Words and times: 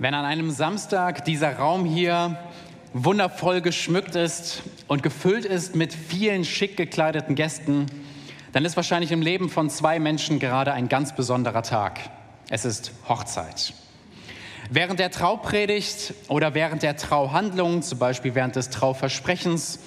Wenn 0.00 0.14
an 0.14 0.24
einem 0.24 0.52
Samstag 0.52 1.24
dieser 1.24 1.56
Raum 1.56 1.84
hier 1.84 2.38
wundervoll 2.92 3.60
geschmückt 3.60 4.14
ist 4.14 4.62
und 4.86 5.02
gefüllt 5.02 5.44
ist 5.44 5.74
mit 5.74 5.92
vielen 5.92 6.44
schick 6.44 6.76
gekleideten 6.76 7.34
Gästen, 7.34 7.86
dann 8.52 8.64
ist 8.64 8.76
wahrscheinlich 8.76 9.10
im 9.10 9.22
Leben 9.22 9.50
von 9.50 9.70
zwei 9.70 9.98
Menschen 9.98 10.38
gerade 10.38 10.72
ein 10.72 10.88
ganz 10.88 11.16
besonderer 11.16 11.64
Tag. 11.64 11.98
Es 12.48 12.64
ist 12.64 12.92
Hochzeit. 13.08 13.74
Während 14.70 15.00
der 15.00 15.10
Traupredigt 15.10 16.14
oder 16.28 16.54
während 16.54 16.84
der 16.84 16.96
Trauhandlung, 16.96 17.82
zum 17.82 17.98
Beispiel 17.98 18.36
während 18.36 18.54
des 18.54 18.70
Trauversprechens, 18.70 19.80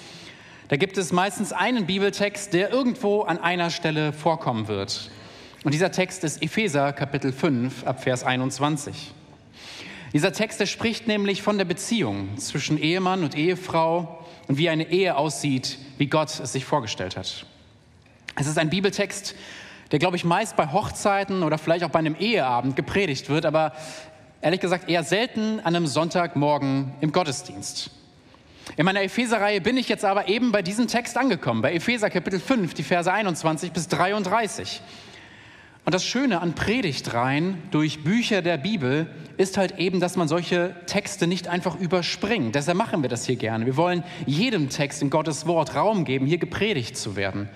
da 0.68 0.76
gibt 0.76 0.98
es 0.98 1.12
meistens 1.12 1.54
einen 1.54 1.86
Bibeltext, 1.86 2.52
der 2.52 2.70
irgendwo 2.70 3.22
an 3.22 3.38
einer 3.38 3.70
Stelle 3.70 4.12
vorkommen 4.12 4.68
wird. 4.68 5.10
Und 5.64 5.72
dieser 5.72 5.90
Text 5.90 6.22
ist 6.22 6.42
Epheser 6.42 6.92
Kapitel 6.92 7.32
5 7.32 7.86
ab 7.86 8.02
Vers 8.02 8.24
21. 8.24 9.14
Dieser 10.12 10.32
Text, 10.32 10.60
der 10.60 10.66
spricht 10.66 11.08
nämlich 11.08 11.42
von 11.42 11.56
der 11.56 11.64
Beziehung 11.64 12.36
zwischen 12.36 12.76
Ehemann 12.76 13.24
und 13.24 13.34
Ehefrau 13.34 14.22
und 14.46 14.58
wie 14.58 14.68
eine 14.68 14.90
Ehe 14.90 15.16
aussieht, 15.16 15.78
wie 15.96 16.06
Gott 16.06 16.38
es 16.38 16.52
sich 16.52 16.66
vorgestellt 16.66 17.16
hat. 17.16 17.46
Es 18.36 18.46
ist 18.46 18.58
ein 18.58 18.68
Bibeltext, 18.68 19.34
der, 19.90 19.98
glaube 19.98 20.16
ich, 20.16 20.24
meist 20.24 20.56
bei 20.56 20.70
Hochzeiten 20.70 21.42
oder 21.42 21.56
vielleicht 21.56 21.84
auch 21.84 21.90
bei 21.90 21.98
einem 21.98 22.16
Eheabend 22.16 22.76
gepredigt 22.76 23.30
wird, 23.30 23.46
aber 23.46 23.72
ehrlich 24.42 24.60
gesagt 24.60 24.90
eher 24.90 25.02
selten 25.02 25.60
an 25.60 25.74
einem 25.74 25.86
Sonntagmorgen 25.86 26.92
im 27.00 27.12
Gottesdienst. 27.12 27.90
In 28.76 28.84
meiner 28.84 29.02
Epheser-Reihe 29.02 29.60
bin 29.60 29.76
ich 29.76 29.88
jetzt 29.88 30.04
aber 30.04 30.28
eben 30.28 30.52
bei 30.52 30.62
diesem 30.62 30.88
Text 30.88 31.16
angekommen, 31.16 31.62
bei 31.62 31.74
Epheser 31.74 32.10
Kapitel 32.10 32.38
5, 32.38 32.74
die 32.74 32.82
Verse 32.82 33.10
21 33.10 33.72
bis 33.72 33.88
33. 33.88 34.80
Und 35.84 35.94
das 35.94 36.04
Schöne 36.04 36.40
an 36.40 36.54
Predigtreihen 36.54 37.60
durch 37.72 38.04
Bücher 38.04 38.40
der 38.40 38.56
Bibel 38.56 39.08
ist 39.36 39.56
halt 39.56 39.78
eben, 39.78 39.98
dass 39.98 40.16
man 40.16 40.28
solche 40.28 40.76
Texte 40.86 41.26
nicht 41.26 41.48
einfach 41.48 41.74
überspringt. 41.74 42.54
Deshalb 42.54 42.78
machen 42.78 43.02
wir 43.02 43.08
das 43.08 43.26
hier 43.26 43.34
gerne. 43.34 43.66
Wir 43.66 43.76
wollen 43.76 44.04
jedem 44.24 44.68
Text 44.68 45.02
in 45.02 45.10
Gottes 45.10 45.46
Wort 45.46 45.74
Raum 45.74 46.04
geben, 46.04 46.26
hier 46.26 46.38
gepredigt 46.38 46.96
zu 46.96 47.16
werden. 47.16 47.48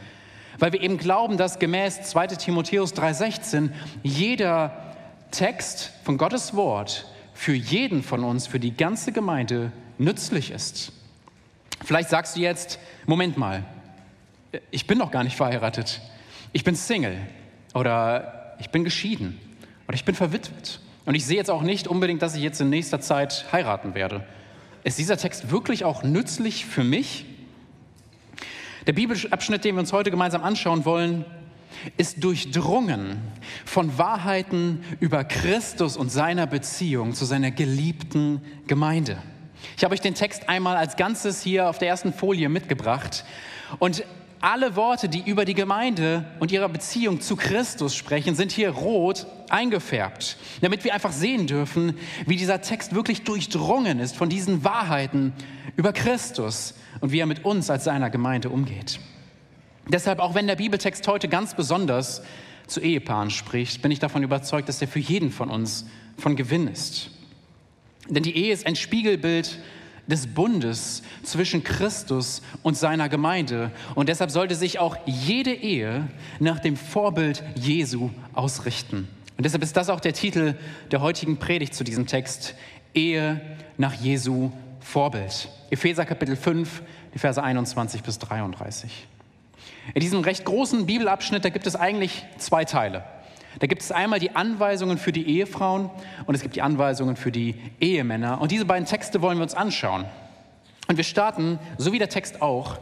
Weil 0.58 0.72
wir 0.72 0.83
eben 0.83 0.96
glauben, 0.98 1.36
dass 1.36 1.60
gemäß 1.60 2.02
2 2.02 2.27
Timotheus 2.28 2.94
3:16 2.94 3.70
jeder 4.02 4.94
Text 5.30 5.92
von 6.02 6.18
Gottes 6.18 6.56
Wort 6.56 7.06
für 7.33 7.55
jeden 7.55 8.02
von 8.02 8.24
uns, 8.24 8.48
für 8.48 8.58
die 8.58 8.77
ganze 8.77 9.12
Gemeinde 9.12 9.70
nützlich 9.98 10.50
ist. 10.50 10.92
Vielleicht 11.84 12.08
sagst 12.08 12.36
du 12.36 12.40
jetzt, 12.40 12.80
Moment 13.05 13.36
mal, 13.36 13.64
ich 14.70 14.86
bin 14.86 14.98
noch 14.98 15.11
gar 15.11 15.22
nicht 15.22 15.36
verheiratet. 15.36 16.00
Ich 16.52 16.64
bin 16.64 16.74
Single 16.74 17.18
oder 17.77 18.55
ich 18.58 18.70
bin 18.70 18.84
geschieden 18.84 19.38
oder 19.86 19.94
ich 19.94 20.06
bin 20.06 20.14
verwitwet. 20.14 20.80
Und 21.05 21.14
ich 21.14 21.27
sehe 21.27 21.36
jetzt 21.36 21.50
auch 21.50 21.62
nicht 21.62 21.86
unbedingt, 21.86 22.22
dass 22.22 22.34
ich 22.34 22.42
jetzt 22.42 22.58
in 22.60 22.70
nächster 22.70 23.00
Zeit 23.00 23.44
heiraten 23.52 23.94
werde. 23.94 24.24
Ist 24.83 24.98
dieser 24.98 25.18
Text 25.18 25.50
wirklich 25.50 25.84
auch 25.84 26.02
nützlich 26.02 26.64
für 26.64 26.83
mich? 26.83 27.27
Der 28.86 28.94
Bibelabschnitt, 28.94 29.64
den 29.64 29.74
wir 29.74 29.80
uns 29.80 29.92
heute 29.92 30.10
gemeinsam 30.10 30.42
anschauen 30.42 30.86
wollen, 30.86 31.27
ist 31.98 32.24
durchdrungen 32.24 33.18
von 33.66 33.98
Wahrheiten 33.98 34.80
über 34.98 35.22
Christus 35.24 35.98
und 35.98 36.11
seiner 36.11 36.46
Beziehung 36.46 37.12
zu 37.12 37.27
seiner 37.27 37.50
geliebten 37.50 38.40
Gemeinde. 38.66 39.18
Ich 39.77 39.84
habe 39.84 39.92
euch 39.92 40.00
den 40.00 40.14
Text 40.14 40.48
einmal 40.48 40.77
als 40.77 40.96
Ganzes 40.96 41.42
hier 41.42 41.68
auf 41.68 41.78
der 41.78 41.88
ersten 41.88 42.14
Folie 42.14 42.48
mitgebracht. 42.48 43.24
Und 43.78 44.02
alle 44.41 44.77
Worte, 44.77 45.09
die 45.09 45.23
über 45.29 45.45
die 45.45 45.55
Gemeinde 45.55 46.25
und 46.41 46.53
ihre 46.53 46.69
Beziehung 46.69 47.20
zu 47.20 47.37
Christus 47.37 47.95
sprechen, 47.95 48.34
sind 48.34 48.53
hier 48.53 48.70
rot 48.70 49.27
eingefärbt, 49.48 50.37
damit 50.61 50.84
wir 50.84 50.95
einfach 50.95 51.12
sehen 51.12 51.47
dürfen, 51.47 51.98
wie 52.27 52.37
dieser 52.37 52.61
Text 52.61 52.95
wirklich 52.95 53.23
durchdrungen 53.23 53.98
ist 53.98 54.17
von 54.17 54.29
diesen 54.29 54.64
Wahrheiten 54.64 55.33
über 55.77 55.92
Christus 55.92 56.75
und 57.01 57.12
wie 57.12 57.20
er 57.20 57.27
mit 57.27 57.45
uns 57.45 57.70
als 57.70 57.85
seiner 57.85 58.11
Gemeinde 58.11 58.51
umgeht. 58.51 59.01
Deshalb, 59.89 60.19
auch 60.19 60.35
wenn 60.35 60.46
der 60.46 60.57
Bibeltext 60.57 61.07
heute 61.07 61.29
ganz 61.29 61.55
besonders 61.55 62.23
zu 62.67 62.80
Ehepaaren 62.80 63.30
spricht, 63.30 63.83
bin 63.83 63.92
ich 63.92 64.01
davon 64.01 64.23
überzeugt, 64.23 64.69
dass 64.69 64.83
er 64.83 64.89
für 64.89 64.98
jeden 64.98 65.30
von 65.30 65.51
uns 65.51 65.86
von 66.19 66.35
Gewinn 66.35 66.67
ist. 66.67 67.11
Denn 68.08 68.23
die 68.23 68.36
Ehe 68.36 68.52
ist 68.52 68.67
ein 68.67 68.77
Spiegelbild 68.77 69.58
des 70.06 70.27
Bundes 70.27 71.02
zwischen 71.22 71.64
Christus 71.64 72.42
und 72.62 72.77
seiner 72.77 73.08
Gemeinde. 73.08 73.70
Und 73.94 74.08
deshalb 74.08 74.30
sollte 74.30 74.55
sich 74.55 74.78
auch 74.78 74.96
jede 75.06 75.52
Ehe 75.52 76.08
nach 76.39 76.61
dem 76.61 76.77
Vorbild 76.77 77.42
Jesu 77.55 78.11
ausrichten. 78.34 79.08
Und 79.36 79.45
deshalb 79.45 79.62
ist 79.62 79.77
das 79.77 79.90
auch 79.90 80.00
der 80.00 80.12
Titel 80.12 80.55
der 80.90 81.00
heutigen 81.00 81.36
Predigt 81.36 81.74
zu 81.74 81.84
diesem 81.84 82.06
Text. 82.06 82.55
Ehe 82.95 83.40
nach 83.77 83.95
Jesu 83.95 84.50
Vorbild. 84.80 85.48
Epheser 85.70 86.06
Kapitel 86.06 86.36
5, 86.36 86.83
die 87.12 87.18
Verse 87.18 87.42
21 87.42 88.02
bis 88.02 88.18
33. 88.18 89.06
In 89.95 90.00
diesem 90.00 90.20
recht 90.20 90.45
großen 90.45 90.86
Bibelabschnitt, 90.86 91.45
da 91.45 91.48
gibt 91.48 91.66
es 91.66 91.77
eigentlich 91.77 92.24
zwei 92.39 92.64
Teile. 92.64 93.05
Da 93.58 93.67
gibt 93.67 93.83
es 93.83 93.92
einmal 93.92 94.18
die 94.18 94.36
Anweisungen 94.36 94.98
für 94.98 95.12
die 95.12 95.27
Ehefrauen 95.28 95.90
und 96.27 96.34
es 96.34 96.42
gibt 96.42 96.56
die 96.56 96.62
Anweisungen 96.62 97.17
für 97.17 97.33
die 97.33 97.55
Ehemänner. 97.80 98.40
Und 98.40 98.50
diese 98.50 98.64
beiden 98.64 98.86
Texte 98.86 99.22
wollen 99.22 99.39
wir 99.39 99.42
uns 99.42 99.55
anschauen. 99.55 100.05
Und 100.89 100.96
wir 100.96 101.05
starten, 101.05 101.58
so 101.78 101.92
wie 101.92 101.98
der 101.98 102.08
Text 102.08 102.42
auch, 102.42 102.78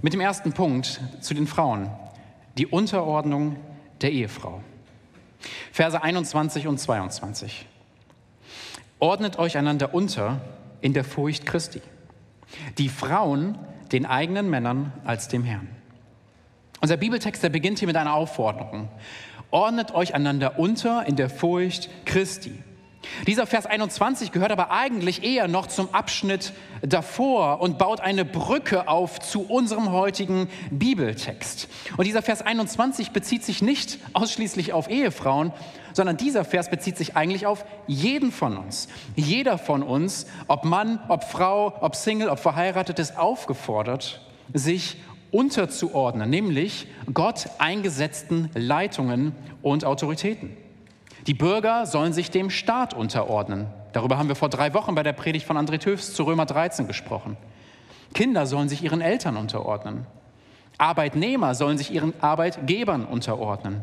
mit 0.00 0.12
dem 0.12 0.20
ersten 0.20 0.52
Punkt 0.52 1.00
zu 1.20 1.34
den 1.34 1.46
Frauen. 1.46 1.90
Die 2.58 2.66
Unterordnung 2.66 3.56
der 4.00 4.12
Ehefrau. 4.12 4.60
Verse 5.72 6.00
21 6.00 6.66
und 6.66 6.78
22. 6.78 7.66
Ordnet 8.98 9.38
euch 9.38 9.56
einander 9.56 9.94
unter 9.94 10.40
in 10.80 10.92
der 10.92 11.04
Furcht 11.04 11.46
Christi. 11.46 11.82
Die 12.78 12.88
Frauen 12.88 13.58
den 13.90 14.06
eigenen 14.06 14.48
Männern 14.48 14.92
als 15.04 15.28
dem 15.28 15.44
Herrn. 15.44 15.68
Unser 16.80 16.96
Bibeltext, 16.96 17.42
der 17.42 17.48
beginnt 17.48 17.78
hier 17.78 17.86
mit 17.86 17.96
einer 17.96 18.14
Aufforderung 18.14 18.88
ordnet 19.52 19.94
euch 19.94 20.14
einander 20.14 20.58
unter 20.58 21.06
in 21.06 21.14
der 21.14 21.30
Furcht 21.30 21.88
Christi. 22.04 22.62
Dieser 23.26 23.46
Vers 23.46 23.66
21 23.66 24.32
gehört 24.32 24.52
aber 24.52 24.70
eigentlich 24.70 25.24
eher 25.24 25.48
noch 25.48 25.66
zum 25.66 25.92
Abschnitt 25.92 26.52
davor 26.82 27.60
und 27.60 27.78
baut 27.78 28.00
eine 28.00 28.24
Brücke 28.24 28.88
auf 28.88 29.20
zu 29.20 29.42
unserem 29.42 29.92
heutigen 29.92 30.48
Bibeltext. 30.70 31.68
Und 31.96 32.06
dieser 32.06 32.22
Vers 32.22 32.42
21 32.42 33.10
bezieht 33.10 33.44
sich 33.44 33.62
nicht 33.62 33.98
ausschließlich 34.12 34.72
auf 34.72 34.88
Ehefrauen, 34.88 35.52
sondern 35.92 36.16
dieser 36.16 36.44
Vers 36.44 36.70
bezieht 36.70 36.96
sich 36.96 37.16
eigentlich 37.16 37.46
auf 37.46 37.64
jeden 37.86 38.32
von 38.32 38.56
uns. 38.56 38.88
Jeder 39.14 39.58
von 39.58 39.82
uns, 39.82 40.26
ob 40.46 40.64
Mann, 40.64 41.00
ob 41.08 41.24
Frau, 41.24 41.74
ob 41.80 41.96
Single, 41.96 42.28
ob 42.28 42.38
verheiratet, 42.38 42.98
ist 42.98 43.18
aufgefordert, 43.18 44.20
sich 44.54 44.96
unterzuordnen, 45.32 46.30
nämlich 46.30 46.86
Gott 47.12 47.48
eingesetzten 47.58 48.50
Leitungen 48.54 49.34
und 49.62 49.84
Autoritäten. 49.84 50.56
Die 51.26 51.34
Bürger 51.34 51.86
sollen 51.86 52.12
sich 52.12 52.30
dem 52.30 52.50
Staat 52.50 52.94
unterordnen. 52.94 53.66
Darüber 53.92 54.18
haben 54.18 54.28
wir 54.28 54.36
vor 54.36 54.48
drei 54.48 54.74
Wochen 54.74 54.94
bei 54.94 55.02
der 55.02 55.12
Predigt 55.12 55.46
von 55.46 55.56
André 55.56 55.78
Töfs 55.78 56.14
zu 56.14 56.24
Römer 56.24 56.46
13 56.46 56.86
gesprochen. 56.86 57.36
Kinder 58.14 58.46
sollen 58.46 58.68
sich 58.68 58.84
ihren 58.84 59.00
Eltern 59.00 59.36
unterordnen. 59.36 60.06
Arbeitnehmer 60.78 61.54
sollen 61.54 61.78
sich 61.78 61.92
ihren 61.92 62.12
Arbeitgebern 62.20 63.04
unterordnen. 63.04 63.82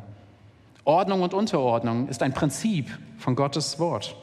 Ordnung 0.83 1.21
und 1.21 1.33
Unterordnung 1.33 2.07
ist 2.07 2.21
ein 2.23 2.33
Prinzip 2.33 2.89
von 3.17 3.35
Gottes 3.35 3.79
Wort. 3.79 4.15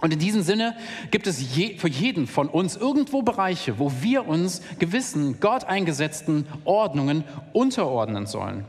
Und 0.00 0.12
in 0.12 0.18
diesem 0.18 0.42
Sinne 0.42 0.76
gibt 1.10 1.26
es 1.26 1.54
je, 1.54 1.76
für 1.76 1.88
jeden 1.88 2.26
von 2.26 2.48
uns 2.48 2.76
irgendwo 2.76 3.22
Bereiche, 3.22 3.78
wo 3.78 3.92
wir 4.00 4.26
uns 4.26 4.62
gewissen 4.78 5.40
Gott 5.40 5.64
eingesetzten 5.64 6.46
Ordnungen 6.64 7.24
unterordnen 7.52 8.26
sollen. 8.26 8.64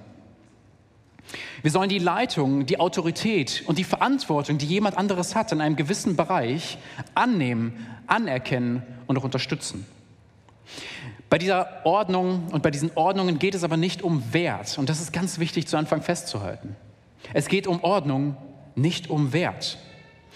Wir 1.62 1.72
sollen 1.72 1.90
die 1.90 2.00
Leitung, 2.00 2.66
die 2.66 2.80
Autorität 2.80 3.64
und 3.68 3.78
die 3.78 3.84
Verantwortung, 3.84 4.58
die 4.58 4.66
jemand 4.66 4.97
anderes 4.97 5.35
hat 5.35 5.52
in 5.52 5.62
einem 5.62 5.76
gewissen 5.76 6.16
Bereich, 6.16 6.78
annehmen, 7.16 7.88
anerkennen 8.08 8.84
und 9.08 9.18
auch 9.18 9.23
unterstützen. 9.23 9.85
Bei 11.29 11.38
dieser 11.38 11.85
Ordnung 11.85 12.47
und 12.52 12.62
bei 12.62 12.72
diesen 12.72 12.91
Ordnungen 12.96 13.40
geht 13.40 13.56
es 13.56 13.64
aber 13.64 13.78
nicht 13.78 14.02
um 14.02 14.34
Wert. 14.34 14.78
Und 14.78 14.90
das 14.90 15.00
ist 15.00 15.14
ganz 15.14 15.40
wichtig 15.40 15.68
zu 15.68 15.78
Anfang 15.78 16.02
festzuhalten. 16.02 16.76
Es 17.34 17.47
geht 17.47 17.68
um 17.68 17.82
Ordnung, 17.84 18.35
nicht 18.76 19.09
um 19.09 19.32
Wert. 19.32 19.78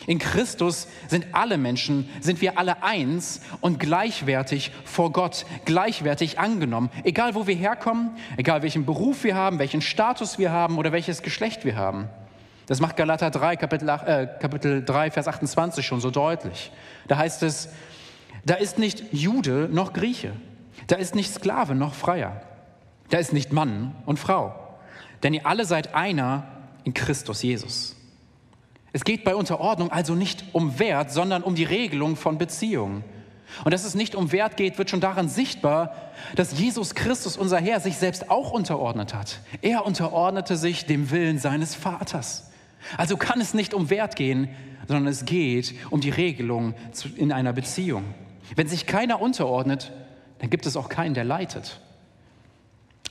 In 0.08 0.20
Christus 0.20 0.88
sind 1.08 1.28
alle 1.32 1.58
Menschen, 1.58 2.10
sind 2.20 2.42
wir 2.42 2.60
alle 2.60 2.84
eins 2.84 3.42
und 3.62 3.80
gleichwertig 3.80 4.72
vor 4.84 5.12
Gott, 5.12 5.46
gleichwertig 5.66 6.38
angenommen. 6.38 6.92
Egal 7.04 7.34
wo 7.34 7.48
wir 7.48 7.56
herkommen, 7.56 8.12
egal 8.38 8.62
welchen 8.62 8.86
Beruf 8.86 9.24
wir 9.24 9.36
haben, 9.36 9.58
welchen 9.58 9.82
Status 9.82 10.38
wir 10.38 10.52
haben 10.52 10.78
oder 10.78 10.92
welches 10.92 11.22
Geschlecht 11.22 11.66
wir 11.66 11.76
haben. 11.76 12.10
Das 12.68 12.82
macht 12.82 12.98
Galater 12.98 13.32
3, 13.32 13.56
Kapitel, 13.58 13.90
äh, 13.90 14.28
Kapitel 14.40 14.84
3, 14.84 15.12
Vers 15.12 15.28
28 15.28 15.86
schon 15.86 16.02
so 16.02 16.12
deutlich. 16.12 16.72
Da 17.08 17.18
heißt 17.18 17.44
es, 17.44 17.70
da 18.44 18.56
ist 18.56 18.78
nicht 18.78 19.12
Jude 19.12 19.70
noch 19.72 19.94
Grieche, 19.94 20.34
da 20.88 20.96
ist 20.98 21.16
nicht 21.16 21.34
Sklave 21.34 21.74
noch 21.74 21.94
Freier, 21.94 22.42
da 23.10 23.18
ist 23.18 23.34
nicht 23.34 23.54
Mann 23.54 23.96
und 24.06 24.20
Frau, 24.20 24.78
denn 25.24 25.34
ihr 25.34 25.46
alle 25.46 25.66
seid 25.66 25.96
einer 25.96 26.44
in 26.84 26.94
Christus 26.94 27.42
Jesus. 27.42 27.95
Es 28.96 29.04
geht 29.04 29.26
bei 29.26 29.36
Unterordnung 29.36 29.92
also 29.92 30.16
nicht 30.16 30.46
um 30.54 30.80
Wert, 30.80 31.12
sondern 31.12 31.44
um 31.44 31.54
die 31.54 31.66
Regelung 31.66 32.16
von 32.16 32.38
Beziehungen. 32.38 33.04
Und 33.66 33.74
dass 33.74 33.84
es 33.84 33.94
nicht 33.94 34.16
um 34.16 34.32
Wert 34.32 34.56
geht, 34.56 34.78
wird 34.78 34.90
schon 34.90 35.02
daran 35.02 35.28
sichtbar, 35.28 35.94
dass 36.38 36.58
Jesus 36.58 36.96
Christus, 36.96 37.36
unser 37.36 37.58
Herr, 37.60 37.82
sich 37.82 37.98
selbst 37.98 38.30
auch 38.30 38.52
unterordnet 38.52 39.14
hat. 39.14 39.42
Er 39.62 39.86
unterordnete 39.86 40.56
sich 40.56 40.86
dem 40.86 41.12
Willen 41.12 41.40
seines 41.40 41.76
Vaters. 41.76 42.50
Also 42.96 43.18
kann 43.18 43.42
es 43.42 43.54
nicht 43.54 43.74
um 43.74 43.90
Wert 43.90 44.16
gehen, 44.16 44.48
sondern 44.88 45.08
es 45.08 45.26
geht 45.26 45.76
um 45.90 46.00
die 46.00 46.10
Regelung 46.10 46.74
in 47.18 47.34
einer 47.34 47.52
Beziehung. 47.52 48.06
Wenn 48.56 48.70
sich 48.70 48.86
keiner 48.86 49.20
unterordnet, 49.20 49.92
dann 50.40 50.50
gibt 50.50 50.66
es 50.66 50.78
auch 50.78 50.88
keinen, 50.88 51.16
der 51.16 51.26
leitet. 51.26 51.82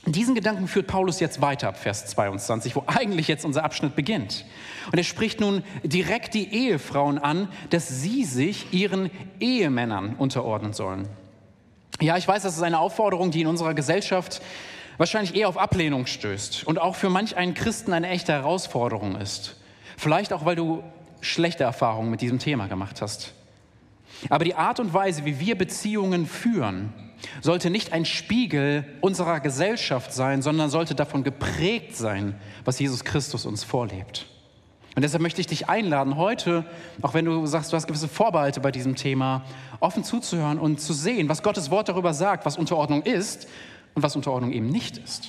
Diesen 0.07 0.35
Gedanken 0.35 0.67
führt 0.67 0.85
Paulus 0.85 1.19
jetzt 1.19 1.41
weiter 1.41 1.67
ab 1.69 1.77
Vers 1.77 2.05
22, 2.07 2.75
wo 2.75 2.83
eigentlich 2.85 3.27
jetzt 3.27 3.43
unser 3.43 3.63
Abschnitt 3.63 3.95
beginnt. 3.95 4.45
Und 4.91 4.97
er 4.97 5.03
spricht 5.03 5.39
nun 5.39 5.63
direkt 5.83 6.35
die 6.35 6.53
Ehefrauen 6.53 7.17
an, 7.17 7.47
dass 7.71 7.87
sie 8.01 8.23
sich 8.23 8.71
ihren 8.71 9.09
Ehemännern 9.39 10.15
unterordnen 10.15 10.73
sollen. 10.73 11.07
Ja, 12.01 12.17
ich 12.17 12.27
weiß, 12.27 12.43
das 12.43 12.55
ist 12.55 12.61
eine 12.61 12.79
Aufforderung, 12.79 13.31
die 13.31 13.41
in 13.41 13.47
unserer 13.47 13.73
Gesellschaft 13.73 14.41
wahrscheinlich 14.97 15.35
eher 15.35 15.49
auf 15.49 15.57
Ablehnung 15.57 16.05
stößt 16.05 16.65
und 16.67 16.79
auch 16.79 16.95
für 16.95 17.09
manch 17.09 17.35
einen 17.35 17.55
Christen 17.55 17.91
eine 17.91 18.09
echte 18.09 18.31
Herausforderung 18.31 19.15
ist. 19.15 19.55
Vielleicht 19.97 20.33
auch, 20.33 20.45
weil 20.45 20.55
du 20.55 20.83
schlechte 21.21 21.63
Erfahrungen 21.63 22.11
mit 22.11 22.21
diesem 22.21 22.37
Thema 22.37 22.67
gemacht 22.67 23.01
hast. 23.01 23.33
Aber 24.29 24.45
die 24.45 24.55
Art 24.55 24.79
und 24.79 24.93
Weise, 24.93 25.25
wie 25.25 25.39
wir 25.39 25.57
Beziehungen 25.57 26.27
führen, 26.27 26.93
sollte 27.41 27.69
nicht 27.69 27.93
ein 27.93 28.05
Spiegel 28.05 28.85
unserer 29.01 29.39
Gesellschaft 29.39 30.13
sein, 30.13 30.41
sondern 30.41 30.69
sollte 30.69 30.95
davon 30.95 31.23
geprägt 31.23 31.95
sein, 31.95 32.35
was 32.63 32.79
Jesus 32.79 33.03
Christus 33.03 33.45
uns 33.45 33.63
vorlebt. 33.63 34.25
Und 34.95 35.01
deshalb 35.01 35.21
möchte 35.21 35.41
ich 35.41 35.47
dich 35.47 35.67
einladen, 35.67 36.15
heute, 36.15 36.65
auch 37.01 37.13
wenn 37.13 37.25
du 37.25 37.45
sagst, 37.45 37.71
du 37.71 37.75
hast 37.75 37.85
gewisse 37.85 38.07
Vorbehalte 38.07 38.61
bei 38.61 38.71
diesem 38.71 38.95
Thema, 38.95 39.43
offen 39.81 40.05
zuzuhören 40.05 40.57
und 40.57 40.79
zu 40.79 40.93
sehen, 40.93 41.27
was 41.27 41.43
Gottes 41.43 41.69
Wort 41.69 41.89
darüber 41.89 42.13
sagt, 42.13 42.45
was 42.45 42.57
Unterordnung 42.57 43.03
ist 43.03 43.47
und 43.93 44.03
was 44.03 44.15
Unterordnung 44.15 44.53
eben 44.53 44.69
nicht 44.69 44.97
ist. 44.97 45.27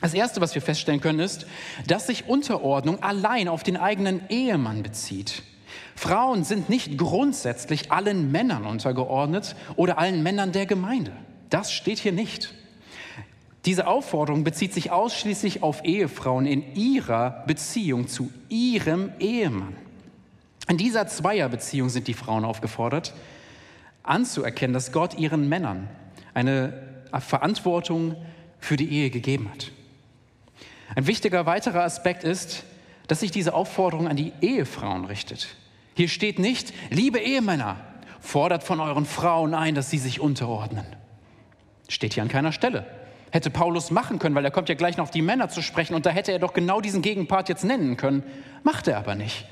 Das 0.00 0.14
Erste, 0.14 0.40
was 0.40 0.54
wir 0.54 0.62
feststellen 0.62 1.00
können, 1.00 1.18
ist, 1.18 1.46
dass 1.86 2.06
sich 2.06 2.28
Unterordnung 2.28 3.02
allein 3.02 3.48
auf 3.48 3.62
den 3.62 3.76
eigenen 3.76 4.28
Ehemann 4.28 4.82
bezieht. 4.82 5.42
Frauen 5.96 6.44
sind 6.44 6.68
nicht 6.68 6.98
grundsätzlich 6.98 7.92
allen 7.92 8.32
Männern 8.32 8.66
untergeordnet 8.66 9.56
oder 9.76 9.98
allen 9.98 10.22
Männern 10.22 10.52
der 10.52 10.66
Gemeinde. 10.66 11.12
Das 11.50 11.72
steht 11.72 11.98
hier 11.98 12.12
nicht. 12.12 12.52
Diese 13.64 13.86
Aufforderung 13.86 14.44
bezieht 14.44 14.74
sich 14.74 14.90
ausschließlich 14.90 15.62
auf 15.62 15.84
Ehefrauen 15.84 16.44
in 16.44 16.74
ihrer 16.74 17.44
Beziehung 17.46 18.08
zu 18.08 18.30
ihrem 18.48 19.12
Ehemann. 19.18 19.74
In 20.68 20.76
dieser 20.76 21.06
Zweierbeziehung 21.06 21.88
sind 21.88 22.08
die 22.08 22.14
Frauen 22.14 22.44
aufgefordert, 22.44 23.14
anzuerkennen, 24.02 24.74
dass 24.74 24.92
Gott 24.92 25.18
ihren 25.18 25.48
Männern 25.48 25.88
eine 26.34 26.72
Verantwortung 27.20 28.16
für 28.58 28.76
die 28.76 28.90
Ehe 28.90 29.10
gegeben 29.10 29.50
hat. 29.50 29.70
Ein 30.96 31.06
wichtiger 31.06 31.46
weiterer 31.46 31.82
Aspekt 31.82 32.24
ist, 32.24 32.64
dass 33.06 33.20
sich 33.20 33.30
diese 33.30 33.54
Aufforderung 33.54 34.08
an 34.08 34.16
die 34.16 34.32
Ehefrauen 34.40 35.04
richtet. 35.04 35.56
Hier 35.94 36.08
steht 36.08 36.38
nicht, 36.38 36.72
liebe 36.90 37.18
Ehemänner, 37.18 37.76
fordert 38.20 38.64
von 38.64 38.80
euren 38.80 39.06
Frauen 39.06 39.54
ein, 39.54 39.74
dass 39.74 39.90
sie 39.90 39.98
sich 39.98 40.20
unterordnen. 40.20 40.86
Steht 41.88 42.14
hier 42.14 42.22
an 42.22 42.28
keiner 42.28 42.52
Stelle. 42.52 42.86
Hätte 43.30 43.50
Paulus 43.50 43.90
machen 43.90 44.18
können, 44.18 44.34
weil 44.34 44.44
er 44.44 44.50
kommt 44.50 44.68
ja 44.68 44.74
gleich 44.74 44.96
noch 44.96 45.04
auf 45.04 45.10
die 45.10 45.22
Männer 45.22 45.48
zu 45.48 45.60
sprechen 45.62 45.94
und 45.94 46.06
da 46.06 46.10
hätte 46.10 46.32
er 46.32 46.38
doch 46.38 46.52
genau 46.52 46.80
diesen 46.80 47.02
Gegenpart 47.02 47.48
jetzt 47.48 47.64
nennen 47.64 47.96
können. 47.96 48.22
Macht 48.62 48.88
er 48.88 48.98
aber 48.98 49.14
nicht. 49.14 49.46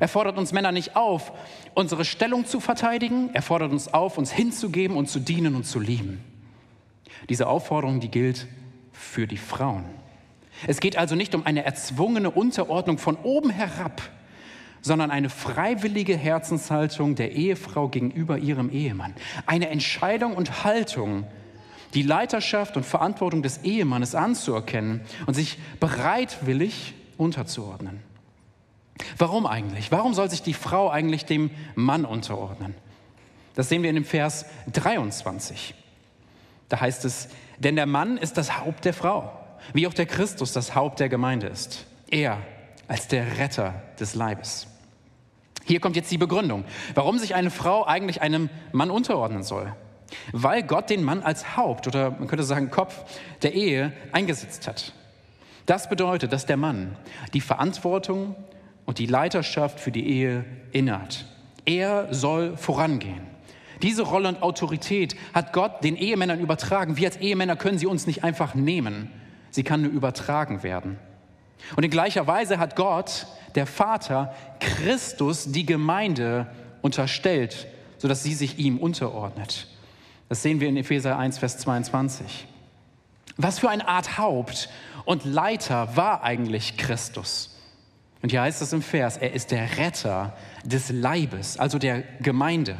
Er 0.00 0.08
fordert 0.08 0.38
uns 0.38 0.52
Männer 0.52 0.72
nicht 0.72 0.96
auf, 0.96 1.32
unsere 1.74 2.04
Stellung 2.04 2.46
zu 2.46 2.60
verteidigen. 2.60 3.30
Er 3.32 3.42
fordert 3.42 3.72
uns 3.72 3.92
auf, 3.92 4.18
uns 4.18 4.32
hinzugeben 4.32 4.96
und 4.96 5.08
zu 5.08 5.20
dienen 5.20 5.54
und 5.54 5.64
zu 5.64 5.80
lieben. 5.80 6.22
Diese 7.28 7.46
Aufforderung, 7.46 8.00
die 8.00 8.10
gilt 8.10 8.46
für 8.92 9.26
die 9.26 9.36
Frauen. 9.36 9.84
Es 10.66 10.80
geht 10.80 10.96
also 10.96 11.14
nicht 11.14 11.34
um 11.34 11.46
eine 11.46 11.64
erzwungene 11.64 12.30
Unterordnung 12.30 12.98
von 12.98 13.16
oben 13.16 13.50
herab, 13.50 14.02
sondern 14.84 15.10
eine 15.10 15.30
freiwillige 15.30 16.14
Herzenshaltung 16.14 17.14
der 17.14 17.32
Ehefrau 17.32 17.88
gegenüber 17.88 18.36
ihrem 18.36 18.70
Ehemann. 18.70 19.14
Eine 19.46 19.70
Entscheidung 19.70 20.34
und 20.34 20.62
Haltung, 20.62 21.26
die 21.94 22.02
Leiterschaft 22.02 22.76
und 22.76 22.84
Verantwortung 22.84 23.42
des 23.42 23.62
Ehemannes 23.64 24.14
anzuerkennen 24.14 25.00
und 25.24 25.32
sich 25.32 25.58
bereitwillig 25.80 26.92
unterzuordnen. 27.16 28.00
Warum 29.16 29.46
eigentlich? 29.46 29.90
Warum 29.90 30.12
soll 30.12 30.28
sich 30.28 30.42
die 30.42 30.52
Frau 30.52 30.90
eigentlich 30.90 31.24
dem 31.24 31.50
Mann 31.74 32.04
unterordnen? 32.04 32.74
Das 33.54 33.70
sehen 33.70 33.82
wir 33.82 33.88
in 33.88 33.96
dem 33.96 34.04
Vers 34.04 34.44
23. 34.70 35.74
Da 36.68 36.80
heißt 36.80 37.06
es, 37.06 37.28
denn 37.58 37.76
der 37.76 37.86
Mann 37.86 38.18
ist 38.18 38.36
das 38.36 38.60
Haupt 38.60 38.84
der 38.84 38.92
Frau, 38.92 39.32
wie 39.72 39.86
auch 39.86 39.94
der 39.94 40.06
Christus 40.06 40.52
das 40.52 40.74
Haupt 40.74 41.00
der 41.00 41.08
Gemeinde 41.08 41.46
ist. 41.46 41.86
Er 42.10 42.42
als 42.86 43.08
der 43.08 43.38
Retter 43.38 43.82
des 43.98 44.14
Leibes. 44.14 44.66
Hier 45.64 45.80
kommt 45.80 45.96
jetzt 45.96 46.10
die 46.10 46.18
Begründung, 46.18 46.64
warum 46.94 47.18
sich 47.18 47.34
eine 47.34 47.50
Frau 47.50 47.84
eigentlich 47.84 48.22
einem 48.22 48.50
Mann 48.72 48.90
unterordnen 48.90 49.42
soll. 49.42 49.72
Weil 50.32 50.62
Gott 50.62 50.90
den 50.90 51.02
Mann 51.02 51.22
als 51.22 51.56
Haupt 51.56 51.86
oder 51.86 52.10
man 52.10 52.28
könnte 52.28 52.44
sagen 52.44 52.70
Kopf 52.70 53.04
der 53.42 53.54
Ehe 53.54 53.92
eingesetzt 54.12 54.68
hat. 54.68 54.92
Das 55.66 55.88
bedeutet, 55.88 56.32
dass 56.32 56.44
der 56.44 56.58
Mann 56.58 56.96
die 57.32 57.40
Verantwortung 57.40 58.36
und 58.84 58.98
die 58.98 59.06
Leiterschaft 59.06 59.80
für 59.80 59.90
die 59.90 60.06
Ehe 60.06 60.44
innehat. 60.72 61.24
Er 61.64 62.12
soll 62.12 62.56
vorangehen. 62.56 63.22
Diese 63.82 64.02
Rolle 64.02 64.28
und 64.28 64.42
Autorität 64.42 65.16
hat 65.32 65.52
Gott 65.52 65.82
den 65.82 65.96
Ehemännern 65.96 66.40
übertragen. 66.40 66.96
Wir 66.96 67.08
als 67.08 67.16
Ehemänner 67.16 67.56
können 67.56 67.78
sie 67.78 67.86
uns 67.86 68.06
nicht 68.06 68.22
einfach 68.24 68.54
nehmen. 68.54 69.10
Sie 69.50 69.64
kann 69.64 69.82
nur 69.82 69.90
übertragen 69.90 70.62
werden. 70.62 70.98
Und 71.76 71.82
in 71.84 71.90
gleicher 71.90 72.26
Weise 72.26 72.58
hat 72.58 72.76
Gott 72.76 73.26
der 73.54 73.66
Vater 73.66 74.34
Christus 74.60 75.50
die 75.50 75.66
Gemeinde 75.66 76.46
unterstellt, 76.82 77.66
sodass 77.98 78.22
sie 78.22 78.34
sich 78.34 78.58
ihm 78.58 78.78
unterordnet. 78.78 79.68
Das 80.28 80.42
sehen 80.42 80.60
wir 80.60 80.68
in 80.68 80.76
Epheser 80.76 81.18
1, 81.18 81.38
Vers 81.38 81.58
22. 81.58 82.46
Was 83.36 83.58
für 83.58 83.68
eine 83.68 83.86
Art 83.88 84.18
Haupt 84.18 84.68
und 85.04 85.24
Leiter 85.24 85.96
war 85.96 86.22
eigentlich 86.22 86.76
Christus? 86.76 87.50
Und 88.22 88.30
hier 88.30 88.42
heißt 88.42 88.62
es 88.62 88.72
im 88.72 88.80
Vers, 88.80 89.16
er 89.16 89.32
ist 89.32 89.50
der 89.50 89.76
Retter 89.76 90.34
des 90.64 90.90
Leibes, 90.90 91.58
also 91.58 91.78
der 91.78 92.02
Gemeinde. 92.20 92.76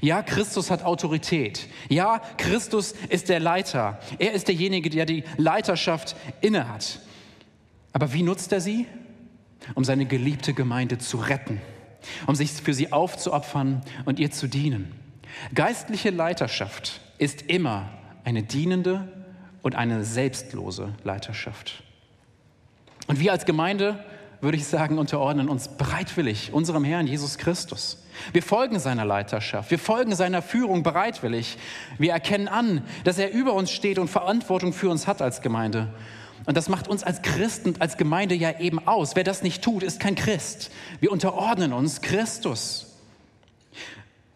Ja, 0.00 0.22
Christus 0.22 0.70
hat 0.70 0.82
Autorität. 0.82 1.68
Ja, 1.88 2.20
Christus 2.38 2.92
ist 3.08 3.28
der 3.28 3.38
Leiter. 3.38 4.00
Er 4.18 4.32
ist 4.32 4.48
derjenige, 4.48 4.90
der 4.90 5.06
die 5.06 5.24
Leiterschaft 5.36 6.16
innehat. 6.40 7.00
Aber 7.92 8.12
wie 8.12 8.22
nutzt 8.22 8.52
er 8.52 8.60
sie? 8.60 8.86
Um 9.74 9.84
seine 9.84 10.06
geliebte 10.06 10.54
Gemeinde 10.54 10.98
zu 10.98 11.16
retten, 11.18 11.60
um 12.26 12.34
sich 12.34 12.52
für 12.52 12.74
sie 12.74 12.92
aufzuopfern 12.92 13.82
und 14.04 14.18
ihr 14.18 14.30
zu 14.30 14.46
dienen. 14.46 14.92
Geistliche 15.54 16.10
Leiterschaft 16.10 17.00
ist 17.18 17.42
immer 17.42 17.90
eine 18.24 18.42
dienende 18.42 19.08
und 19.62 19.74
eine 19.74 20.04
selbstlose 20.04 20.94
Leiterschaft. 21.04 21.82
Und 23.06 23.20
wir 23.20 23.32
als 23.32 23.44
Gemeinde, 23.44 24.04
würde 24.40 24.56
ich 24.56 24.66
sagen, 24.66 24.98
unterordnen 24.98 25.48
uns 25.48 25.68
bereitwillig 25.68 26.52
unserem 26.52 26.84
Herrn 26.84 27.06
Jesus 27.06 27.38
Christus. 27.38 28.04
Wir 28.32 28.42
folgen 28.42 28.78
seiner 28.78 29.04
Leiterschaft, 29.04 29.70
wir 29.70 29.78
folgen 29.78 30.14
seiner 30.14 30.42
Führung 30.42 30.82
bereitwillig. 30.82 31.58
Wir 31.98 32.12
erkennen 32.12 32.48
an, 32.48 32.82
dass 33.04 33.18
er 33.18 33.32
über 33.32 33.54
uns 33.54 33.70
steht 33.70 33.98
und 33.98 34.08
Verantwortung 34.08 34.72
für 34.72 34.90
uns 34.90 35.06
hat 35.06 35.20
als 35.20 35.40
Gemeinde. 35.40 35.88
Und 36.46 36.56
das 36.56 36.68
macht 36.68 36.88
uns 36.88 37.02
als 37.02 37.22
Christen, 37.22 37.74
als 37.78 37.96
Gemeinde 37.96 38.34
ja 38.34 38.58
eben 38.58 38.86
aus. 38.86 39.16
Wer 39.16 39.24
das 39.24 39.42
nicht 39.42 39.62
tut, 39.62 39.82
ist 39.82 39.98
kein 39.98 40.14
Christ. 40.14 40.70
Wir 41.00 41.10
unterordnen 41.10 41.72
uns 41.72 42.02
Christus. 42.02 42.94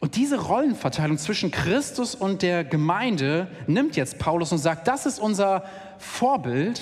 Und 0.01 0.17
diese 0.17 0.41
Rollenverteilung 0.41 1.19
zwischen 1.19 1.51
Christus 1.51 2.15
und 2.15 2.43
der 2.43 2.65
Gemeinde 2.65 3.49
nimmt 3.67 3.97
jetzt 3.97 4.19
Paulus 4.19 4.53
und 4.53 4.59
sagt, 4.59 4.87
das 4.87 5.07
ist 5.07 5.19
unser 5.19 5.65
Vorbild 5.99 6.81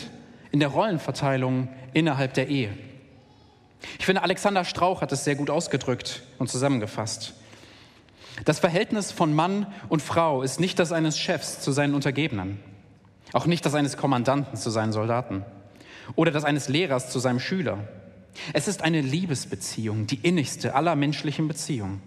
in 0.53 0.61
der 0.61 0.69
Rollenverteilung 0.69 1.69
innerhalb 1.93 2.35
der 2.35 2.49
Ehe. 2.49 2.77
Ich 3.99 4.07
finde, 4.07 4.23
Alexander 4.23 4.65
Strauch 4.65 5.01
hat 5.01 5.13
es 5.13 5.25
sehr 5.25 5.35
gut 5.35 5.51
ausgedrückt 5.51 6.23
und 6.39 6.51
zusammengefasst. 6.51 7.35
Das 8.45 8.59
Verhältnis 8.59 9.13
von 9.13 9.35
Mann 9.35 9.67
und 9.89 10.03
Frau 10.03 10.43
ist 10.43 10.61
nicht 10.61 10.79
das 10.79 10.93
eines 10.93 11.19
Chefs 11.19 11.61
zu 11.61 11.73
seinen 11.73 11.95
Untergebenen. 11.95 12.61
Auch 13.33 13.47
nicht 13.47 13.65
das 13.67 13.75
eines 13.75 13.97
Kommandanten 13.97 14.57
zu 14.57 14.71
seinen 14.71 14.93
Soldaten 14.93 15.45
oder 16.15 16.31
das 16.31 16.45
eines 16.45 16.69
Lehrers 16.69 17.11
zu 17.11 17.19
seinem 17.19 17.41
Schüler. 17.41 17.79
Es 18.53 18.69
ist 18.69 18.83
eine 18.83 19.01
Liebesbeziehung, 19.01 20.07
die 20.07 20.17
innigste 20.17 20.75
aller 20.75 20.95
menschlichen 20.95 21.49
Beziehungen. 21.49 22.03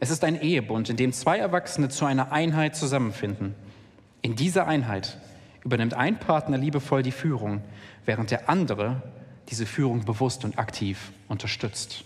Es 0.00 0.10
ist 0.10 0.24
ein 0.24 0.40
Ehebund, 0.40 0.88
in 0.90 0.96
dem 0.96 1.12
zwei 1.12 1.38
Erwachsene 1.38 1.88
zu 1.88 2.04
einer 2.04 2.32
Einheit 2.32 2.74
zusammenfinden. 2.74 3.54
In 4.22 4.36
dieser 4.36 4.66
Einheit 4.66 5.18
übernimmt 5.64 5.94
ein 5.94 6.18
Partner 6.18 6.58
liebevoll 6.58 7.02
die 7.02 7.12
Führung, 7.12 7.62
während 8.04 8.30
der 8.30 8.48
andere 8.48 9.02
diese 9.48 9.66
Führung 9.66 10.04
bewusst 10.04 10.44
und 10.44 10.58
aktiv 10.58 11.12
unterstützt. 11.28 12.04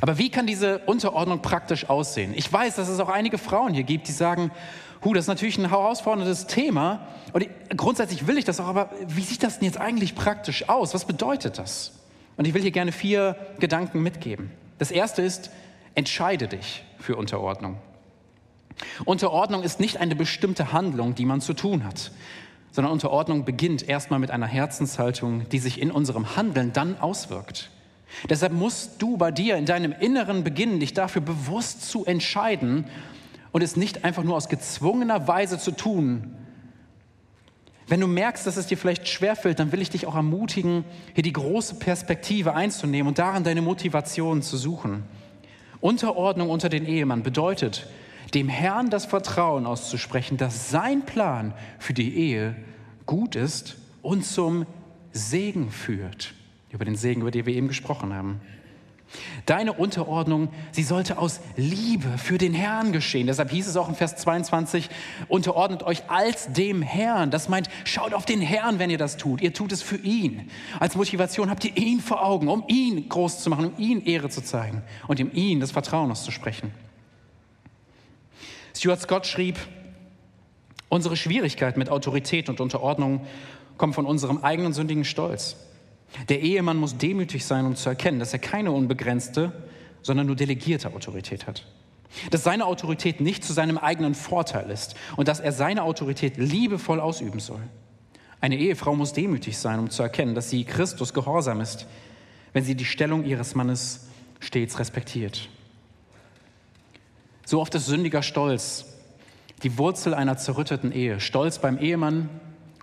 Aber 0.00 0.18
wie 0.18 0.30
kann 0.30 0.46
diese 0.46 0.80
Unterordnung 0.80 1.40
praktisch 1.40 1.88
aussehen? 1.88 2.34
Ich 2.36 2.52
weiß, 2.52 2.76
dass 2.76 2.88
es 2.88 3.00
auch 3.00 3.08
einige 3.08 3.38
Frauen 3.38 3.72
hier 3.72 3.84
gibt, 3.84 4.08
die 4.08 4.12
sagen, 4.12 4.50
Hu, 5.04 5.14
das 5.14 5.24
ist 5.24 5.28
natürlich 5.28 5.58
ein 5.58 5.68
herausforderndes 5.68 6.46
Thema 6.46 7.06
und 7.32 7.42
ich, 7.42 7.50
grundsätzlich 7.76 8.26
will 8.26 8.38
ich 8.38 8.44
das 8.44 8.60
auch, 8.60 8.66
aber 8.66 8.90
wie 9.06 9.22
sieht 9.22 9.42
das 9.42 9.58
denn 9.58 9.66
jetzt 9.66 9.78
eigentlich 9.78 10.14
praktisch 10.14 10.68
aus? 10.68 10.94
Was 10.94 11.04
bedeutet 11.04 11.58
das? 11.58 11.92
Und 12.36 12.46
ich 12.46 12.54
will 12.54 12.62
hier 12.62 12.70
gerne 12.70 12.92
vier 12.92 13.36
Gedanken 13.58 14.02
mitgeben. 14.02 14.50
Das 14.78 14.90
erste 14.90 15.22
ist, 15.22 15.50
entscheide 15.94 16.48
dich 16.48 16.84
für 16.98 17.16
Unterordnung. 17.16 17.78
Unterordnung 19.04 19.62
ist 19.62 19.80
nicht 19.80 19.98
eine 19.98 20.14
bestimmte 20.14 20.72
Handlung, 20.72 21.14
die 21.14 21.24
man 21.24 21.40
zu 21.40 21.54
tun 21.54 21.84
hat, 21.84 22.12
sondern 22.72 22.92
Unterordnung 22.92 23.44
beginnt 23.44 23.88
erstmal 23.88 24.18
mit 24.18 24.30
einer 24.30 24.46
Herzenshaltung, 24.46 25.48
die 25.48 25.58
sich 25.58 25.80
in 25.80 25.90
unserem 25.90 26.36
Handeln 26.36 26.72
dann 26.74 27.00
auswirkt. 27.00 27.70
Deshalb 28.28 28.52
musst 28.52 29.02
du 29.02 29.16
bei 29.16 29.30
dir 29.30 29.56
in 29.56 29.66
deinem 29.66 29.92
Inneren 29.92 30.44
beginnen, 30.44 30.80
dich 30.80 30.94
dafür 30.94 31.22
bewusst 31.22 31.88
zu 31.88 32.04
entscheiden 32.04 32.84
und 33.56 33.62
es 33.62 33.74
nicht 33.74 34.04
einfach 34.04 34.22
nur 34.22 34.36
aus 34.36 34.50
gezwungener 34.50 35.28
Weise 35.28 35.58
zu 35.58 35.70
tun. 35.70 36.36
Wenn 37.88 38.00
du 38.00 38.06
merkst, 38.06 38.46
dass 38.46 38.58
es 38.58 38.66
dir 38.66 38.76
vielleicht 38.76 39.08
schwerfällt, 39.08 39.58
dann 39.58 39.72
will 39.72 39.80
ich 39.80 39.88
dich 39.88 40.06
auch 40.06 40.14
ermutigen, 40.14 40.84
hier 41.14 41.22
die 41.22 41.32
große 41.32 41.76
Perspektive 41.76 42.52
einzunehmen 42.52 43.08
und 43.08 43.18
darin 43.18 43.44
deine 43.44 43.62
Motivation 43.62 44.42
zu 44.42 44.58
suchen. 44.58 45.04
Unterordnung 45.80 46.50
unter 46.50 46.68
den 46.68 46.84
Ehemann 46.84 47.22
bedeutet, 47.22 47.88
dem 48.34 48.50
Herrn 48.50 48.90
das 48.90 49.06
Vertrauen 49.06 49.64
auszusprechen, 49.64 50.36
dass 50.36 50.68
sein 50.68 51.06
Plan 51.06 51.54
für 51.78 51.94
die 51.94 52.14
Ehe 52.14 52.56
gut 53.06 53.36
ist 53.36 53.78
und 54.02 54.26
zum 54.26 54.66
Segen 55.12 55.70
führt. 55.70 56.34
Über 56.72 56.84
den 56.84 56.96
Segen, 56.96 57.22
über 57.22 57.30
den 57.30 57.46
wir 57.46 57.54
eben 57.54 57.68
gesprochen 57.68 58.12
haben. 58.12 58.38
Deine 59.46 59.72
Unterordnung, 59.72 60.48
sie 60.72 60.82
sollte 60.82 61.18
aus 61.18 61.40
Liebe 61.56 62.18
für 62.18 62.38
den 62.38 62.54
Herrn 62.54 62.92
geschehen. 62.92 63.26
Deshalb 63.26 63.50
hieß 63.50 63.68
es 63.68 63.76
auch 63.76 63.88
in 63.88 63.94
Vers 63.94 64.16
22, 64.16 64.88
unterordnet 65.28 65.82
euch 65.82 66.10
als 66.10 66.52
dem 66.52 66.82
Herrn. 66.82 67.30
Das 67.30 67.48
meint, 67.48 67.68
schaut 67.84 68.14
auf 68.14 68.24
den 68.24 68.40
Herrn, 68.40 68.78
wenn 68.78 68.90
ihr 68.90 68.98
das 68.98 69.16
tut. 69.16 69.40
Ihr 69.40 69.52
tut 69.52 69.72
es 69.72 69.82
für 69.82 69.96
ihn. 69.96 70.50
Als 70.80 70.96
Motivation 70.96 71.50
habt 71.50 71.64
ihr 71.64 71.76
ihn 71.76 72.00
vor 72.00 72.24
Augen, 72.24 72.48
um 72.48 72.64
ihn 72.68 73.08
groß 73.08 73.42
zu 73.42 73.50
machen, 73.50 73.66
um 73.66 73.78
ihn 73.78 74.04
Ehre 74.04 74.28
zu 74.28 74.42
zeigen 74.42 74.82
und 75.06 75.20
ihm 75.20 75.30
ihn 75.32 75.60
das 75.60 75.70
Vertrauen 75.70 76.10
auszusprechen. 76.10 76.72
Stuart 78.74 79.00
Scott 79.00 79.26
schrieb, 79.26 79.58
unsere 80.88 81.16
Schwierigkeit 81.16 81.76
mit 81.76 81.88
Autorität 81.88 82.48
und 82.48 82.60
Unterordnung 82.60 83.26
kommt 83.78 83.94
von 83.94 84.06
unserem 84.06 84.44
eigenen 84.44 84.72
sündigen 84.72 85.04
Stolz. 85.04 85.56
Der 86.28 86.40
Ehemann 86.40 86.76
muss 86.76 86.96
demütig 86.96 87.44
sein, 87.44 87.66
um 87.66 87.76
zu 87.76 87.88
erkennen, 87.88 88.18
dass 88.18 88.32
er 88.32 88.38
keine 88.38 88.72
unbegrenzte, 88.72 89.52
sondern 90.02 90.26
nur 90.26 90.36
delegierte 90.36 90.92
Autorität 90.92 91.46
hat. 91.46 91.66
Dass 92.30 92.44
seine 92.44 92.66
Autorität 92.66 93.20
nicht 93.20 93.44
zu 93.44 93.52
seinem 93.52 93.78
eigenen 93.78 94.14
Vorteil 94.14 94.70
ist 94.70 94.94
und 95.16 95.28
dass 95.28 95.40
er 95.40 95.52
seine 95.52 95.82
Autorität 95.82 96.36
liebevoll 96.36 97.00
ausüben 97.00 97.40
soll. 97.40 97.62
Eine 98.40 98.56
Ehefrau 98.56 98.94
muss 98.94 99.12
demütig 99.12 99.58
sein, 99.58 99.78
um 99.78 99.90
zu 99.90 100.02
erkennen, 100.02 100.34
dass 100.34 100.50
sie 100.50 100.64
Christus 100.64 101.12
gehorsam 101.12 101.60
ist, 101.60 101.86
wenn 102.52 102.64
sie 102.64 102.74
die 102.74 102.84
Stellung 102.84 103.24
ihres 103.24 103.54
Mannes 103.54 104.06
stets 104.40 104.78
respektiert. 104.78 105.48
So 107.44 107.60
oft 107.60 107.74
ist 107.74 107.86
sündiger 107.86 108.22
Stolz 108.22 108.86
die 109.62 109.78
Wurzel 109.78 110.14
einer 110.14 110.36
zerrütteten 110.36 110.92
Ehe. 110.92 111.20
Stolz 111.20 111.58
beim 111.58 111.78
Ehemann 111.78 112.28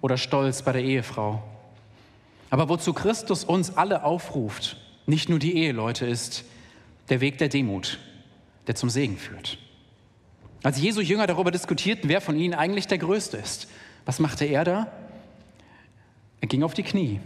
oder 0.01 0.17
Stolz 0.17 0.63
bei 0.63 0.71
der 0.71 0.83
Ehefrau. 0.83 1.43
Aber 2.53 2.69
wozu 2.69 2.93
Christus 2.93 3.43
uns 3.43 3.77
alle 3.77 4.03
aufruft, 4.03 4.77
nicht 5.07 5.27
nur 5.27 5.39
die 5.39 5.57
Eheleute, 5.57 6.05
ist 6.05 6.45
der 7.09 7.19
Weg 7.19 7.39
der 7.39 7.49
Demut, 7.49 7.97
der 8.67 8.75
zum 8.75 8.91
Segen 8.91 9.17
führt. 9.17 9.57
Als 10.61 10.79
Jesu 10.79 11.01
Jünger 11.01 11.25
darüber 11.25 11.49
diskutierten, 11.49 12.11
wer 12.11 12.21
von 12.21 12.37
ihnen 12.37 12.53
eigentlich 12.53 12.85
der 12.85 12.99
Größte 12.99 13.37
ist, 13.37 13.69
was 14.05 14.19
machte 14.19 14.45
er 14.45 14.65
da? 14.65 14.87
Er 16.41 16.47
ging 16.47 16.61
auf 16.61 16.75
die 16.75 16.83
Knie, 16.83 17.21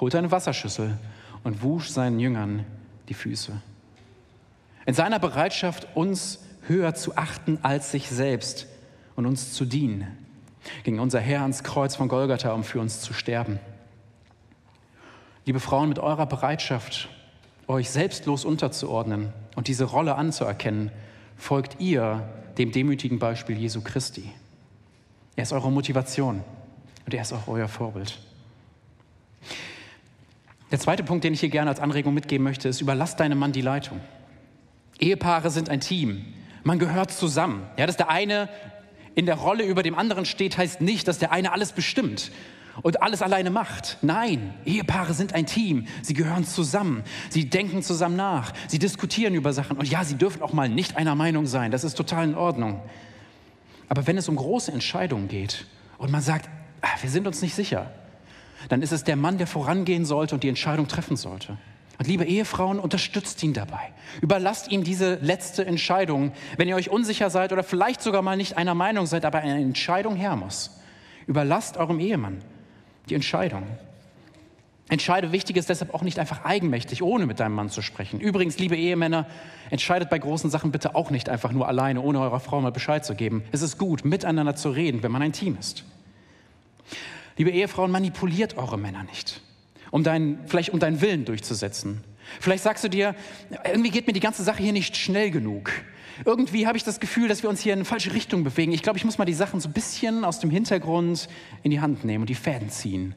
holte 0.00 0.18
eine 0.18 0.32
Wasserschüssel 0.32 0.98
und 1.44 1.62
wusch 1.62 1.88
seinen 1.90 2.18
Jüngern 2.18 2.66
die 3.08 3.14
Füße. 3.14 3.52
In 4.84 4.94
seiner 4.94 5.20
Bereitschaft, 5.20 5.86
uns 5.94 6.40
höher 6.66 6.92
zu 6.96 7.16
achten 7.16 7.60
als 7.62 7.92
sich 7.92 8.08
selbst 8.08 8.66
und 9.14 9.26
uns 9.26 9.52
zu 9.52 9.64
dienen, 9.64 10.08
ging 10.82 10.98
unser 10.98 11.20
Herr 11.20 11.42
ans 11.42 11.62
Kreuz 11.62 11.94
von 11.94 12.08
Golgatha, 12.08 12.52
um 12.52 12.64
für 12.64 12.80
uns 12.80 13.00
zu 13.00 13.14
sterben. 13.14 13.60
Liebe 15.44 15.58
Frauen, 15.58 15.88
mit 15.88 15.98
eurer 15.98 16.26
Bereitschaft, 16.26 17.08
euch 17.66 17.90
selbstlos 17.90 18.44
unterzuordnen 18.44 19.32
und 19.56 19.66
diese 19.66 19.84
Rolle 19.84 20.14
anzuerkennen, 20.14 20.92
folgt 21.36 21.80
ihr 21.80 22.28
dem 22.58 22.70
demütigen 22.70 23.18
Beispiel 23.18 23.58
Jesu 23.58 23.80
Christi. 23.80 24.30
Er 25.34 25.42
ist 25.42 25.52
eure 25.52 25.72
Motivation 25.72 26.44
und 27.04 27.14
er 27.14 27.22
ist 27.22 27.32
auch 27.32 27.48
euer 27.48 27.66
Vorbild. 27.66 28.20
Der 30.70 30.78
zweite 30.78 31.02
Punkt, 31.02 31.24
den 31.24 31.34
ich 31.34 31.40
hier 31.40 31.48
gerne 31.48 31.70
als 31.70 31.80
Anregung 31.80 32.14
mitgeben 32.14 32.44
möchte, 32.44 32.68
ist, 32.68 32.80
überlass 32.80 33.16
deinem 33.16 33.38
Mann 33.38 33.50
die 33.50 33.62
Leitung. 33.62 33.98
Ehepaare 35.00 35.50
sind 35.50 35.68
ein 35.68 35.80
Team. 35.80 36.24
Man 36.62 36.78
gehört 36.78 37.10
zusammen. 37.10 37.66
Ja, 37.76 37.86
dass 37.86 37.96
der 37.96 38.10
eine 38.10 38.48
in 39.16 39.26
der 39.26 39.34
Rolle 39.34 39.64
über 39.64 39.82
dem 39.82 39.96
anderen 39.96 40.24
steht, 40.24 40.56
heißt 40.56 40.80
nicht, 40.80 41.08
dass 41.08 41.18
der 41.18 41.32
eine 41.32 41.50
alles 41.50 41.72
bestimmt 41.72 42.30
und 42.80 43.02
alles 43.02 43.20
alleine 43.20 43.50
macht. 43.50 43.98
Nein, 44.00 44.54
Ehepaare 44.64 45.12
sind 45.12 45.34
ein 45.34 45.44
Team. 45.46 45.86
Sie 46.00 46.14
gehören 46.14 46.44
zusammen. 46.44 47.02
Sie 47.28 47.50
denken 47.50 47.82
zusammen 47.82 48.16
nach. 48.16 48.52
Sie 48.68 48.78
diskutieren 48.78 49.34
über 49.34 49.52
Sachen. 49.52 49.76
Und 49.76 49.88
ja, 49.90 50.04
sie 50.04 50.16
dürfen 50.16 50.40
auch 50.42 50.54
mal 50.54 50.68
nicht 50.68 50.96
einer 50.96 51.14
Meinung 51.14 51.46
sein. 51.46 51.70
Das 51.70 51.84
ist 51.84 51.94
total 51.94 52.24
in 52.24 52.34
Ordnung. 52.34 52.80
Aber 53.88 54.06
wenn 54.06 54.16
es 54.16 54.28
um 54.28 54.36
große 54.36 54.72
Entscheidungen 54.72 55.28
geht 55.28 55.66
und 55.98 56.10
man 56.10 56.22
sagt, 56.22 56.48
ach, 56.80 57.02
wir 57.02 57.10
sind 57.10 57.26
uns 57.26 57.42
nicht 57.42 57.54
sicher, 57.54 57.90
dann 58.68 58.80
ist 58.80 58.92
es 58.92 59.04
der 59.04 59.16
Mann, 59.16 59.36
der 59.36 59.46
vorangehen 59.46 60.06
sollte 60.06 60.34
und 60.34 60.42
die 60.42 60.48
Entscheidung 60.48 60.88
treffen 60.88 61.16
sollte. 61.16 61.58
Und 61.98 62.08
liebe 62.08 62.24
Ehefrauen, 62.24 62.80
unterstützt 62.80 63.42
ihn 63.42 63.52
dabei. 63.52 63.92
Überlasst 64.22 64.72
ihm 64.72 64.82
diese 64.82 65.16
letzte 65.16 65.66
Entscheidung, 65.66 66.32
wenn 66.56 66.68
ihr 66.68 66.76
euch 66.76 66.88
unsicher 66.88 67.28
seid 67.28 67.52
oder 67.52 67.62
vielleicht 67.62 68.00
sogar 68.00 68.22
mal 68.22 68.36
nicht 68.36 68.56
einer 68.56 68.74
Meinung 68.74 69.04
seid, 69.04 69.24
aber 69.26 69.38
eine 69.40 69.60
Entscheidung 69.60 70.16
her 70.16 70.36
muss. 70.36 70.80
Überlasst 71.26 71.76
eurem 71.76 72.00
Ehemann 72.00 72.38
die 73.08 73.14
Entscheidung. 73.14 73.66
Entscheide 74.88 75.32
wichtig 75.32 75.56
ist 75.56 75.70
deshalb 75.70 75.94
auch 75.94 76.02
nicht 76.02 76.18
einfach 76.18 76.44
eigenmächtig, 76.44 77.02
ohne 77.02 77.24
mit 77.24 77.40
deinem 77.40 77.54
Mann 77.54 77.70
zu 77.70 77.80
sprechen. 77.80 78.20
Übrigens, 78.20 78.58
liebe 78.58 78.76
Ehemänner, 78.76 79.26
entscheidet 79.70 80.10
bei 80.10 80.18
großen 80.18 80.50
Sachen 80.50 80.70
bitte 80.70 80.94
auch 80.94 81.10
nicht 81.10 81.30
einfach 81.30 81.50
nur 81.52 81.66
alleine, 81.66 82.02
ohne 82.02 82.20
eurer 82.20 82.40
Frau 82.40 82.60
mal 82.60 82.72
Bescheid 82.72 83.04
zu 83.04 83.14
geben. 83.14 83.42
Es 83.52 83.62
ist 83.62 83.78
gut, 83.78 84.04
miteinander 84.04 84.54
zu 84.54 84.68
reden, 84.68 85.02
wenn 85.02 85.10
man 85.10 85.22
ein 85.22 85.32
Team 85.32 85.56
ist. 85.58 85.84
Liebe 87.38 87.50
Ehefrauen, 87.50 87.90
manipuliert 87.90 88.58
eure 88.58 88.76
Männer 88.76 89.04
nicht, 89.04 89.40
um 89.90 90.04
deinen, 90.04 90.46
vielleicht 90.46 90.70
um 90.70 90.78
deinen 90.78 91.00
Willen 91.00 91.24
durchzusetzen. 91.24 92.04
Vielleicht 92.40 92.62
sagst 92.62 92.84
du 92.84 92.88
dir, 92.88 93.14
irgendwie 93.64 93.90
geht 93.90 94.06
mir 94.06 94.12
die 94.12 94.20
ganze 94.20 94.42
Sache 94.42 94.62
hier 94.62 94.72
nicht 94.72 94.96
schnell 94.96 95.30
genug. 95.30 95.70
Irgendwie 96.24 96.66
habe 96.66 96.76
ich 96.76 96.84
das 96.84 97.00
Gefühl, 97.00 97.28
dass 97.28 97.42
wir 97.42 97.50
uns 97.50 97.60
hier 97.60 97.72
in 97.72 97.80
eine 97.80 97.84
falsche 97.84 98.12
Richtung 98.12 98.44
bewegen. 98.44 98.72
Ich 98.72 98.82
glaube, 98.82 98.98
ich 98.98 99.04
muss 99.04 99.18
mal 99.18 99.24
die 99.24 99.34
Sachen 99.34 99.60
so 99.60 99.68
ein 99.68 99.72
bisschen 99.72 100.24
aus 100.24 100.40
dem 100.40 100.50
Hintergrund 100.50 101.28
in 101.62 101.70
die 101.70 101.80
Hand 101.80 102.04
nehmen 102.04 102.22
und 102.22 102.30
die 102.30 102.34
Fäden 102.34 102.70
ziehen. 102.70 103.14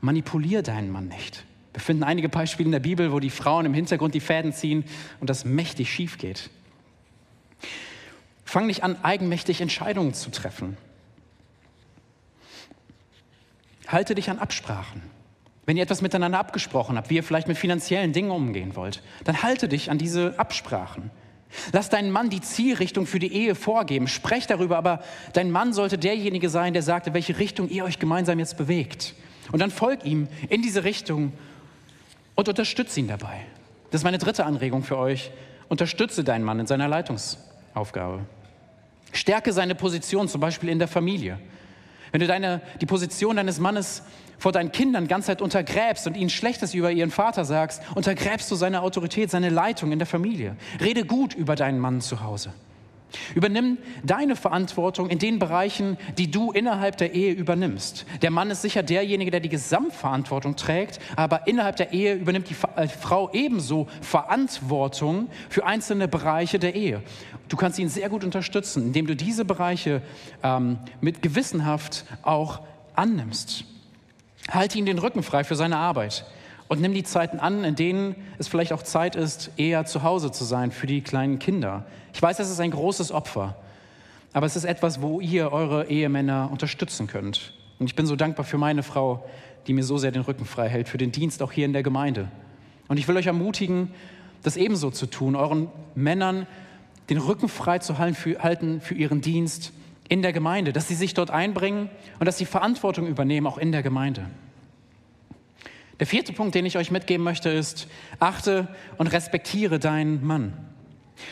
Manipulier 0.00 0.62
deinen 0.62 0.90
Mann 0.90 1.08
nicht. 1.08 1.44
Wir 1.72 1.80
finden 1.80 2.04
einige 2.04 2.28
Beispiele 2.28 2.66
in 2.66 2.72
der 2.72 2.80
Bibel, 2.80 3.12
wo 3.12 3.20
die 3.20 3.30
Frauen 3.30 3.66
im 3.66 3.74
Hintergrund 3.74 4.14
die 4.14 4.20
Fäden 4.20 4.52
ziehen 4.52 4.84
und 5.20 5.28
das 5.28 5.44
mächtig 5.44 5.92
schief 5.92 6.18
geht. 6.18 6.50
Fang 8.44 8.66
nicht 8.66 8.82
an, 8.82 8.96
eigenmächtig 9.02 9.60
Entscheidungen 9.60 10.14
zu 10.14 10.30
treffen. 10.30 10.76
Halte 13.88 14.14
dich 14.14 14.30
an 14.30 14.38
Absprachen. 14.38 15.02
Wenn 15.66 15.76
ihr 15.76 15.82
etwas 15.82 16.00
miteinander 16.00 16.38
abgesprochen 16.38 16.96
habt, 16.96 17.10
wie 17.10 17.16
ihr 17.16 17.24
vielleicht 17.24 17.48
mit 17.48 17.58
finanziellen 17.58 18.12
Dingen 18.12 18.30
umgehen 18.30 18.76
wollt, 18.76 19.02
dann 19.24 19.42
halte 19.42 19.68
dich 19.68 19.90
an 19.90 19.98
diese 19.98 20.38
Absprachen. 20.38 21.10
Lass 21.72 21.88
deinen 21.88 22.10
Mann 22.10 22.30
die 22.30 22.40
Zielrichtung 22.40 23.06
für 23.06 23.18
die 23.18 23.32
Ehe 23.32 23.54
vorgeben. 23.54 24.08
Sprech 24.08 24.46
darüber, 24.46 24.76
aber 24.76 25.02
dein 25.32 25.50
Mann 25.50 25.72
sollte 25.72 25.98
derjenige 25.98 26.48
sein, 26.48 26.72
der 26.72 26.82
sagt, 26.82 27.06
in 27.06 27.14
welche 27.14 27.38
Richtung 27.38 27.68
ihr 27.68 27.84
euch 27.84 27.98
gemeinsam 27.98 28.38
jetzt 28.38 28.56
bewegt. 28.56 29.14
Und 29.52 29.60
dann 29.60 29.70
folg 29.70 30.04
ihm 30.04 30.28
in 30.48 30.62
diese 30.62 30.84
Richtung 30.84 31.32
und 32.34 32.48
unterstütze 32.48 33.00
ihn 33.00 33.08
dabei. 33.08 33.40
Das 33.90 34.00
ist 34.00 34.04
meine 34.04 34.18
dritte 34.18 34.44
Anregung 34.44 34.82
für 34.82 34.98
euch. 34.98 35.30
Unterstütze 35.68 36.24
deinen 36.24 36.44
Mann 36.44 36.60
in 36.60 36.66
seiner 36.66 36.88
Leitungsaufgabe. 36.88 38.20
Stärke 39.12 39.52
seine 39.52 39.74
Position, 39.74 40.28
zum 40.28 40.40
Beispiel 40.40 40.68
in 40.68 40.78
der 40.78 40.88
Familie. 40.88 41.38
Wenn 42.12 42.20
du 42.20 42.26
deine, 42.26 42.60
die 42.80 42.86
Position 42.86 43.36
deines 43.36 43.58
Mannes 43.58 44.02
vor 44.38 44.52
deinen 44.52 44.72
Kindern 44.72 45.08
ganz 45.08 45.26
Zeit 45.26 45.42
untergräbst 45.42 46.06
und 46.06 46.16
ihnen 46.16 46.30
Schlechtes 46.30 46.74
über 46.74 46.90
ihren 46.90 47.10
Vater 47.10 47.44
sagst, 47.44 47.82
untergräbst 47.94 48.50
du 48.50 48.54
seine 48.54 48.82
Autorität, 48.82 49.30
seine 49.30 49.50
Leitung 49.50 49.92
in 49.92 49.98
der 49.98 50.06
Familie. 50.06 50.56
Rede 50.80 51.04
gut 51.04 51.34
über 51.34 51.56
deinen 51.56 51.78
Mann 51.78 52.00
zu 52.00 52.22
Hause. 52.22 52.52
Übernimm 53.34 53.78
deine 54.02 54.36
Verantwortung 54.36 55.08
in 55.08 55.18
den 55.18 55.38
Bereichen, 55.38 55.96
die 56.18 56.30
du 56.30 56.50
innerhalb 56.52 56.96
der 56.96 57.14
Ehe 57.14 57.32
übernimmst. 57.32 58.04
Der 58.22 58.30
Mann 58.30 58.50
ist 58.50 58.62
sicher 58.62 58.82
derjenige, 58.82 59.30
der 59.30 59.40
die 59.40 59.48
Gesamtverantwortung 59.48 60.56
trägt, 60.56 60.98
aber 61.14 61.46
innerhalb 61.46 61.76
der 61.76 61.92
Ehe 61.92 62.14
übernimmt 62.14 62.50
die 62.50 62.56
äh, 62.76 62.88
Frau 62.88 63.30
ebenso 63.32 63.86
Verantwortung 64.00 65.28
für 65.48 65.64
einzelne 65.64 66.08
Bereiche 66.08 66.58
der 66.58 66.74
Ehe. 66.74 67.02
Du 67.48 67.56
kannst 67.56 67.78
ihn 67.78 67.88
sehr 67.88 68.08
gut 68.08 68.24
unterstützen, 68.24 68.86
indem 68.86 69.06
du 69.06 69.14
diese 69.14 69.44
Bereiche 69.44 70.02
ähm, 70.42 70.78
mit 71.00 71.22
gewissenhaft 71.22 72.04
auch 72.22 72.60
annimmst. 72.94 73.64
Halte 74.50 74.78
ihm 74.78 74.86
den 74.86 74.98
Rücken 74.98 75.22
frei 75.22 75.44
für 75.44 75.56
seine 75.56 75.76
Arbeit 75.76 76.24
und 76.68 76.80
nimm 76.80 76.94
die 76.94 77.02
Zeiten 77.02 77.38
an, 77.38 77.64
in 77.64 77.74
denen 77.74 78.16
es 78.38 78.48
vielleicht 78.48 78.72
auch 78.72 78.82
Zeit 78.82 79.16
ist, 79.16 79.50
eher 79.56 79.84
zu 79.86 80.02
Hause 80.02 80.32
zu 80.32 80.44
sein 80.44 80.70
für 80.70 80.86
die 80.86 81.00
kleinen 81.00 81.38
Kinder. 81.38 81.84
Ich 82.12 82.22
weiß, 82.22 82.36
das 82.36 82.50
ist 82.50 82.60
ein 82.60 82.70
großes 82.70 83.12
Opfer, 83.12 83.56
aber 84.32 84.46
es 84.46 84.56
ist 84.56 84.64
etwas, 84.64 85.00
wo 85.02 85.20
ihr 85.20 85.52
eure 85.52 85.88
Ehemänner 85.88 86.48
unterstützen 86.50 87.06
könnt. 87.06 87.52
Und 87.78 87.86
ich 87.86 87.94
bin 87.94 88.06
so 88.06 88.16
dankbar 88.16 88.44
für 88.44 88.58
meine 88.58 88.82
Frau, 88.82 89.24
die 89.66 89.72
mir 89.72 89.84
so 89.84 89.98
sehr 89.98 90.12
den 90.12 90.22
Rücken 90.22 90.44
frei 90.44 90.68
hält, 90.68 90.88
für 90.88 90.98
den 90.98 91.12
Dienst 91.12 91.42
auch 91.42 91.52
hier 91.52 91.64
in 91.64 91.72
der 91.72 91.82
Gemeinde. 91.82 92.28
Und 92.88 92.98
ich 92.98 93.08
will 93.08 93.16
euch 93.16 93.26
ermutigen, 93.26 93.90
das 94.42 94.56
ebenso 94.56 94.90
zu 94.90 95.06
tun, 95.06 95.34
euren 95.34 95.68
Männern 95.94 96.46
den 97.10 97.18
Rücken 97.18 97.48
frei 97.48 97.78
zu 97.78 97.98
halten 97.98 98.80
für 98.80 98.94
ihren 98.94 99.20
Dienst 99.20 99.72
in 100.08 100.22
der 100.22 100.32
Gemeinde, 100.32 100.72
dass 100.72 100.88
sie 100.88 100.94
sich 100.94 101.14
dort 101.14 101.30
einbringen 101.30 101.90
und 102.18 102.26
dass 102.26 102.38
sie 102.38 102.46
Verantwortung 102.46 103.06
übernehmen, 103.06 103.46
auch 103.46 103.58
in 103.58 103.72
der 103.72 103.82
Gemeinde. 103.82 104.26
Der 105.98 106.06
vierte 106.06 106.32
Punkt, 106.32 106.54
den 106.54 106.66
ich 106.66 106.76
euch 106.76 106.90
mitgeben 106.90 107.24
möchte, 107.24 107.48
ist, 107.48 107.88
achte 108.18 108.68
und 108.98 109.06
respektiere 109.08 109.78
deinen 109.78 110.24
Mann. 110.26 110.52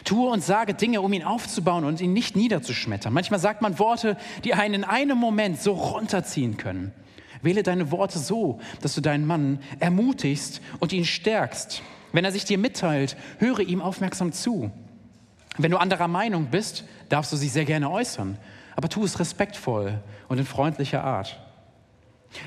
Tue 0.04 0.30
und 0.30 0.42
sage 0.42 0.72
Dinge, 0.72 1.02
um 1.02 1.12
ihn 1.12 1.22
aufzubauen 1.22 1.84
und 1.84 2.00
ihn 2.00 2.14
nicht 2.14 2.36
niederzuschmettern. 2.36 3.12
Manchmal 3.12 3.40
sagt 3.40 3.60
man 3.60 3.78
Worte, 3.78 4.16
die 4.42 4.54
einen 4.54 4.74
in 4.74 4.84
einem 4.84 5.18
Moment 5.18 5.60
so 5.60 5.72
runterziehen 5.72 6.56
können. 6.56 6.92
Wähle 7.42 7.62
deine 7.62 7.90
Worte 7.90 8.18
so, 8.18 8.60
dass 8.80 8.94
du 8.94 9.02
deinen 9.02 9.26
Mann 9.26 9.58
ermutigst 9.80 10.62
und 10.80 10.94
ihn 10.94 11.04
stärkst. 11.04 11.82
Wenn 12.12 12.24
er 12.24 12.32
sich 12.32 12.46
dir 12.46 12.56
mitteilt, 12.56 13.18
höre 13.38 13.60
ihm 13.60 13.82
aufmerksam 13.82 14.32
zu. 14.32 14.70
Wenn 15.58 15.70
du 15.70 15.76
anderer 15.76 16.08
Meinung 16.08 16.46
bist, 16.46 16.84
darfst 17.10 17.32
du 17.32 17.36
sie 17.36 17.48
sehr 17.48 17.66
gerne 17.66 17.90
äußern, 17.90 18.38
aber 18.76 18.88
tu 18.88 19.04
es 19.04 19.18
respektvoll 19.18 20.00
und 20.28 20.38
in 20.38 20.44
freundlicher 20.44 21.04
Art. 21.04 21.40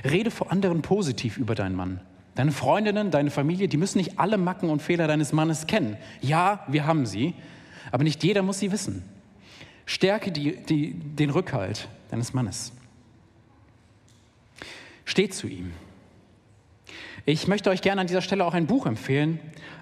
Rede 0.03 0.31
vor 0.31 0.51
anderen 0.51 0.81
positiv 0.81 1.38
über 1.38 1.55
deinen 1.55 1.75
Mann. 1.75 2.01
Deine 2.36 2.51
Freundinnen, 2.51 3.10
deine 3.10 3.31
Familie, 3.31 3.67
die 3.67 3.77
müssen 3.77 3.98
nicht 3.98 4.19
alle 4.19 4.38
Macken 4.38 4.69
und 4.69 4.81
Fehler 4.81 5.07
deines 5.07 5.34
Mannes 5.34 5.65
kennen. 5.65 5.98
Ja, 6.22 6.63
wir 6.67 6.86
haben 6.86 7.05
sie, 7.05 7.34
aber 7.91 8.03
nicht 8.03 8.24
jeder 8.24 8.43
muss 8.43 8.60
sie 8.60 8.72
wissen. 8.72 9.03
Stärke 9.86 10.31
die, 10.31 10.57
die, 10.57 10.93
den 10.93 11.29
Rückhalt 11.29 11.88
deines 12.12 12.34
Mannes. 12.34 12.74
Steh 15.05 15.29
zu 15.29 15.48
ihm. 15.48 15.72
Ich 17.29 17.46
möchte 17.50 17.69
euch 17.69 17.81
gerne 17.81 18.00
an 18.00 18.07
dieser 18.07 18.22
Stelle 18.22 18.46
auch 18.46 18.53
ein 18.53 18.67
Buch 18.67 18.86
empfehlen, 18.86 19.41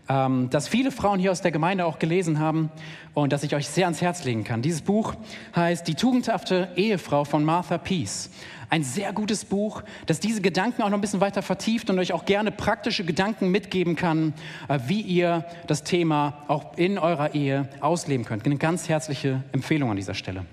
ähm, 0.09 0.49
das 0.49 0.67
viele 0.67 0.89
Frauen 0.89 1.19
hier 1.19 1.31
aus 1.31 1.43
der 1.43 1.51
Gemeinde 1.51 1.85
auch 1.85 1.99
gelesen 1.99 2.39
haben 2.39 2.71
und 3.13 3.31
das 3.31 3.43
ich 3.43 3.53
euch 3.53 3.69
sehr 3.69 3.85
ans 3.85 4.01
Herz 4.01 4.23
legen 4.23 4.43
kann. 4.43 4.63
Dieses 4.63 4.81
Buch 4.81 5.13
heißt 5.55 5.87
Die 5.87 5.93
tugendhafte 5.93 6.69
Ehefrau 6.75 7.23
von 7.23 7.43
Martha 7.43 7.77
Peace. 7.77 8.31
Ein 8.71 8.81
sehr 8.83 9.13
gutes 9.13 9.45
Buch, 9.45 9.83
das 10.07 10.19
diese 10.19 10.41
Gedanken 10.41 10.81
auch 10.81 10.89
noch 10.89 10.97
ein 10.97 11.01
bisschen 11.01 11.21
weiter 11.21 11.43
vertieft 11.43 11.91
und 11.91 11.99
euch 11.99 12.13
auch 12.13 12.25
gerne 12.25 12.49
praktische 12.49 13.05
Gedanken 13.05 13.49
mitgeben 13.49 13.95
kann, 13.95 14.33
äh, 14.67 14.79
wie 14.87 15.01
ihr 15.01 15.45
das 15.67 15.83
Thema 15.83 16.45
auch 16.47 16.75
in 16.77 16.97
eurer 16.97 17.35
Ehe 17.35 17.69
ausleben 17.79 18.25
könnt. 18.25 18.43
Eine 18.47 18.57
ganz 18.57 18.89
herzliche 18.89 19.43
Empfehlung 19.51 19.91
an 19.91 19.97
dieser 19.97 20.15
Stelle. 20.15 20.47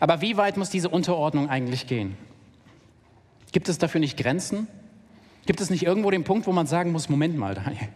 Aber 0.00 0.22
wie 0.22 0.38
weit 0.38 0.56
muss 0.56 0.70
diese 0.70 0.88
Unterordnung 0.88 1.50
eigentlich 1.50 1.86
gehen? 1.86 2.16
Gibt 3.52 3.68
es 3.68 3.76
dafür 3.76 4.00
nicht 4.00 4.16
Grenzen? 4.16 4.66
Gibt 5.46 5.60
es 5.60 5.70
nicht 5.70 5.84
irgendwo 5.84 6.10
den 6.10 6.24
Punkt, 6.24 6.46
wo 6.46 6.52
man 6.52 6.66
sagen 6.66 6.92
muss, 6.92 7.08
Moment 7.08 7.36
mal, 7.36 7.54
Daniel, 7.54 7.88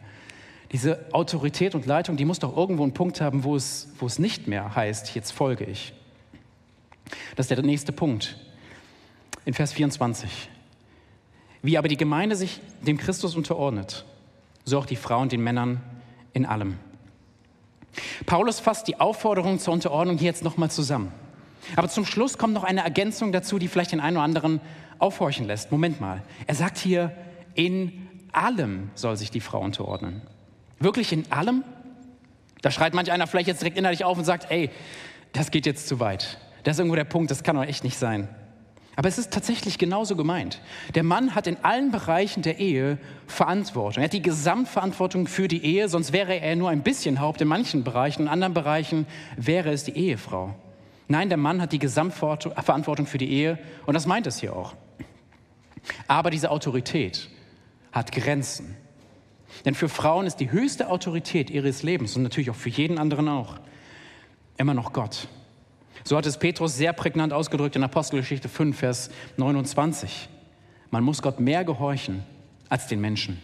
diese 0.72 1.06
Autorität 1.12 1.74
und 1.74 1.86
Leitung, 1.86 2.16
die 2.16 2.24
muss 2.24 2.40
doch 2.40 2.56
irgendwo 2.56 2.82
einen 2.82 2.94
Punkt 2.94 3.20
haben, 3.20 3.44
wo 3.44 3.54
es, 3.54 3.88
wo 3.98 4.06
es 4.06 4.18
nicht 4.18 4.48
mehr 4.48 4.74
heißt, 4.74 5.14
jetzt 5.14 5.30
folge 5.30 5.64
ich. 5.64 5.92
Das 7.36 7.44
ist 7.44 7.56
der 7.56 7.62
nächste 7.62 7.92
Punkt. 7.92 8.36
In 9.44 9.54
Vers 9.54 9.72
24. 9.72 10.48
Wie 11.62 11.78
aber 11.78 11.86
die 11.86 11.96
Gemeinde 11.96 12.34
sich 12.34 12.60
dem 12.82 12.98
Christus 12.98 13.36
unterordnet, 13.36 14.04
so 14.64 14.78
auch 14.78 14.86
die 14.86 14.96
Frauen 14.96 15.28
den 15.28 15.40
Männern 15.40 15.80
in 16.32 16.44
allem. 16.46 16.78
Paulus 18.26 18.58
fasst 18.58 18.88
die 18.88 18.98
Aufforderung 19.00 19.58
zur 19.60 19.72
Unterordnung 19.72 20.18
hier 20.18 20.26
jetzt 20.26 20.42
nochmal 20.42 20.70
zusammen. 20.70 21.12
Aber 21.76 21.88
zum 21.88 22.04
Schluss 22.04 22.38
kommt 22.38 22.54
noch 22.54 22.64
eine 22.64 22.82
Ergänzung 22.82 23.32
dazu, 23.32 23.58
die 23.58 23.68
vielleicht 23.68 23.92
den 23.92 24.00
einen 24.00 24.16
oder 24.16 24.24
anderen 24.24 24.60
aufhorchen 24.98 25.46
lässt. 25.46 25.72
Moment 25.72 26.00
mal. 26.00 26.22
Er 26.46 26.54
sagt 26.54 26.78
hier, 26.78 27.12
in 27.56 28.08
allem 28.32 28.90
soll 28.94 29.16
sich 29.16 29.30
die 29.30 29.40
Frau 29.40 29.60
unterordnen. 29.60 30.22
Wirklich 30.78 31.12
in 31.12 31.30
allem? 31.32 31.64
Da 32.62 32.70
schreit 32.70 32.94
manch 32.94 33.10
einer 33.10 33.26
vielleicht 33.26 33.48
jetzt 33.48 33.62
direkt 33.62 33.78
innerlich 33.78 34.04
auf 34.04 34.18
und 34.18 34.24
sagt, 34.24 34.50
ey, 34.50 34.70
das 35.32 35.50
geht 35.50 35.66
jetzt 35.66 35.88
zu 35.88 36.00
weit. 36.00 36.38
Das 36.64 36.76
ist 36.76 36.80
irgendwo 36.80 36.96
der 36.96 37.04
Punkt, 37.04 37.30
das 37.30 37.42
kann 37.42 37.56
doch 37.56 37.64
echt 37.64 37.84
nicht 37.84 37.96
sein. 37.96 38.28
Aber 38.96 39.08
es 39.08 39.18
ist 39.18 39.30
tatsächlich 39.30 39.76
genauso 39.76 40.16
gemeint. 40.16 40.60
Der 40.94 41.02
Mann 41.02 41.34
hat 41.34 41.46
in 41.46 41.58
allen 41.62 41.90
Bereichen 41.90 42.42
der 42.42 42.58
Ehe 42.58 42.98
Verantwortung. 43.26 44.02
Er 44.02 44.06
hat 44.06 44.14
die 44.14 44.22
Gesamtverantwortung 44.22 45.26
für 45.26 45.48
die 45.48 45.62
Ehe, 45.62 45.90
sonst 45.90 46.14
wäre 46.14 46.40
er 46.40 46.56
nur 46.56 46.70
ein 46.70 46.82
bisschen 46.82 47.20
Haupt 47.20 47.42
in 47.42 47.48
manchen 47.48 47.84
Bereichen, 47.84 48.22
in 48.22 48.28
anderen 48.28 48.54
Bereichen 48.54 49.06
wäre 49.36 49.70
es 49.70 49.84
die 49.84 49.92
Ehefrau. 49.92 50.54
Nein, 51.08 51.28
der 51.28 51.38
Mann 51.38 51.60
hat 51.60 51.72
die 51.72 51.78
Gesamtverantwortung 51.78 53.06
für 53.06 53.18
die 53.18 53.30
Ehe 53.30 53.58
und 53.84 53.94
das 53.94 54.06
meint 54.06 54.26
es 54.26 54.40
hier 54.40 54.56
auch. 54.56 54.74
Aber 56.08 56.30
diese 56.30 56.50
Autorität, 56.50 57.28
hat 57.96 58.12
Grenzen. 58.12 58.76
Denn 59.64 59.74
für 59.74 59.88
Frauen 59.88 60.26
ist 60.26 60.36
die 60.36 60.50
höchste 60.50 60.90
Autorität 60.90 61.48
ihres 61.48 61.82
Lebens 61.82 62.14
und 62.14 62.22
natürlich 62.22 62.50
auch 62.50 62.56
für 62.56 62.68
jeden 62.68 62.98
anderen 62.98 63.26
auch 63.26 63.58
immer 64.58 64.74
noch 64.74 64.92
Gott. 64.92 65.28
So 66.04 66.14
hat 66.14 66.26
es 66.26 66.38
Petrus 66.38 66.76
sehr 66.76 66.92
prägnant 66.92 67.32
ausgedrückt 67.32 67.74
in 67.74 67.82
Apostelgeschichte 67.82 68.50
5, 68.50 68.78
Vers 68.78 69.10
29. 69.38 70.28
Man 70.90 71.04
muss 71.04 71.22
Gott 71.22 71.40
mehr 71.40 71.64
gehorchen 71.64 72.22
als 72.68 72.86
den 72.86 73.00
Menschen. 73.00 73.40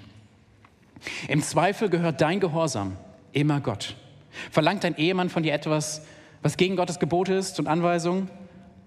Im 1.29 1.43
Zweifel 1.43 1.89
gehört 1.89 2.21
dein 2.21 2.39
Gehorsam 2.39 2.99
immer 3.33 3.61
Gott. 3.61 3.97
Verlangt 4.51 4.85
dein 4.85 4.99
Ehemann 4.99 5.31
von 5.31 5.43
dir 5.43 5.55
etwas, 5.55 6.03
was 6.43 6.59
gegen 6.59 6.77
Gottes 6.77 6.99
Gebote 6.99 7.33
ist 7.33 7.59
und 7.59 7.69
Anweisungen, 7.69 8.29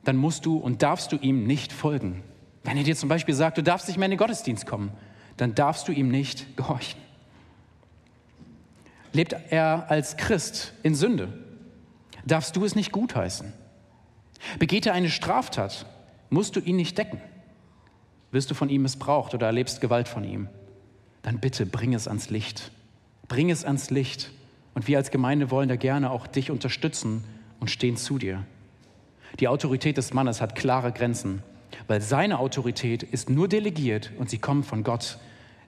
dann 0.04 0.16
musst 0.16 0.46
du 0.46 0.58
und 0.58 0.84
darfst 0.84 1.12
du 1.12 1.16
ihm 1.16 1.48
nicht 1.48 1.74
folgen. 1.74 2.22
Wenn 2.64 2.78
er 2.78 2.84
dir 2.84 2.96
zum 2.96 3.10
Beispiel 3.10 3.34
sagt, 3.34 3.58
du 3.58 3.64
darfst 3.64 3.88
nicht 3.88 3.98
mehr 3.98 4.06
in 4.06 4.12
den 4.12 4.20
Gottesdienst 4.20 4.68
kommen, 4.68 4.92
dann 5.38 5.56
darfst 5.56 5.88
du 5.88 5.92
ihm 5.92 6.10
nicht 6.10 6.58
gehorchen. 6.58 7.00
Lebt 9.14 9.36
er 9.50 9.90
als 9.90 10.18
Christ 10.18 10.74
in 10.84 10.96
Sünde, 10.96 11.32
darfst 12.26 12.56
du 12.56 12.66
es 12.66 12.76
nicht 12.76 12.92
gutheißen. 12.92 13.54
Begeht 14.60 14.86
er 14.86 14.94
eine 14.94 15.10
Straftat, 15.10 15.86
musst 16.30 16.56
du 16.56 16.60
ihn 16.60 16.76
nicht 16.76 16.98
decken. 16.98 17.22
Wirst 18.32 18.52
du 18.52 18.56
von 18.56 18.70
ihm 18.70 18.82
missbraucht 18.82 19.34
oder 19.34 19.48
erlebst 19.48 19.80
Gewalt 19.80 20.08
von 20.08 20.24
ihm, 20.24 20.50
dann 21.22 21.40
bitte 21.40 21.66
bring 21.66 21.94
es 21.94 22.08
ans 22.08 22.30
Licht. 22.30 22.72
Bring 23.28 23.50
es 23.50 23.64
ans 23.64 23.90
Licht. 23.90 24.32
Und 24.74 24.88
wir 24.88 24.98
als 24.98 25.10
Gemeinde 25.10 25.50
wollen 25.52 25.70
da 25.70 25.78
gerne 25.78 26.12
auch 26.12 26.28
dich 26.28 26.52
unterstützen 26.52 27.24
und 27.60 27.72
stehen 27.72 27.96
zu 27.96 28.18
dir. 28.18 28.44
Die 29.40 29.48
Autorität 29.48 29.98
des 29.98 30.14
Mannes 30.14 30.42
hat 30.42 30.56
klare 30.56 30.92
Grenzen 30.92 31.42
weil 31.88 32.02
seine 32.02 32.40
Autorität 32.40 33.04
ist 33.04 33.30
nur 33.30 33.48
delegiert 33.48 34.12
und 34.18 34.30
sie 34.30 34.38
kommt 34.38 34.66
von 34.66 34.84
Gott, 34.84 35.18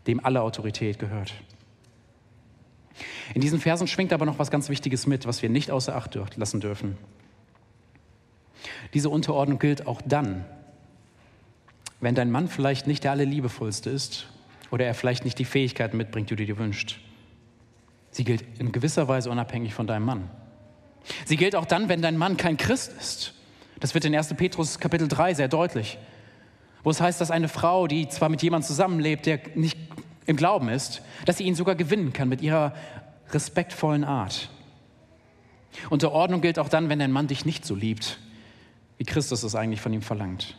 dem 0.08 0.24
alle 0.24 0.42
Autorität 0.42 1.00
gehört. 1.00 1.34
In 3.34 3.42
diesen 3.42 3.60
Versen 3.60 3.88
schwingt 3.88 4.14
aber 4.14 4.26
noch 4.26 4.40
was 4.40 4.52
ganz 4.52 4.70
Wichtiges 4.70 5.06
mit, 5.06 5.28
was 5.28 5.42
wir 5.42 5.50
nicht 5.50 5.72
außer 5.72 5.96
Acht 5.96 6.18
lassen 6.36 6.60
dürfen. 6.60 6.98
Diese 8.94 9.10
Unterordnung 9.10 9.60
gilt 9.60 9.86
auch 9.86 10.02
dann, 10.02 10.46
wenn 12.00 12.16
dein 12.16 12.32
Mann 12.32 12.48
vielleicht 12.48 12.88
nicht 12.88 13.04
der 13.04 13.12
allerliebevollste 13.12 13.90
ist 13.90 14.28
oder 14.72 14.86
er 14.86 14.94
vielleicht 14.94 15.26
nicht 15.26 15.40
die 15.40 15.46
Fähigkeiten 15.46 15.98
mitbringt, 15.98 16.30
die 16.30 16.36
du 16.36 16.46
dir 16.46 16.58
wünschst. 16.58 16.98
Sie 18.12 18.24
gilt 18.24 18.44
in 18.60 18.72
gewisser 18.72 19.08
Weise 19.08 19.30
unabhängig 19.30 19.74
von 19.74 19.88
deinem 19.88 20.06
Mann. 20.06 20.30
Sie 21.26 21.38
gilt 21.38 21.56
auch 21.56 21.66
dann, 21.66 21.90
wenn 21.90 22.02
dein 22.02 22.18
Mann 22.18 22.38
kein 22.38 22.58
Christ 22.58 22.92
ist 23.00 23.34
das 23.80 23.94
wird 23.94 24.06
in 24.06 24.16
1. 24.16 24.34
Petrus 24.36 24.80
Kapitel 24.80 25.08
3 25.08 25.36
sehr 25.36 25.48
deutlich, 25.48 25.98
wo 26.84 26.90
es 26.90 27.02
heißt, 27.02 27.22
dass 27.22 27.32
eine 27.32 27.48
Frau, 27.48 27.88
die 27.88 28.08
zwar 28.08 28.30
mit 28.30 28.42
jemandem 28.42 28.68
zusammenlebt, 28.68 29.26
der 29.26 29.40
nicht 29.56 29.78
im 30.26 30.36
Glauben 30.36 30.70
ist, 30.70 31.02
dass 31.26 31.38
sie 31.38 31.44
ihn 31.44 31.56
sogar 31.56 31.76
gewinnen 31.76 32.14
kann 32.14 32.30
mit 32.30 32.42
ihrer 32.42 32.74
respektvollen 33.32 34.04
Art. 34.04 34.50
Unterordnung 35.90 36.42
gilt 36.42 36.60
auch 36.60 36.70
dann, 36.70 36.90
wenn 36.90 37.00
dein 37.00 37.12
Mann 37.12 37.28
dich 37.28 37.46
nicht 37.46 37.66
so 37.66 37.76
liebt, 37.76 38.20
wie 38.98 39.04
Christus 39.04 39.44
es 39.44 39.56
eigentlich 39.56 39.82
von 39.82 39.94
ihm 39.94 40.02
verlangt. 40.02 40.56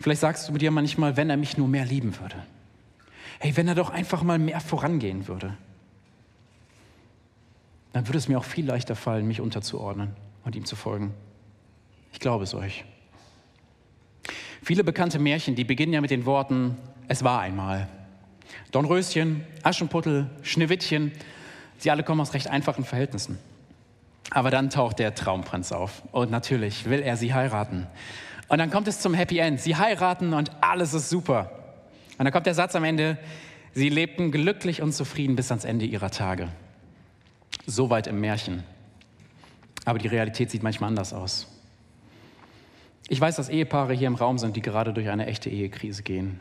Vielleicht 0.00 0.20
sagst 0.20 0.48
du 0.48 0.58
dir 0.58 0.72
manchmal, 0.72 1.16
wenn 1.16 1.30
er 1.30 1.36
mich 1.36 1.56
nur 1.56 1.68
mehr 1.68 1.84
lieben 1.84 2.18
würde. 2.18 2.34
Hey, 3.38 3.56
wenn 3.56 3.68
er 3.68 3.74
doch 3.76 3.90
einfach 3.90 4.22
mal 4.22 4.38
mehr 4.38 4.60
vorangehen 4.60 5.28
würde. 5.28 5.56
dann 7.92 8.08
würde 8.08 8.18
es 8.18 8.28
mir 8.28 8.38
auch 8.38 8.44
viel 8.44 8.66
leichter 8.66 8.96
fallen, 8.96 9.28
mich 9.28 9.40
unterzuordnen 9.40 10.16
und 10.44 10.56
ihm 10.56 10.64
zu 10.64 10.76
folgen. 10.76 11.14
Ich 12.12 12.20
glaube 12.20 12.44
es 12.44 12.54
euch. 12.54 12.84
Viele 14.62 14.84
bekannte 14.84 15.18
Märchen, 15.18 15.54
die 15.54 15.64
beginnen 15.64 15.92
ja 15.92 16.00
mit 16.00 16.10
den 16.10 16.24
Worten, 16.24 16.76
es 17.08 17.24
war 17.24 17.40
einmal. 17.40 17.88
Dornröschen, 18.70 19.44
Aschenputtel, 19.62 20.30
Schneewittchen, 20.42 21.12
sie 21.78 21.90
alle 21.90 22.04
kommen 22.04 22.20
aus 22.20 22.34
recht 22.34 22.48
einfachen 22.48 22.84
Verhältnissen. 22.84 23.38
Aber 24.30 24.50
dann 24.50 24.70
taucht 24.70 24.98
der 24.98 25.14
Traumprinz 25.14 25.72
auf 25.72 26.02
und 26.12 26.30
natürlich 26.30 26.88
will 26.88 27.00
er 27.00 27.16
sie 27.16 27.34
heiraten. 27.34 27.86
Und 28.48 28.58
dann 28.58 28.70
kommt 28.70 28.88
es 28.88 29.00
zum 29.00 29.14
Happy 29.14 29.38
End. 29.38 29.60
Sie 29.60 29.76
heiraten 29.76 30.32
und 30.32 30.50
alles 30.62 30.94
ist 30.94 31.08
super. 31.08 31.50
Und 32.18 32.24
dann 32.24 32.32
kommt 32.32 32.46
der 32.46 32.54
Satz 32.54 32.74
am 32.74 32.84
Ende, 32.84 33.18
sie 33.74 33.88
lebten 33.88 34.30
glücklich 34.30 34.80
und 34.82 34.92
zufrieden 34.92 35.36
bis 35.36 35.50
ans 35.50 35.64
Ende 35.64 35.86
ihrer 35.86 36.10
Tage. 36.10 36.48
Soweit 37.66 38.06
im 38.06 38.20
Märchen. 38.20 38.62
Aber 39.84 39.98
die 39.98 40.08
Realität 40.08 40.50
sieht 40.50 40.62
manchmal 40.62 40.88
anders 40.88 41.12
aus. 41.12 41.48
Ich 43.08 43.20
weiß, 43.20 43.36
dass 43.36 43.48
Ehepaare 43.48 43.94
hier 43.94 44.06
im 44.06 44.14
Raum 44.14 44.38
sind, 44.38 44.56
die 44.56 44.62
gerade 44.62 44.92
durch 44.92 45.08
eine 45.08 45.26
echte 45.26 45.50
Ehekrise 45.50 46.02
gehen. 46.02 46.40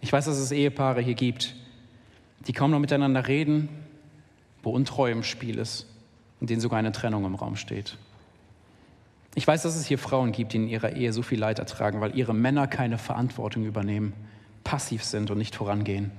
Ich 0.00 0.12
weiß, 0.12 0.26
dass 0.26 0.38
es 0.38 0.52
Ehepaare 0.52 1.00
hier 1.00 1.14
gibt, 1.14 1.54
die 2.46 2.52
kaum 2.52 2.70
noch 2.70 2.78
miteinander 2.78 3.26
reden, 3.26 3.68
wo 4.62 4.70
Untreue 4.70 5.12
im 5.12 5.22
Spiel 5.24 5.58
ist 5.58 5.86
und 6.40 6.50
denen 6.50 6.60
sogar 6.60 6.78
eine 6.78 6.92
Trennung 6.92 7.24
im 7.24 7.34
Raum 7.34 7.56
steht. 7.56 7.98
Ich 9.34 9.46
weiß, 9.46 9.62
dass 9.62 9.76
es 9.76 9.86
hier 9.86 9.98
Frauen 9.98 10.32
gibt, 10.32 10.52
die 10.52 10.56
in 10.56 10.68
ihrer 10.68 10.92
Ehe 10.92 11.12
so 11.12 11.22
viel 11.22 11.38
Leid 11.38 11.58
ertragen, 11.58 12.00
weil 12.00 12.16
ihre 12.16 12.34
Männer 12.34 12.66
keine 12.66 12.98
Verantwortung 12.98 13.64
übernehmen, 13.64 14.12
passiv 14.64 15.04
sind 15.04 15.30
und 15.30 15.38
nicht 15.38 15.54
vorangehen, 15.54 16.10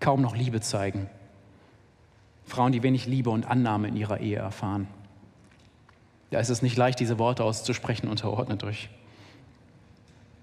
kaum 0.00 0.20
noch 0.20 0.36
Liebe 0.36 0.60
zeigen. 0.60 1.08
Frauen, 2.46 2.72
die 2.72 2.82
wenig 2.82 3.06
Liebe 3.06 3.30
und 3.30 3.46
Annahme 3.46 3.88
in 3.88 3.96
ihrer 3.96 4.20
Ehe 4.20 4.36
erfahren. 4.36 4.86
Da 6.34 6.40
ist 6.40 6.48
es 6.48 6.62
nicht 6.62 6.76
leicht, 6.76 6.98
diese 6.98 7.20
Worte 7.20 7.44
auszusprechen, 7.44 8.08
unterordnet 8.08 8.64
euch. 8.64 8.88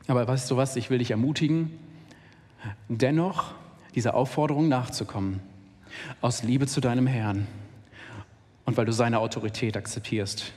Aber 0.08 0.26
weißt 0.26 0.50
du 0.50 0.56
was, 0.56 0.78
ich 0.78 0.90
will 0.90 1.00
dich 1.00 1.12
ermutigen, 1.12 1.78
dennoch 2.88 3.52
dieser 3.94 4.14
Aufforderung 4.14 4.70
nachzukommen, 4.70 5.42
aus 6.22 6.44
Liebe 6.44 6.66
zu 6.66 6.80
deinem 6.80 7.08
Herrn 7.08 7.46
und 8.64 8.78
weil 8.78 8.86
du 8.86 8.94
seine 8.94 9.20
Autorität 9.20 9.76
akzeptierst. 9.76 10.54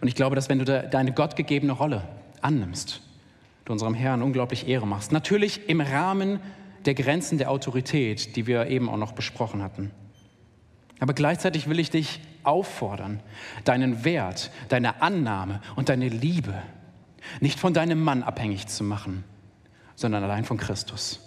Und 0.00 0.08
ich 0.08 0.14
glaube, 0.14 0.34
dass 0.34 0.48
wenn 0.48 0.60
du 0.60 0.64
deine 0.64 1.12
gottgegebene 1.12 1.72
Rolle 1.72 2.08
annimmst, 2.40 3.02
du 3.66 3.72
unserem 3.74 3.92
Herrn 3.92 4.22
unglaublich 4.22 4.66
Ehre 4.66 4.86
machst. 4.86 5.12
Natürlich 5.12 5.68
im 5.68 5.82
Rahmen 5.82 6.40
der 6.86 6.94
Grenzen 6.94 7.36
der 7.36 7.50
Autorität, 7.50 8.34
die 8.36 8.46
wir 8.46 8.68
eben 8.68 8.88
auch 8.88 8.96
noch 8.96 9.12
besprochen 9.12 9.62
hatten. 9.62 9.90
Aber 11.00 11.12
gleichzeitig 11.12 11.68
will 11.68 11.78
ich 11.78 11.90
dich 11.90 12.20
auffordern, 12.44 13.20
deinen 13.64 14.04
Wert, 14.04 14.50
deine 14.68 15.02
Annahme 15.02 15.60
und 15.76 15.88
deine 15.88 16.08
Liebe 16.08 16.54
nicht 17.40 17.58
von 17.58 17.74
deinem 17.74 18.02
Mann 18.02 18.22
abhängig 18.22 18.66
zu 18.66 18.84
machen, 18.84 19.24
sondern 19.94 20.24
allein 20.24 20.44
von 20.44 20.56
Christus. 20.56 21.20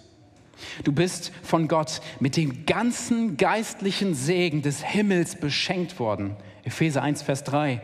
Du 0.84 0.92
bist 0.92 1.32
von 1.42 1.68
Gott 1.68 2.00
mit 2.20 2.36
dem 2.36 2.66
ganzen 2.66 3.36
geistlichen 3.36 4.14
Segen 4.14 4.62
des 4.62 4.82
Himmels 4.82 5.36
beschenkt 5.36 5.98
worden. 5.98 6.36
Epheser 6.62 7.02
1, 7.02 7.22
Vers 7.22 7.44
3. 7.44 7.82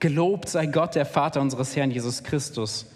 Gelobt 0.00 0.48
sei 0.48 0.66
Gott, 0.66 0.94
der 0.94 1.06
Vater 1.06 1.40
unseres 1.40 1.76
Herrn 1.76 1.90
Jesus 1.90 2.24
Christus, 2.24 2.86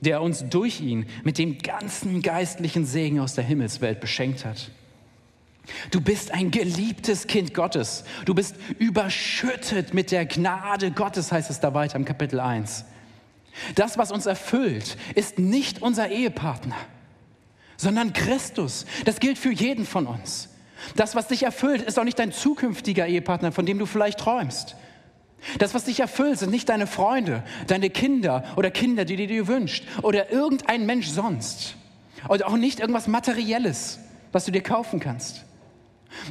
der 0.00 0.22
uns 0.22 0.44
durch 0.48 0.80
ihn 0.80 1.06
mit 1.24 1.38
dem 1.38 1.58
ganzen 1.58 2.22
geistlichen 2.22 2.86
Segen 2.86 3.20
aus 3.20 3.34
der 3.34 3.44
Himmelswelt 3.44 4.00
beschenkt 4.00 4.44
hat. 4.44 4.70
Du 5.90 6.00
bist 6.00 6.32
ein 6.32 6.50
geliebtes 6.50 7.26
Kind 7.26 7.54
Gottes. 7.54 8.04
Du 8.24 8.34
bist 8.34 8.56
überschüttet 8.78 9.94
mit 9.94 10.10
der 10.10 10.26
Gnade 10.26 10.90
Gottes, 10.90 11.32
heißt 11.32 11.50
es 11.50 11.60
da 11.60 11.74
weiter 11.74 11.96
im 11.96 12.04
Kapitel 12.04 12.40
1. 12.40 12.84
Das, 13.74 13.98
was 13.98 14.12
uns 14.12 14.26
erfüllt, 14.26 14.96
ist 15.14 15.38
nicht 15.38 15.82
unser 15.82 16.08
Ehepartner, 16.08 16.76
sondern 17.76 18.12
Christus. 18.12 18.86
Das 19.04 19.20
gilt 19.20 19.38
für 19.38 19.52
jeden 19.52 19.86
von 19.86 20.06
uns. 20.06 20.48
Das, 20.96 21.14
was 21.14 21.28
dich 21.28 21.42
erfüllt, 21.42 21.82
ist 21.82 21.98
auch 21.98 22.04
nicht 22.04 22.18
dein 22.18 22.32
zukünftiger 22.32 23.06
Ehepartner, 23.06 23.52
von 23.52 23.66
dem 23.66 23.78
du 23.78 23.86
vielleicht 23.86 24.20
träumst. 24.20 24.76
Das, 25.58 25.74
was 25.74 25.84
dich 25.84 26.00
erfüllt, 26.00 26.38
sind 26.38 26.50
nicht 26.50 26.68
deine 26.68 26.86
Freunde, 26.86 27.42
deine 27.66 27.90
Kinder 27.90 28.44
oder 28.56 28.70
Kinder, 28.70 29.04
die 29.04 29.16
du 29.16 29.26
dir 29.26 29.48
wünschst 29.48 29.84
oder 30.02 30.30
irgendein 30.30 30.86
Mensch 30.86 31.08
sonst. 31.08 31.76
Und 32.28 32.44
auch 32.44 32.56
nicht 32.56 32.80
irgendwas 32.80 33.08
Materielles, 33.08 33.98
was 34.32 34.44
du 34.44 34.52
dir 34.52 34.62
kaufen 34.62 35.00
kannst. 35.00 35.44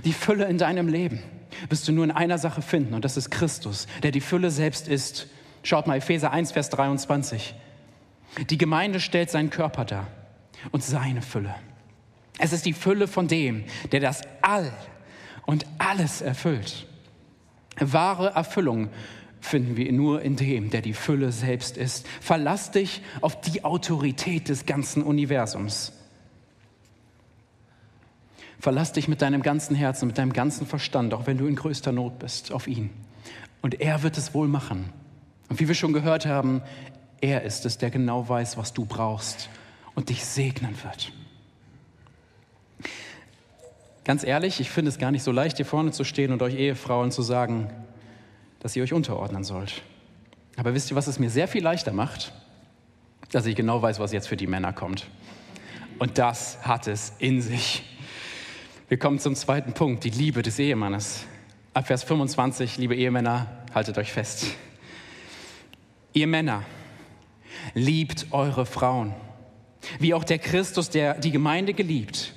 Die 0.04 0.14
Fülle 0.14 0.46
in 0.46 0.58
deinem 0.58 0.88
Leben 0.88 1.22
wirst 1.70 1.88
du 1.88 1.92
nur 1.92 2.04
in 2.04 2.12
einer 2.12 2.38
Sache 2.38 2.62
finden 2.62 2.94
und 2.94 3.06
das 3.06 3.18
ist 3.18 3.30
Christus, 3.32 3.88
der 4.04 4.12
die 4.12 4.22
Fülle 4.22 4.52
selbst 4.52 4.88
ist. 4.88 5.28
Schaut 5.64 5.88
mal, 5.88 5.98
Epheser 5.98 6.32
1, 6.32 6.52
Vers 6.52 6.70
23. 6.70 7.56
Die 8.50 8.58
Gemeinde 8.58 9.00
stellt 9.00 9.30
seinen 9.30 9.50
Körper 9.50 9.86
dar 9.86 10.08
und 10.72 10.84
seine 10.84 11.22
Fülle. 11.22 11.56
Es 12.38 12.54
ist 12.54 12.66
die 12.66 12.74
Fülle 12.74 13.08
von 13.08 13.28
dem, 13.28 13.66
der 13.92 14.00
das 14.00 14.22
All 14.42 14.72
und 15.46 15.66
alles 15.78 16.22
erfüllt. 16.22 16.88
Wahre 17.80 18.30
Erfüllung 18.30 18.90
finden 19.42 19.78
wir 19.78 19.92
nur 19.92 20.22
in 20.22 20.36
dem, 20.36 20.70
der 20.70 20.82
die 20.82 20.94
Fülle 20.94 21.32
selbst 21.32 21.78
ist. 21.78 22.08
Verlass 22.22 22.72
dich 22.72 23.02
auf 23.22 23.42
die 23.42 23.64
Autorität 23.64 24.50
des 24.50 24.66
ganzen 24.66 25.04
Universums. 25.04 25.94
Verlass 28.60 28.92
dich 28.92 29.08
mit 29.08 29.22
deinem 29.22 29.42
ganzen 29.42 29.76
Herzen, 29.76 30.08
mit 30.08 30.18
deinem 30.18 30.34
ganzen 30.34 30.68
Verstand, 30.68 31.14
auch 31.14 31.28
wenn 31.28 31.38
du 31.38 31.48
in 31.48 31.56
größter 31.56 31.92
Not 31.92 32.20
bist, 32.20 32.52
auf 32.52 32.68
ihn. 32.68 32.90
Und 33.62 33.80
er 33.82 34.04
wird 34.04 34.18
es 34.18 34.34
wohl 34.34 34.48
machen. 34.48 34.90
Und 35.48 35.60
wie 35.60 35.68
wir 35.68 35.76
schon 35.76 35.94
gehört 35.94 36.26
haben, 36.26 36.62
er 37.22 37.44
ist 37.44 37.66
es, 37.66 37.78
der 37.78 37.90
genau 37.90 38.28
weiß, 38.28 38.58
was 38.58 38.74
du 38.74 38.86
brauchst 38.86 39.50
und 39.96 40.10
dich 40.10 40.26
segnen 40.26 40.76
wird. 40.84 41.12
Ganz 44.06 44.24
ehrlich, 44.24 44.60
ich 44.60 44.70
finde 44.70 44.90
es 44.90 44.98
gar 44.98 45.12
nicht 45.12 45.24
so 45.24 45.32
leicht, 45.32 45.58
hier 45.58 45.66
vorne 45.66 45.92
zu 45.92 46.04
stehen 46.04 46.32
und 46.32 46.42
euch 46.42 46.56
Ehefrauen 46.56 47.12
zu 47.12 47.22
sagen, 47.22 47.70
dass 48.60 48.76
ihr 48.76 48.84
euch 48.84 48.94
unterordnen 48.94 49.44
sollt. 49.44 49.82
Aber 50.58 50.74
wisst 50.74 50.92
ihr, 50.92 50.96
was 50.96 51.08
es 51.08 51.20
mir 51.20 51.30
sehr 51.30 51.48
viel 51.48 51.64
leichter 51.64 51.94
macht? 51.94 52.34
Dass 53.32 53.46
ich 53.46 53.56
genau 53.56 53.82
weiß, 53.82 54.00
was 54.00 54.12
jetzt 54.12 54.28
für 54.28 54.38
die 54.38 54.48
Männer 54.48 54.74
kommt. 54.74 55.08
Und 56.00 56.18
das 56.18 56.58
hat 56.66 56.88
es 56.88 57.14
in 57.20 57.42
sich. 57.42 57.84
Wir 58.90 58.98
kommen 58.98 59.20
zum 59.20 59.36
zweiten 59.36 59.74
Punkt, 59.74 60.04
die 60.04 60.10
Liebe 60.10 60.42
des 60.42 60.58
Ehemannes. 60.58 61.28
Ab 61.76 61.86
Vers 61.86 62.04
25, 62.06 62.80
liebe 62.80 62.96
Ehemänner, 62.96 63.46
haltet 63.72 64.00
euch 64.00 64.12
fest. 64.12 64.48
Ihr 66.14 66.26
Männer, 66.26 66.64
liebt 67.76 68.26
eure 68.32 68.66
Frauen, 68.66 69.14
wie 70.00 70.16
auch 70.16 70.24
der 70.24 70.40
Christus, 70.40 70.90
der 70.90 71.14
die 71.20 71.30
Gemeinde 71.30 71.76
geliebt 71.76 72.34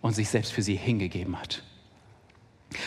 und 0.00 0.14
sich 0.14 0.28
selbst 0.28 0.52
für 0.52 0.62
sie 0.62 0.76
hingegeben 0.76 1.36
hat. 1.36 1.64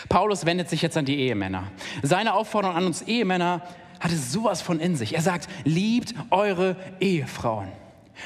Paulus 0.08 0.46
wendet 0.46 0.70
sich 0.70 0.82
jetzt 0.82 0.96
an 0.96 1.04
die 1.04 1.20
Ehemänner. 1.20 1.70
Seine 2.04 2.34
Aufforderung 2.34 2.78
an 2.78 2.86
uns 2.86 3.02
Ehemänner 3.02 3.62
hat 4.00 4.14
es 4.14 4.32
sowas 4.32 4.62
von 4.62 4.80
in 4.80 4.96
sich. 4.96 5.16
Er 5.16 5.22
sagt, 5.22 5.50
liebt 5.66 6.16
eure 6.30 6.78
Ehefrauen. 7.02 7.74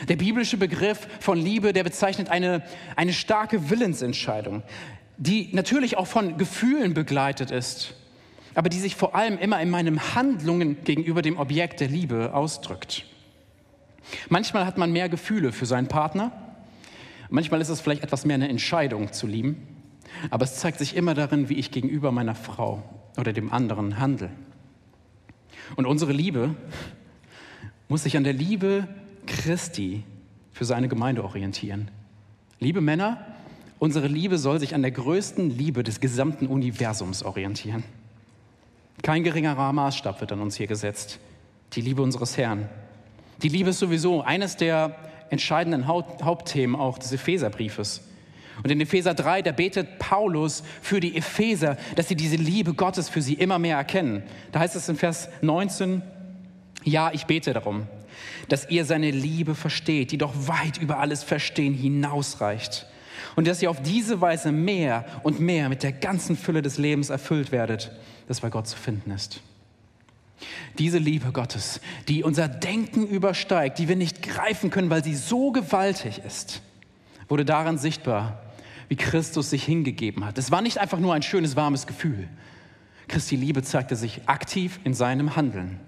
Der 0.08 0.16
biblische 0.16 0.58
Begriff 0.58 1.08
von 1.20 1.40
Liebe, 1.40 1.74
der 1.74 1.84
bezeichnet 1.84 2.30
eine, 2.30 2.64
eine 2.96 3.14
starke 3.14 3.70
Willensentscheidung, 3.70 4.64
die 5.18 5.50
natürlich 5.54 5.98
auch 5.98 6.08
von 6.08 6.38
Gefühlen 6.38 6.94
begleitet 6.94 7.52
ist, 7.52 7.96
aber 8.54 8.70
die 8.70 8.80
sich 8.80 8.96
vor 8.96 9.16
allem 9.16 9.38
immer 9.38 9.62
in 9.62 9.70
meinen 9.70 10.16
Handlungen 10.16 10.84
gegenüber 10.84 11.22
dem 11.22 11.38
Objekt 11.38 11.80
der 11.80 11.88
Liebe 11.88 12.34
ausdrückt. 12.34 13.06
Manchmal 14.30 14.66
hat 14.66 14.78
man 14.78 14.92
mehr 14.92 15.10
Gefühle 15.10 15.52
für 15.52 15.66
seinen 15.66 15.88
Partner, 15.88 16.32
manchmal 17.30 17.62
ist 17.62 17.70
es 17.70 17.82
vielleicht 17.82 18.04
etwas 18.04 18.26
mehr 18.26 18.36
eine 18.36 18.50
Entscheidung 18.50 19.12
zu 19.14 19.28
lieben, 19.28 19.68
aber 20.30 20.46
es 20.46 20.56
zeigt 20.56 20.80
sich 20.80 20.96
immer 20.96 21.14
darin, 21.14 21.50
wie 21.50 21.56
ich 21.56 21.72
gegenüber 21.72 22.12
meiner 22.12 22.36
Frau 22.36 22.84
oder 23.18 23.34
dem 23.34 23.52
anderen 23.52 24.00
handle. 24.00 24.30
Und 25.76 25.86
unsere 25.86 26.14
Liebe 26.14 26.56
muss 27.88 28.04
sich 28.04 28.18
an 28.18 28.24
der 28.24 28.34
Liebe 28.34 28.88
Christi 29.26 30.04
für 30.52 30.66
seine 30.66 30.88
Gemeinde 30.88 31.24
orientieren. 31.24 31.90
Liebe 32.60 32.82
Männer, 32.82 33.26
unsere 33.80 34.08
Liebe 34.08 34.38
soll 34.38 34.60
sich 34.60 34.74
an 34.74 34.82
der 34.82 34.92
größten 34.92 35.50
Liebe 35.50 35.84
des 35.84 36.00
gesamten 36.00 36.48
Universums 36.48 37.24
orientieren. 37.24 37.84
Kein 39.02 39.24
geringerer 39.24 39.74
Maßstab 39.74 40.22
wird 40.22 40.32
an 40.32 40.42
uns 40.42 40.56
hier 40.56 40.68
gesetzt. 40.68 41.20
Die 41.74 41.82
Liebe 41.82 42.02
unseres 42.02 42.38
Herrn. 42.38 42.70
Die 43.44 43.50
Liebe 43.50 43.72
ist 43.72 43.80
sowieso 43.80 44.22
eines 44.22 44.56
der 44.56 44.96
entscheidenden 45.30 45.88
Hauptthemen 45.88 46.76
auch 46.76 46.98
des 46.98 47.12
Epheserbriefes. 47.12 48.02
Und 48.64 48.72
in 48.72 48.80
Epheser 48.80 49.14
3, 49.14 49.42
da 49.42 49.52
betet 49.52 50.00
Paulus 50.00 50.64
für 50.82 51.02
die 51.02 51.18
Epheser, 51.18 51.78
dass 51.96 52.08
sie 52.08 52.16
diese 52.16 52.38
Liebe 52.38 52.74
Gottes 52.74 53.10
für 53.10 53.22
sie 53.22 53.34
immer 53.34 53.60
mehr 53.60 53.78
erkennen. 53.78 54.24
Da 54.54 54.60
heißt 54.60 54.76
es 54.78 54.88
in 54.88 54.96
Vers 54.96 55.28
19, 55.42 56.02
ja, 56.84 57.12
ich 57.12 57.26
bete 57.26 57.52
darum, 57.52 57.88
dass 58.50 58.70
ihr 58.70 58.86
seine 58.86 59.12
Liebe 59.12 59.56
versteht, 59.56 60.12
die 60.12 60.18
doch 60.18 60.34
weit 60.48 60.78
über 60.78 61.00
alles 61.00 61.24
Verstehen 61.24 61.74
hinausreicht 61.74 62.88
Und 63.36 63.48
dass 63.48 63.62
ihr 63.62 63.70
auf 63.70 63.82
diese 63.82 64.22
Weise 64.22 64.52
mehr 64.52 65.06
und 65.24 65.40
mehr 65.40 65.70
mit 65.70 65.84
der 65.84 65.92
ganzen 65.92 66.38
Fülle 66.38 66.62
des 66.62 66.78
Lebens 66.78 67.10
erfüllt 67.10 67.52
werdet, 67.52 67.92
das 68.28 68.42
bei 68.42 68.50
Gott 68.50 68.68
zu 68.68 68.78
finden 68.78 69.12
ist. 69.12 69.42
Diese 70.78 70.98
Liebe 70.98 71.32
Gottes, 71.32 71.80
die 72.08 72.24
unser 72.24 72.48
Denken 72.48 73.08
übersteigt, 73.08 73.80
die 73.80 73.88
wir 73.88 73.96
nicht 73.96 74.22
greifen 74.22 74.70
können, 74.70 74.90
weil 74.90 75.04
sie 75.04 75.16
so 75.16 75.52
gewaltig 75.52 76.20
ist, 76.26 76.62
wurde 77.30 77.46
daran 77.46 77.78
sichtbar, 77.78 78.42
wie 78.90 78.96
Christus 78.96 79.50
sich 79.50 79.64
hingegeben 79.64 80.26
hat. 80.26 80.38
Es 80.38 80.52
war 80.52 80.62
nicht 80.62 80.78
einfach 80.78 81.00
nur 81.00 81.14
ein 81.14 81.24
schönes, 81.24 81.56
warmes 81.56 81.88
Gefühl. 81.88 82.28
Christi 83.08 83.36
Liebe 83.36 83.64
zeigte 83.64 83.96
sich 83.96 84.28
aktiv 84.28 84.80
in 84.84 84.94
seinem 84.94 85.36
Handeln, 85.36 85.80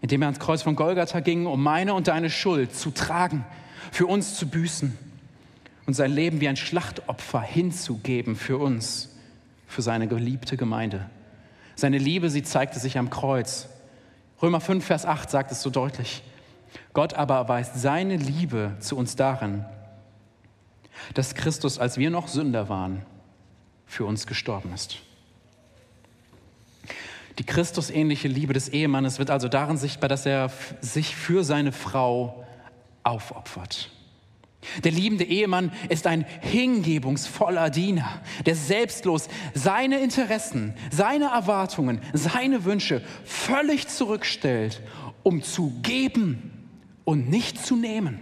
indem 0.00 0.22
er 0.22 0.28
ans 0.28 0.38
Kreuz 0.38 0.62
von 0.62 0.76
Golgatha 0.76 1.20
ging, 1.20 1.46
um 1.46 1.62
meine 1.62 1.94
und 1.94 2.08
deine 2.08 2.30
Schuld 2.30 2.74
zu 2.74 2.90
tragen, 2.90 3.44
für 3.90 4.06
uns 4.06 4.36
zu 4.36 4.48
büßen 4.48 4.96
und 5.86 5.94
sein 5.94 6.12
Leben 6.12 6.40
wie 6.40 6.48
ein 6.48 6.56
Schlachtopfer 6.56 7.40
hinzugeben 7.40 8.36
für 8.36 8.58
uns, 8.58 9.16
für 9.66 9.82
seine 9.82 10.06
geliebte 10.06 10.56
Gemeinde. 10.56 11.08
Seine 11.74 11.98
Liebe, 11.98 12.30
sie 12.30 12.42
zeigte 12.42 12.78
sich 12.78 12.98
am 12.98 13.10
Kreuz. 13.10 13.68
Römer 14.42 14.60
5, 14.60 14.84
Vers 14.84 15.06
8 15.06 15.30
sagt 15.30 15.52
es 15.52 15.62
so 15.62 15.70
deutlich. 15.70 16.22
Gott 16.92 17.14
aber 17.14 17.36
erweist 17.36 17.80
seine 17.80 18.16
Liebe 18.16 18.76
zu 18.80 18.96
uns 18.96 19.16
darin, 19.16 19.64
dass 21.14 21.34
Christus, 21.34 21.78
als 21.78 21.96
wir 21.96 22.10
noch 22.10 22.28
Sünder 22.28 22.68
waren, 22.68 23.02
für 23.86 24.04
uns 24.04 24.26
gestorben 24.26 24.72
ist. 24.74 24.98
Die 27.38 27.44
Christusähnliche 27.44 28.28
Liebe 28.28 28.52
des 28.52 28.68
Ehemannes 28.68 29.18
wird 29.18 29.30
also 29.30 29.48
darin 29.48 29.76
sichtbar, 29.76 30.08
dass 30.08 30.26
er 30.26 30.50
sich 30.80 31.14
für 31.14 31.44
seine 31.44 31.72
Frau 31.72 32.44
aufopfert. 33.04 33.90
Der 34.82 34.90
liebende 34.90 35.24
Ehemann 35.24 35.70
ist 35.88 36.08
ein 36.08 36.26
hingebungsvoller 36.40 37.70
Diener, 37.70 38.20
der 38.44 38.56
selbstlos 38.56 39.28
seine 39.54 40.00
Interessen, 40.00 40.74
seine 40.90 41.26
Erwartungen, 41.26 42.00
seine 42.12 42.64
Wünsche 42.64 43.02
völlig 43.24 43.86
zurückstellt, 43.86 44.82
um 45.22 45.42
zu 45.42 45.72
geben 45.82 46.68
und 47.04 47.30
nicht 47.30 47.64
zu 47.64 47.76
nehmen. 47.76 48.18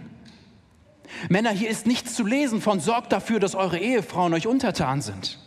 Männer, 1.27 1.49
hier 1.49 1.69
ist 1.69 1.87
nichts 1.87 2.13
zu 2.13 2.25
lesen 2.25 2.61
von 2.61 2.79
sorgt 2.79 3.11
dafür, 3.11 3.39
dass 3.39 3.55
eure 3.55 3.79
Ehefrauen 3.79 4.33
euch 4.33 4.45
untertan 4.45 5.01
sind. 5.01 5.39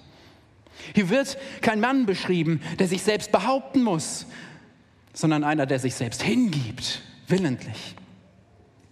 Hier 0.94 1.08
wird 1.08 1.38
kein 1.60 1.80
Mann 1.80 2.06
beschrieben, 2.06 2.60
der 2.78 2.88
sich 2.88 3.02
selbst 3.02 3.32
behaupten 3.32 3.82
muss, 3.82 4.26
sondern 5.12 5.44
einer, 5.44 5.66
der 5.66 5.78
sich 5.78 5.94
selbst 5.94 6.22
hingibt, 6.22 7.02
willentlich. 7.26 7.94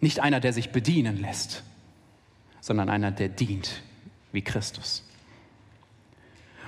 Nicht 0.00 0.20
einer, 0.20 0.40
der 0.40 0.52
sich 0.52 0.70
bedienen 0.70 1.16
lässt, 1.20 1.62
sondern 2.60 2.88
einer, 2.88 3.10
der 3.10 3.28
dient, 3.28 3.82
wie 4.32 4.42
Christus. 4.42 5.04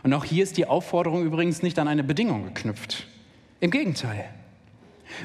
Und 0.02 0.12
auch 0.14 0.24
hier 0.24 0.42
ist 0.42 0.56
die 0.56 0.66
Aufforderung 0.66 1.24
übrigens 1.24 1.62
nicht 1.62 1.78
an 1.78 1.88
eine 1.88 2.02
Bedingung 2.02 2.44
geknüpft. 2.44 3.06
Im 3.60 3.70
Gegenteil. 3.70 4.28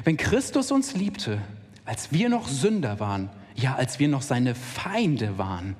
Wenn 0.04 0.16
Christus 0.16 0.70
uns 0.70 0.94
liebte, 0.94 1.40
als 1.84 2.12
wir 2.12 2.28
noch 2.28 2.48
Sünder 2.48 3.00
waren, 3.00 3.30
ja, 3.54 3.74
als 3.74 3.98
wir 3.98 4.08
noch 4.08 4.22
seine 4.22 4.54
Feinde 4.54 5.38
waren, 5.38 5.76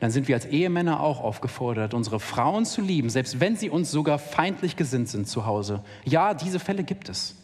dann 0.00 0.10
sind 0.10 0.28
wir 0.28 0.34
als 0.34 0.46
Ehemänner 0.46 1.00
auch 1.00 1.20
aufgefordert, 1.20 1.94
unsere 1.94 2.20
Frauen 2.20 2.64
zu 2.64 2.80
lieben, 2.80 3.10
selbst 3.10 3.40
wenn 3.40 3.56
sie 3.56 3.70
uns 3.70 3.90
sogar 3.90 4.18
feindlich 4.18 4.76
gesinnt 4.76 5.08
sind 5.08 5.28
zu 5.28 5.46
Hause. 5.46 5.82
Ja, 6.04 6.34
diese 6.34 6.58
Fälle 6.58 6.84
gibt 6.84 7.08
es. 7.08 7.36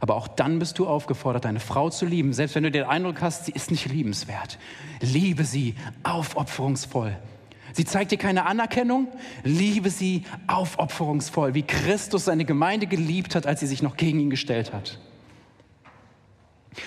Aber 0.00 0.16
auch 0.16 0.26
dann 0.26 0.58
bist 0.58 0.78
du 0.78 0.88
aufgefordert, 0.88 1.44
deine 1.44 1.60
Frau 1.60 1.88
zu 1.88 2.06
lieben, 2.06 2.32
selbst 2.32 2.56
wenn 2.56 2.64
du 2.64 2.70
den 2.70 2.84
Eindruck 2.84 3.20
hast, 3.20 3.44
sie 3.46 3.52
ist 3.52 3.70
nicht 3.70 3.86
liebenswert. 3.86 4.58
Liebe 5.00 5.44
sie 5.44 5.76
aufopferungsvoll. 6.02 7.16
Sie 7.72 7.84
zeigt 7.84 8.10
dir 8.10 8.18
keine 8.18 8.44
Anerkennung, 8.46 9.08
liebe 9.44 9.90
sie 9.90 10.24
aufopferungsvoll, 10.46 11.54
wie 11.54 11.62
Christus 11.62 12.26
seine 12.26 12.44
Gemeinde 12.44 12.86
geliebt 12.86 13.34
hat, 13.34 13.46
als 13.46 13.60
sie 13.60 13.66
sich 13.66 13.82
noch 13.82 13.96
gegen 13.96 14.20
ihn 14.20 14.30
gestellt 14.30 14.72
hat. 14.72 14.98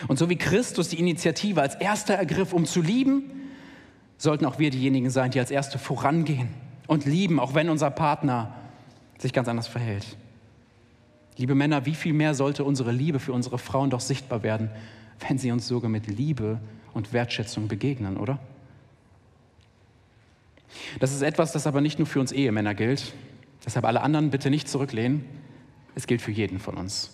Und 0.07 0.19
so 0.19 0.29
wie 0.29 0.35
Christus 0.35 0.89
die 0.89 0.99
Initiative 0.99 1.61
als 1.61 1.75
erster 1.75 2.15
ergriff, 2.15 2.53
um 2.53 2.65
zu 2.65 2.81
lieben, 2.81 3.31
sollten 4.17 4.45
auch 4.45 4.59
wir 4.59 4.69
diejenigen 4.69 5.09
sein, 5.09 5.31
die 5.31 5.39
als 5.39 5.51
Erste 5.51 5.77
vorangehen 5.77 6.49
und 6.87 7.05
lieben, 7.05 7.39
auch 7.39 7.53
wenn 7.53 7.69
unser 7.69 7.89
Partner 7.89 8.53
sich 9.17 9.33
ganz 9.33 9.47
anders 9.47 9.67
verhält. 9.67 10.17
Liebe 11.37 11.55
Männer, 11.55 11.85
wie 11.85 11.95
viel 11.95 12.13
mehr 12.13 12.33
sollte 12.33 12.63
unsere 12.63 12.91
Liebe 12.91 13.19
für 13.19 13.33
unsere 13.33 13.57
Frauen 13.57 13.89
doch 13.89 13.99
sichtbar 13.99 14.43
werden, 14.43 14.69
wenn 15.27 15.37
sie 15.37 15.51
uns 15.51 15.67
sogar 15.67 15.89
mit 15.89 16.07
Liebe 16.07 16.59
und 16.93 17.11
Wertschätzung 17.11 17.67
begegnen, 17.67 18.17
oder? 18.17 18.39
Das 20.99 21.13
ist 21.13 21.21
etwas, 21.21 21.51
das 21.51 21.67
aber 21.67 21.81
nicht 21.81 21.99
nur 21.99 22.07
für 22.07 22.19
uns 22.19 22.31
Ehemänner 22.31 22.73
gilt. 22.73 23.13
Deshalb 23.65 23.85
alle 23.85 24.01
anderen 24.01 24.29
bitte 24.29 24.49
nicht 24.49 24.69
zurücklehnen. 24.69 25.25
Es 25.95 26.07
gilt 26.07 26.21
für 26.21 26.31
jeden 26.31 26.59
von 26.59 26.75
uns. 26.75 27.11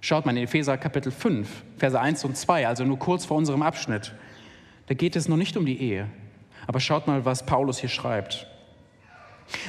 Schaut 0.00 0.26
mal 0.26 0.36
in 0.36 0.44
Epheser 0.44 0.76
Kapitel 0.76 1.12
5, 1.12 1.48
Verse 1.78 1.98
1 1.98 2.24
und 2.24 2.36
2, 2.36 2.68
also 2.68 2.84
nur 2.84 2.98
kurz 2.98 3.24
vor 3.24 3.38
unserem 3.38 3.62
Abschnitt. 3.62 4.14
Da 4.86 4.94
geht 4.94 5.16
es 5.16 5.28
noch 5.28 5.36
nicht 5.36 5.56
um 5.56 5.64
die 5.64 5.80
Ehe. 5.80 6.08
Aber 6.66 6.80
schaut 6.80 7.06
mal, 7.06 7.24
was 7.24 7.46
Paulus 7.46 7.78
hier 7.78 7.88
schreibt. 7.88 8.46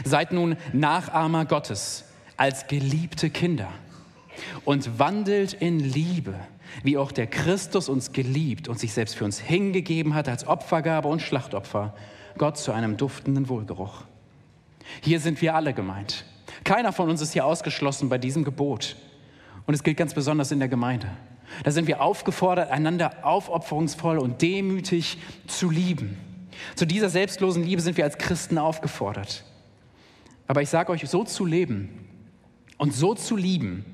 Seid 0.03 0.31
nun 0.31 0.57
Nachahmer 0.73 1.45
Gottes 1.45 2.05
als 2.37 2.67
geliebte 2.67 3.29
Kinder 3.29 3.69
und 4.65 4.99
wandelt 4.99 5.53
in 5.53 5.79
Liebe, 5.79 6.35
wie 6.83 6.97
auch 6.97 7.11
der 7.11 7.27
Christus 7.27 7.89
uns 7.89 8.11
geliebt 8.11 8.67
und 8.67 8.79
sich 8.79 8.93
selbst 8.93 9.15
für 9.15 9.25
uns 9.25 9.39
hingegeben 9.39 10.13
hat 10.13 10.27
als 10.27 10.47
Opfergabe 10.47 11.07
und 11.07 11.21
Schlachtopfer, 11.21 11.93
Gott 12.37 12.57
zu 12.57 12.71
einem 12.71 12.97
duftenden 12.97 13.47
Wohlgeruch. 13.47 14.03
Hier 15.01 15.19
sind 15.19 15.41
wir 15.41 15.55
alle 15.55 15.73
gemeint. 15.73 16.25
Keiner 16.63 16.93
von 16.93 17.09
uns 17.09 17.21
ist 17.21 17.33
hier 17.33 17.45
ausgeschlossen 17.45 18.09
bei 18.09 18.17
diesem 18.17 18.43
Gebot. 18.43 18.95
Und 19.65 19.73
es 19.73 19.83
gilt 19.83 19.97
ganz 19.97 20.13
besonders 20.13 20.51
in 20.51 20.59
der 20.59 20.67
Gemeinde. 20.67 21.09
Da 21.63 21.71
sind 21.71 21.87
wir 21.87 22.01
aufgefordert, 22.01 22.71
einander 22.71 23.25
aufopferungsvoll 23.25 24.17
und 24.19 24.41
demütig 24.41 25.17
zu 25.47 25.69
lieben. 25.69 26.17
Zu 26.75 26.85
dieser 26.85 27.09
selbstlosen 27.09 27.63
Liebe 27.63 27.81
sind 27.81 27.97
wir 27.97 28.03
als 28.03 28.17
Christen 28.17 28.57
aufgefordert. 28.57 29.43
Aber 30.47 30.61
ich 30.61 30.69
sage 30.69 30.91
euch, 30.91 31.07
so 31.07 31.23
zu 31.23 31.45
leben 31.45 31.89
und 32.77 32.93
so 32.93 33.15
zu 33.15 33.35
lieben, 33.35 33.85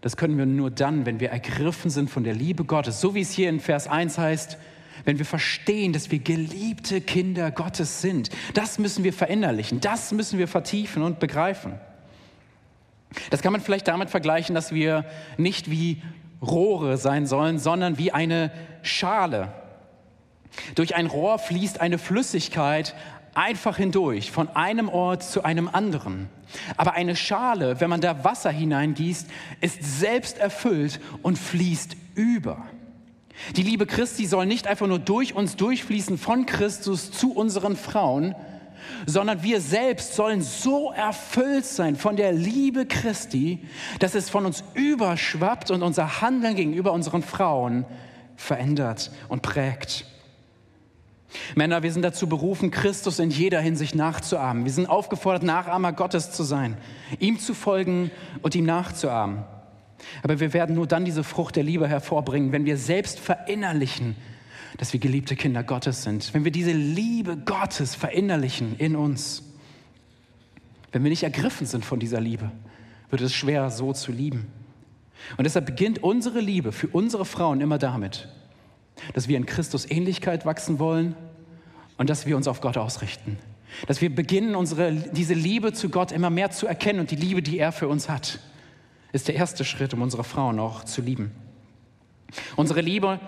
das 0.00 0.16
können 0.16 0.38
wir 0.38 0.46
nur 0.46 0.70
dann, 0.70 1.06
wenn 1.06 1.20
wir 1.20 1.30
ergriffen 1.30 1.90
sind 1.90 2.08
von 2.08 2.24
der 2.24 2.34
Liebe 2.34 2.64
Gottes. 2.64 3.00
So 3.00 3.14
wie 3.14 3.20
es 3.20 3.32
hier 3.32 3.48
in 3.48 3.60
Vers 3.60 3.88
1 3.88 4.18
heißt, 4.18 4.58
wenn 5.04 5.18
wir 5.18 5.24
verstehen, 5.24 5.92
dass 5.92 6.10
wir 6.10 6.18
geliebte 6.18 7.00
Kinder 7.00 7.50
Gottes 7.50 8.00
sind. 8.00 8.30
Das 8.54 8.78
müssen 8.78 9.04
wir 9.04 9.12
verinnerlichen, 9.12 9.80
das 9.80 10.12
müssen 10.12 10.38
wir 10.38 10.48
vertiefen 10.48 11.02
und 11.02 11.20
begreifen. 11.20 11.74
Das 13.30 13.42
kann 13.42 13.52
man 13.52 13.60
vielleicht 13.60 13.88
damit 13.88 14.10
vergleichen, 14.10 14.54
dass 14.54 14.72
wir 14.72 15.04
nicht 15.36 15.70
wie 15.70 16.02
Rohre 16.42 16.98
sein 16.98 17.26
sollen, 17.26 17.58
sondern 17.58 17.98
wie 17.98 18.12
eine 18.12 18.52
Schale. 18.82 19.52
Durch 20.74 20.94
ein 20.94 21.06
Rohr 21.06 21.38
fließt 21.38 21.80
eine 21.80 21.98
Flüssigkeit 21.98 22.94
einfach 23.34 23.76
hindurch, 23.76 24.30
von 24.30 24.48
einem 24.48 24.88
Ort 24.88 25.22
zu 25.22 25.44
einem 25.44 25.68
anderen. 25.68 26.28
Aber 26.76 26.94
eine 26.94 27.14
Schale, 27.14 27.80
wenn 27.80 27.90
man 27.90 28.00
da 28.00 28.24
Wasser 28.24 28.50
hineingießt, 28.50 29.28
ist 29.60 30.00
selbst 30.00 30.38
erfüllt 30.38 31.00
und 31.22 31.38
fließt 31.38 31.96
über. 32.14 32.66
Die 33.56 33.62
Liebe 33.62 33.86
Christi 33.86 34.26
soll 34.26 34.46
nicht 34.46 34.66
einfach 34.66 34.86
nur 34.86 34.98
durch 34.98 35.34
uns 35.34 35.56
durchfließen 35.56 36.18
von 36.18 36.46
Christus 36.46 37.12
zu 37.12 37.32
unseren 37.32 37.76
Frauen, 37.76 38.34
sondern 39.06 39.42
wir 39.42 39.60
selbst 39.60 40.14
sollen 40.14 40.42
so 40.42 40.92
erfüllt 40.92 41.64
sein 41.64 41.94
von 41.94 42.16
der 42.16 42.32
Liebe 42.32 42.86
Christi, 42.86 43.60
dass 44.00 44.14
es 44.14 44.30
von 44.30 44.46
uns 44.46 44.64
überschwappt 44.74 45.70
und 45.70 45.82
unser 45.82 46.20
Handeln 46.20 46.56
gegenüber 46.56 46.92
unseren 46.92 47.22
Frauen 47.22 47.84
verändert 48.36 49.10
und 49.28 49.42
prägt. 49.42 50.06
Männer, 51.54 51.82
wir 51.82 51.92
sind 51.92 52.02
dazu 52.02 52.26
berufen, 52.26 52.70
Christus 52.70 53.18
in 53.18 53.30
jeder 53.30 53.60
Hinsicht 53.60 53.94
nachzuahmen. 53.94 54.64
Wir 54.64 54.72
sind 54.72 54.88
aufgefordert, 54.88 55.42
Nachahmer 55.42 55.92
Gottes 55.92 56.32
zu 56.32 56.42
sein, 56.42 56.76
ihm 57.18 57.38
zu 57.38 57.54
folgen 57.54 58.10
und 58.42 58.54
ihm 58.54 58.64
nachzuahmen. 58.64 59.44
Aber 60.22 60.40
wir 60.40 60.52
werden 60.52 60.74
nur 60.74 60.86
dann 60.86 61.04
diese 61.04 61.24
Frucht 61.24 61.56
der 61.56 61.64
Liebe 61.64 61.88
hervorbringen, 61.88 62.52
wenn 62.52 62.64
wir 62.64 62.76
selbst 62.76 63.18
verinnerlichen, 63.18 64.16
dass 64.78 64.92
wir 64.92 65.00
geliebte 65.00 65.36
Kinder 65.36 65.62
Gottes 65.62 66.02
sind, 66.02 66.32
wenn 66.34 66.44
wir 66.44 66.52
diese 66.52 66.72
Liebe 66.72 67.36
Gottes 67.36 67.94
verinnerlichen 67.94 68.76
in 68.78 68.96
uns, 68.96 69.42
wenn 70.92 71.02
wir 71.02 71.10
nicht 71.10 71.24
ergriffen 71.24 71.66
sind 71.66 71.84
von 71.84 71.98
dieser 71.98 72.20
Liebe, 72.20 72.50
wird 73.10 73.22
es 73.22 73.34
schwer, 73.34 73.70
so 73.70 73.92
zu 73.92 74.12
lieben. 74.12 74.46
Und 75.36 75.44
deshalb 75.44 75.66
beginnt 75.66 76.02
unsere 76.02 76.40
Liebe 76.40 76.72
für 76.72 76.88
unsere 76.88 77.24
Frauen 77.24 77.60
immer 77.60 77.78
damit, 77.78 78.28
dass 79.14 79.28
wir 79.28 79.36
in 79.36 79.46
Christus 79.46 79.90
Ähnlichkeit 79.90 80.46
wachsen 80.46 80.78
wollen 80.78 81.14
und 81.96 82.10
dass 82.10 82.26
wir 82.26 82.36
uns 82.36 82.48
auf 82.48 82.60
Gott 82.60 82.76
ausrichten. 82.76 83.38
Dass 83.86 84.00
wir 84.00 84.14
beginnen, 84.14 84.54
unsere, 84.54 84.92
diese 84.92 85.34
Liebe 85.34 85.72
zu 85.72 85.90
Gott 85.90 86.12
immer 86.12 86.30
mehr 86.30 86.50
zu 86.50 86.66
erkennen 86.66 87.00
und 87.00 87.10
die 87.10 87.16
Liebe, 87.16 87.42
die 87.42 87.58
er 87.58 87.72
für 87.72 87.88
uns 87.88 88.08
hat, 88.08 88.38
ist 89.12 89.28
der 89.28 89.34
erste 89.34 89.64
Schritt, 89.64 89.94
um 89.94 90.02
unsere 90.02 90.24
Frauen 90.24 90.58
auch 90.58 90.84
zu 90.84 91.02
lieben. 91.02 91.32
Unsere 92.56 92.80
Liebe 92.80 93.20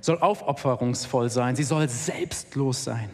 soll 0.00 0.18
aufopferungsvoll 0.18 1.30
sein, 1.30 1.56
sie 1.56 1.62
soll 1.62 1.88
selbstlos 1.88 2.84
sein. 2.84 3.10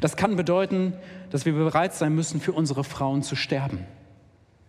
Das 0.00 0.16
kann 0.16 0.36
bedeuten, 0.36 0.94
dass 1.30 1.44
wir 1.44 1.52
bereit 1.52 1.94
sein 1.94 2.14
müssen, 2.14 2.40
für 2.40 2.52
unsere 2.52 2.84
Frauen 2.84 3.22
zu 3.22 3.36
sterben. 3.36 3.84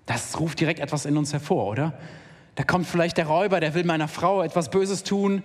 Das 0.06 0.40
ruft 0.40 0.60
direkt 0.60 0.80
etwas 0.80 1.06
in 1.06 1.18
uns 1.18 1.32
hervor, 1.32 1.68
oder? 1.68 1.94
Da 2.56 2.64
kommt 2.64 2.88
vielleicht 2.88 3.18
der 3.18 3.26
Räuber, 3.26 3.60
der 3.60 3.74
will 3.74 3.84
meiner 3.84 4.08
Frau 4.08 4.44
etwas 4.44 4.70
Böses 4.70 5.04
tun. 5.04 5.42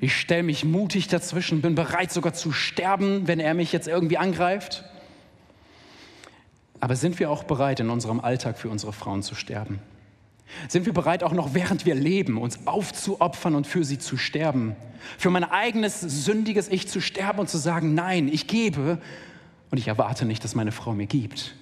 Ich 0.00 0.16
stelle 0.16 0.42
mich 0.42 0.64
mutig 0.64 1.08
dazwischen, 1.08 1.60
bin 1.60 1.74
bereit 1.74 2.12
sogar 2.12 2.34
zu 2.34 2.52
sterben, 2.52 3.26
wenn 3.26 3.40
er 3.40 3.54
mich 3.54 3.72
jetzt 3.72 3.88
irgendwie 3.88 4.18
angreift. 4.18 4.84
Aber 6.80 6.96
sind 6.96 7.18
wir 7.20 7.30
auch 7.30 7.44
bereit, 7.44 7.80
in 7.80 7.90
unserem 7.90 8.20
Alltag 8.20 8.58
für 8.58 8.68
unsere 8.68 8.92
Frauen 8.92 9.22
zu 9.22 9.34
sterben? 9.34 9.78
Sind 10.68 10.86
wir 10.86 10.92
bereit, 10.92 11.22
auch 11.22 11.32
noch 11.32 11.54
während 11.54 11.86
wir 11.86 11.94
leben, 11.94 12.38
uns 12.38 12.66
aufzuopfern 12.66 13.54
und 13.54 13.66
für 13.66 13.84
sie 13.84 13.98
zu 13.98 14.16
sterben? 14.16 14.76
Für 15.18 15.30
mein 15.30 15.44
eigenes 15.44 16.00
sündiges 16.00 16.68
Ich 16.68 16.88
zu 16.88 17.00
sterben 17.00 17.40
und 17.40 17.48
zu 17.48 17.58
sagen, 17.58 17.94
nein, 17.94 18.28
ich 18.28 18.46
gebe 18.46 18.98
und 19.70 19.78
ich 19.78 19.88
erwarte 19.88 20.24
nicht, 20.24 20.44
dass 20.44 20.54
meine 20.54 20.72
Frau 20.72 20.92
mir 20.92 21.06
gibt. 21.06 21.54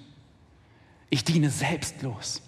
Ich 1.09 1.23
diene 1.23 1.49
selbstlos. 1.49 2.41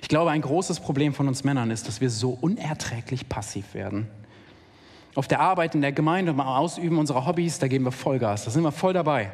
Ich 0.00 0.08
glaube, 0.08 0.30
ein 0.30 0.40
großes 0.40 0.80
Problem 0.80 1.14
von 1.14 1.28
uns 1.28 1.44
Männern 1.44 1.70
ist, 1.70 1.88
dass 1.88 2.00
wir 2.00 2.10
so 2.10 2.30
unerträglich 2.40 3.28
passiv 3.28 3.74
werden. 3.74 4.08
Auf 5.14 5.28
der 5.28 5.40
Arbeit, 5.40 5.74
in 5.74 5.82
der 5.82 5.92
Gemeinde, 5.92 6.32
beim 6.32 6.46
Ausüben 6.46 6.98
unserer 6.98 7.26
Hobbys, 7.26 7.58
da 7.58 7.68
geben 7.68 7.84
wir 7.84 7.92
Vollgas, 7.92 8.44
da 8.44 8.50
sind 8.50 8.62
wir 8.62 8.72
voll 8.72 8.92
dabei. 8.92 9.30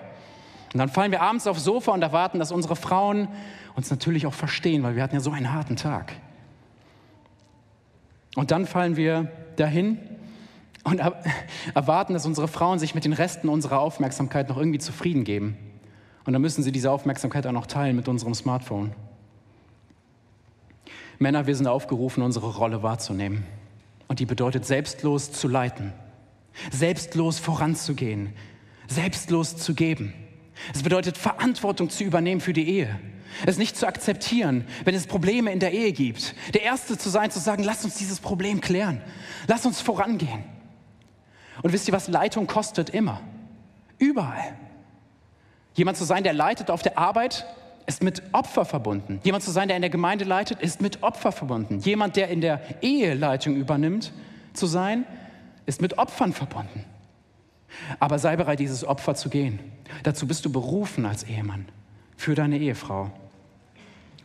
Und 0.73 0.79
dann 0.79 0.89
fallen 0.89 1.13
wir 1.13 1.23
abends 1.23 1.47
aufs 1.47 1.65
Sofa 1.65 1.93
und 1.93 2.03
erwarten, 2.03 2.39
dass 2.39 2.53
unsere 2.53 2.77
Frauen 2.77 3.29
uns 3.75 3.91
natürlich 3.91 4.27
auch 4.27 4.35
verstehen, 4.35 4.83
weil 4.83 4.97
wir 4.97 5.03
hatten 5.03 5.15
ja 5.15 5.21
so 5.21 5.31
einen 5.31 5.53
harten 5.53 5.77
Tag. 5.77 6.13
Und 8.35 8.51
dann 8.51 8.67
fallen 8.67 8.97
wir 8.97 9.33
dahin 9.57 9.99
und 10.85 11.01
erwarten, 11.75 12.13
dass 12.13 12.27
unsere 12.27 12.49
Frauen 12.49 12.79
sich 12.79 12.95
mit 12.95 13.05
den 13.05 13.13
Resten 13.13 13.49
unserer 13.49 13.81
Aufmerksamkeit 13.81 14.49
noch 14.49 14.59
irgendwie 14.59 14.79
zufrieden 14.79 15.25
geben. 15.25 15.57
Und 16.25 16.33
dann 16.35 16.43
müssen 16.43 16.63
sie 16.63 16.73
diese 16.73 16.91
Aufmerksamkeit 16.91 17.47
auch 17.47 17.53
noch 17.53 17.67
teilen 17.67 17.97
mit 17.97 18.09
unserem 18.09 18.35
Smartphone. 18.35 18.93
Männer, 21.19 21.47
wir 21.47 21.57
sind 21.57 21.67
aufgerufen, 21.67 22.23
unsere 22.23 22.55
Rolle 22.57 22.83
wahrzunehmen. 22.83 23.45
Und 24.07 24.21
die 24.21 24.27
bedeutet, 24.27 24.65
selbstlos 24.65 25.33
zu 25.33 25.49
leiten, 25.49 25.93
selbstlos 26.71 27.39
voranzugehen, 27.39 28.33
selbstlos 28.87 29.57
zu 29.57 29.75
geben. 29.75 30.15
Es 30.75 30.83
bedeutet, 30.83 31.19
Verantwortung 31.19 31.91
zu 31.91 32.05
übernehmen 32.05 32.41
für 32.41 32.53
die 32.53 32.69
Ehe. 32.69 32.99
Es 33.47 33.59
nicht 33.59 33.77
zu 33.77 33.87
akzeptieren, 33.87 34.67
wenn 34.85 34.95
es 34.95 35.07
Probleme 35.07 35.53
in 35.53 35.61
der 35.61 35.73
Ehe 35.73 35.93
gibt. 35.93 36.35
Der 36.55 36.63
Erste 36.63 36.97
zu 36.97 37.11
sein, 37.11 37.31
zu 37.31 37.39
sagen, 37.39 37.63
lass 37.63 37.85
uns 37.85 37.97
dieses 37.97 38.21
Problem 38.21 38.61
klären. 38.61 39.03
Lass 39.47 39.67
uns 39.67 39.81
vorangehen. 39.81 40.45
Und 41.63 41.73
wisst 41.73 41.89
ihr, 41.89 41.95
was 41.95 42.09
Leitung 42.09 42.47
kostet? 42.47 42.91
Immer. 42.91 43.21
Überall. 43.99 44.57
Jemand 45.75 45.99
zu 45.99 46.05
sein, 46.05 46.25
der 46.25 46.33
leitet 46.33 46.71
auf 46.71 46.83
der 46.83 46.99
Arbeit, 46.99 47.47
ist 47.89 48.03
mit 48.03 48.23
Opfer 48.33 48.67
verbunden. 48.67 49.19
Jemand 49.25 49.43
zu 49.43 49.51
sein, 49.51 49.69
der 49.69 49.77
in 49.79 49.81
der 49.81 49.91
Gemeinde 49.91 50.27
leitet, 50.27 50.61
ist 50.61 50.83
mit 50.83 51.03
Opfer 51.03 51.33
verbunden. 51.33 51.81
Jemand, 51.81 52.17
der 52.17 52.29
in 52.29 52.43
der 52.43 52.61
Eheleitung 52.83 53.57
übernimmt, 53.57 54.13
zu 54.53 54.67
sein, 54.67 55.07
ist 55.65 55.81
mit 55.81 55.97
Opfern 55.97 56.35
verbunden. 56.35 56.85
Aber 57.99 58.19
sei 58.19 58.37
bereit, 58.37 58.61
dieses 58.61 58.85
Opfer 58.85 59.15
zu 59.15 59.31
gehen. 59.31 59.59
Dazu 60.03 60.27
bist 60.27 60.45
du 60.45 60.53
berufen 60.53 61.07
als 61.07 61.25
Ehemann 61.25 61.65
für 62.15 62.35
deine 62.35 62.59
Ehefrau. 62.59 63.11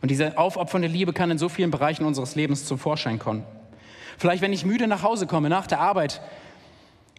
Und 0.02 0.10
diese 0.10 0.36
aufopfernde 0.36 0.88
Liebe 0.88 1.14
kann 1.14 1.30
in 1.30 1.38
so 1.38 1.48
vielen 1.48 1.70
Bereichen 1.70 2.04
unseres 2.04 2.34
Lebens 2.34 2.66
zum 2.66 2.78
Vorschein 2.78 3.18
kommen. 3.18 3.44
Vielleicht, 4.18 4.42
wenn 4.42 4.52
ich 4.52 4.66
müde 4.66 4.86
nach 4.88 5.02
Hause 5.02 5.26
komme, 5.26 5.48
nach 5.48 5.66
der 5.66 5.80
Arbeit, 5.80 6.20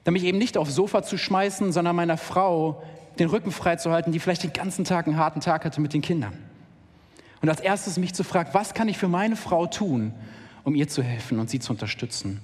dann 0.03 0.13
mich 0.13 0.23
eben 0.23 0.37
nicht 0.37 0.59
aufs 0.59 0.75
Sofa 0.75 1.01
zu 1.01 1.17
schmeißen, 1.17 1.71
sondern 1.71 1.95
meiner 1.95 2.17
Frau 2.17 2.83
den 3.19 3.29
Rücken 3.29 3.51
frei 3.51 3.75
zu 3.75 3.91
halten, 3.91 4.11
die 4.11 4.19
vielleicht 4.19 4.43
den 4.43 4.53
ganzen 4.53 4.85
Tag 4.85 5.07
einen 5.07 5.17
harten 5.17 5.41
Tag 5.41 5.65
hatte 5.65 5.81
mit 5.81 5.93
den 5.93 6.01
Kindern. 6.01 6.33
Und 7.41 7.49
als 7.49 7.59
erstes 7.61 7.97
mich 7.97 8.13
zu 8.13 8.23
fragen, 8.23 8.49
was 8.53 8.73
kann 8.73 8.87
ich 8.87 8.97
für 8.97 9.07
meine 9.07 9.35
Frau 9.35 9.67
tun, 9.67 10.13
um 10.63 10.75
ihr 10.75 10.87
zu 10.87 11.03
helfen 11.03 11.39
und 11.39 11.49
sie 11.49 11.59
zu 11.59 11.73
unterstützen? 11.73 12.41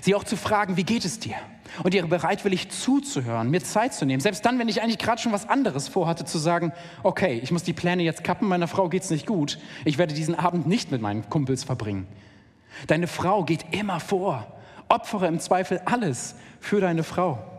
Sie 0.00 0.14
auch 0.14 0.24
zu 0.24 0.36
fragen, 0.36 0.76
wie 0.76 0.84
geht 0.84 1.04
es 1.04 1.18
dir? 1.18 1.36
Und 1.82 1.94
ihr 1.94 2.06
bereitwillig 2.06 2.70
zuzuhören, 2.70 3.50
mir 3.50 3.62
Zeit 3.62 3.94
zu 3.94 4.06
nehmen. 4.06 4.20
Selbst 4.20 4.44
dann, 4.46 4.58
wenn 4.58 4.68
ich 4.68 4.82
eigentlich 4.82 4.98
gerade 4.98 5.20
schon 5.20 5.32
was 5.32 5.48
anderes 5.48 5.88
vorhatte, 5.88 6.24
zu 6.24 6.38
sagen, 6.38 6.72
okay, 7.02 7.38
ich 7.42 7.50
muss 7.50 7.62
die 7.62 7.72
Pläne 7.72 8.02
jetzt 8.02 8.24
kappen, 8.24 8.48
meiner 8.48 8.68
Frau 8.68 8.88
geht 8.88 9.02
es 9.02 9.10
nicht 9.10 9.26
gut. 9.26 9.58
Ich 9.84 9.98
werde 9.98 10.14
diesen 10.14 10.34
Abend 10.34 10.66
nicht 10.66 10.90
mit 10.90 11.02
meinen 11.02 11.28
Kumpels 11.28 11.64
verbringen. 11.64 12.06
Deine 12.86 13.06
Frau 13.06 13.44
geht 13.44 13.66
immer 13.72 14.00
vor. 14.00 14.46
Opfere 14.88 15.26
im 15.26 15.40
Zweifel 15.40 15.80
alles 15.84 16.34
für 16.60 16.80
deine 16.80 17.02
Frau. 17.02 17.53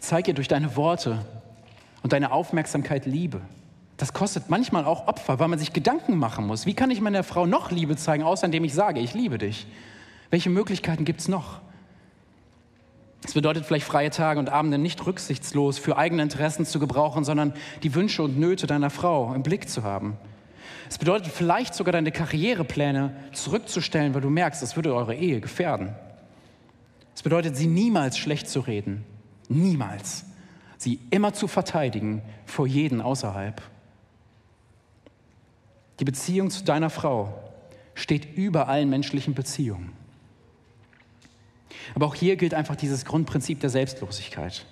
Zeig 0.00 0.28
ihr 0.28 0.34
durch 0.34 0.48
deine 0.48 0.76
Worte 0.76 1.18
und 2.02 2.12
deine 2.12 2.32
Aufmerksamkeit 2.32 3.06
Liebe. 3.06 3.40
Das 3.96 4.12
kostet 4.12 4.50
manchmal 4.50 4.84
auch 4.84 5.08
Opfer, 5.08 5.38
weil 5.38 5.48
man 5.48 5.58
sich 5.58 5.72
Gedanken 5.72 6.18
machen 6.18 6.46
muss. 6.46 6.66
Wie 6.66 6.74
kann 6.74 6.90
ich 6.90 7.00
meiner 7.00 7.24
Frau 7.24 7.46
noch 7.46 7.70
Liebe 7.70 7.96
zeigen, 7.96 8.22
außer 8.22 8.46
indem 8.46 8.64
ich 8.64 8.74
sage, 8.74 9.00
ich 9.00 9.14
liebe 9.14 9.38
dich? 9.38 9.66
Welche 10.30 10.50
Möglichkeiten 10.50 11.04
gibt 11.04 11.20
es 11.20 11.28
noch? 11.28 11.60
Es 13.24 13.34
bedeutet 13.34 13.64
vielleicht 13.64 13.86
freie 13.86 14.10
Tage 14.10 14.38
und 14.38 14.50
Abende 14.50 14.78
nicht 14.78 15.04
rücksichtslos 15.04 15.78
für 15.78 15.96
eigene 15.96 16.22
Interessen 16.22 16.66
zu 16.66 16.78
gebrauchen, 16.78 17.24
sondern 17.24 17.54
die 17.82 17.94
Wünsche 17.94 18.22
und 18.22 18.38
Nöte 18.38 18.66
deiner 18.66 18.90
Frau 18.90 19.34
im 19.34 19.42
Blick 19.42 19.68
zu 19.68 19.82
haben. 19.82 20.16
Es 20.88 20.98
bedeutet 20.98 21.32
vielleicht 21.32 21.74
sogar 21.74 21.92
deine 21.92 22.12
Karrierepläne 22.12 23.16
zurückzustellen, 23.32 24.14
weil 24.14 24.20
du 24.20 24.30
merkst, 24.30 24.62
das 24.62 24.76
würde 24.76 24.94
eure 24.94 25.16
Ehe 25.16 25.40
gefährden. 25.40 25.94
Es 27.14 27.22
bedeutet, 27.22 27.56
sie 27.56 27.66
niemals 27.66 28.18
schlecht 28.18 28.48
zu 28.48 28.60
reden. 28.60 29.04
Niemals. 29.48 30.24
Sie 30.78 31.00
immer 31.10 31.32
zu 31.32 31.48
verteidigen 31.48 32.22
vor 32.44 32.66
jeden 32.66 33.00
außerhalb. 33.00 33.62
Die 36.00 36.04
Beziehung 36.04 36.50
zu 36.50 36.64
deiner 36.64 36.90
Frau 36.90 37.32
steht 37.94 38.36
über 38.36 38.68
allen 38.68 38.90
menschlichen 38.90 39.34
Beziehungen. 39.34 39.92
Aber 41.94 42.06
auch 42.06 42.14
hier 42.14 42.36
gilt 42.36 42.52
einfach 42.52 42.76
dieses 42.76 43.04
Grundprinzip 43.04 43.60
der 43.60 43.70
Selbstlosigkeit. 43.70 44.66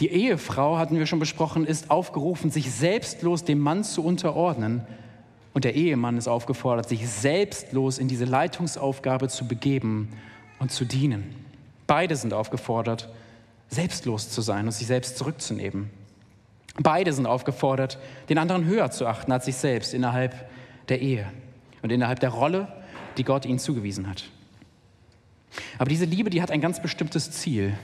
Die 0.00 0.08
Ehefrau, 0.10 0.78
hatten 0.78 0.98
wir 0.98 1.06
schon 1.06 1.18
besprochen, 1.18 1.64
ist 1.64 1.90
aufgerufen, 1.90 2.50
sich 2.50 2.70
selbstlos 2.70 3.44
dem 3.44 3.58
Mann 3.58 3.82
zu 3.82 4.04
unterordnen. 4.04 4.86
Und 5.54 5.64
der 5.64 5.74
Ehemann 5.74 6.18
ist 6.18 6.28
aufgefordert, 6.28 6.88
sich 6.88 7.08
selbstlos 7.08 7.98
in 7.98 8.06
diese 8.06 8.24
Leitungsaufgabe 8.24 9.28
zu 9.28 9.48
begeben 9.48 10.10
und 10.60 10.70
zu 10.70 10.84
dienen. 10.84 11.34
Beide 11.86 12.14
sind 12.14 12.32
aufgefordert, 12.32 13.08
selbstlos 13.68 14.30
zu 14.30 14.40
sein 14.40 14.66
und 14.66 14.72
sich 14.72 14.86
selbst 14.86 15.18
zurückzunehmen. 15.18 15.90
Beide 16.80 17.12
sind 17.12 17.26
aufgefordert, 17.26 17.98
den 18.28 18.38
anderen 18.38 18.64
höher 18.64 18.90
zu 18.90 19.06
achten 19.06 19.32
als 19.32 19.44
sich 19.44 19.56
selbst 19.56 19.94
innerhalb 19.94 20.48
der 20.88 21.00
Ehe 21.00 21.26
und 21.82 21.90
innerhalb 21.90 22.20
der 22.20 22.30
Rolle, 22.30 22.68
die 23.16 23.24
Gott 23.24 23.44
ihnen 23.44 23.58
zugewiesen 23.58 24.08
hat. 24.08 24.24
Aber 25.78 25.88
diese 25.88 26.04
Liebe, 26.04 26.30
die 26.30 26.40
hat 26.40 26.50
ein 26.50 26.60
ganz 26.60 26.80
bestimmtes 26.80 27.30
Ziel. 27.32 27.76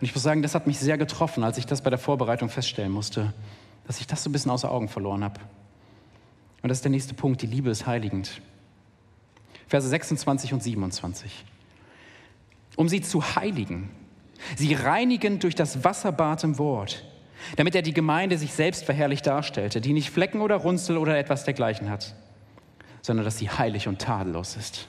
Und 0.00 0.06
ich 0.06 0.14
muss 0.14 0.22
sagen, 0.22 0.42
das 0.42 0.54
hat 0.54 0.66
mich 0.66 0.78
sehr 0.78 0.98
getroffen, 0.98 1.44
als 1.44 1.58
ich 1.58 1.66
das 1.66 1.82
bei 1.82 1.90
der 1.90 1.98
Vorbereitung 1.98 2.48
feststellen 2.48 2.90
musste, 2.90 3.32
dass 3.86 4.00
ich 4.00 4.06
das 4.06 4.24
so 4.24 4.30
ein 4.30 4.32
bisschen 4.32 4.50
außer 4.50 4.70
Augen 4.70 4.88
verloren 4.88 5.22
habe. 5.22 5.40
Und 6.62 6.68
das 6.68 6.78
ist 6.78 6.84
der 6.84 6.90
nächste 6.90 7.14
Punkt, 7.14 7.42
die 7.42 7.46
Liebe 7.46 7.70
ist 7.70 7.86
heiligend. 7.86 8.40
Verse 9.68 9.88
26 9.88 10.52
und 10.52 10.62
27. 10.62 11.44
Um 12.76 12.88
sie 12.88 13.00
zu 13.00 13.36
heiligen, 13.36 13.90
sie 14.56 14.74
reinigen 14.74 15.38
durch 15.38 15.54
das 15.54 15.84
Wasserbad 15.84 16.44
im 16.44 16.58
Wort, 16.58 17.04
damit 17.56 17.74
er 17.74 17.82
die 17.82 17.94
Gemeinde 17.94 18.38
sich 18.38 18.52
selbst 18.52 18.84
verherrlicht 18.84 19.26
darstellte, 19.26 19.80
die 19.80 19.92
nicht 19.92 20.10
Flecken 20.10 20.40
oder 20.40 20.56
Runzel 20.56 20.96
oder 20.96 21.18
etwas 21.18 21.44
dergleichen 21.44 21.90
hat, 21.90 22.14
sondern 23.02 23.24
dass 23.24 23.38
sie 23.38 23.50
heilig 23.50 23.88
und 23.88 24.00
tadellos 24.00 24.56
ist. 24.56 24.88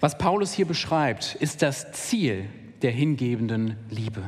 Was 0.00 0.16
Paulus 0.16 0.52
hier 0.52 0.66
beschreibt, 0.66 1.34
ist 1.34 1.62
das 1.62 1.92
Ziel 1.92 2.46
der 2.82 2.90
hingebenden 2.90 3.76
Liebe. 3.90 4.22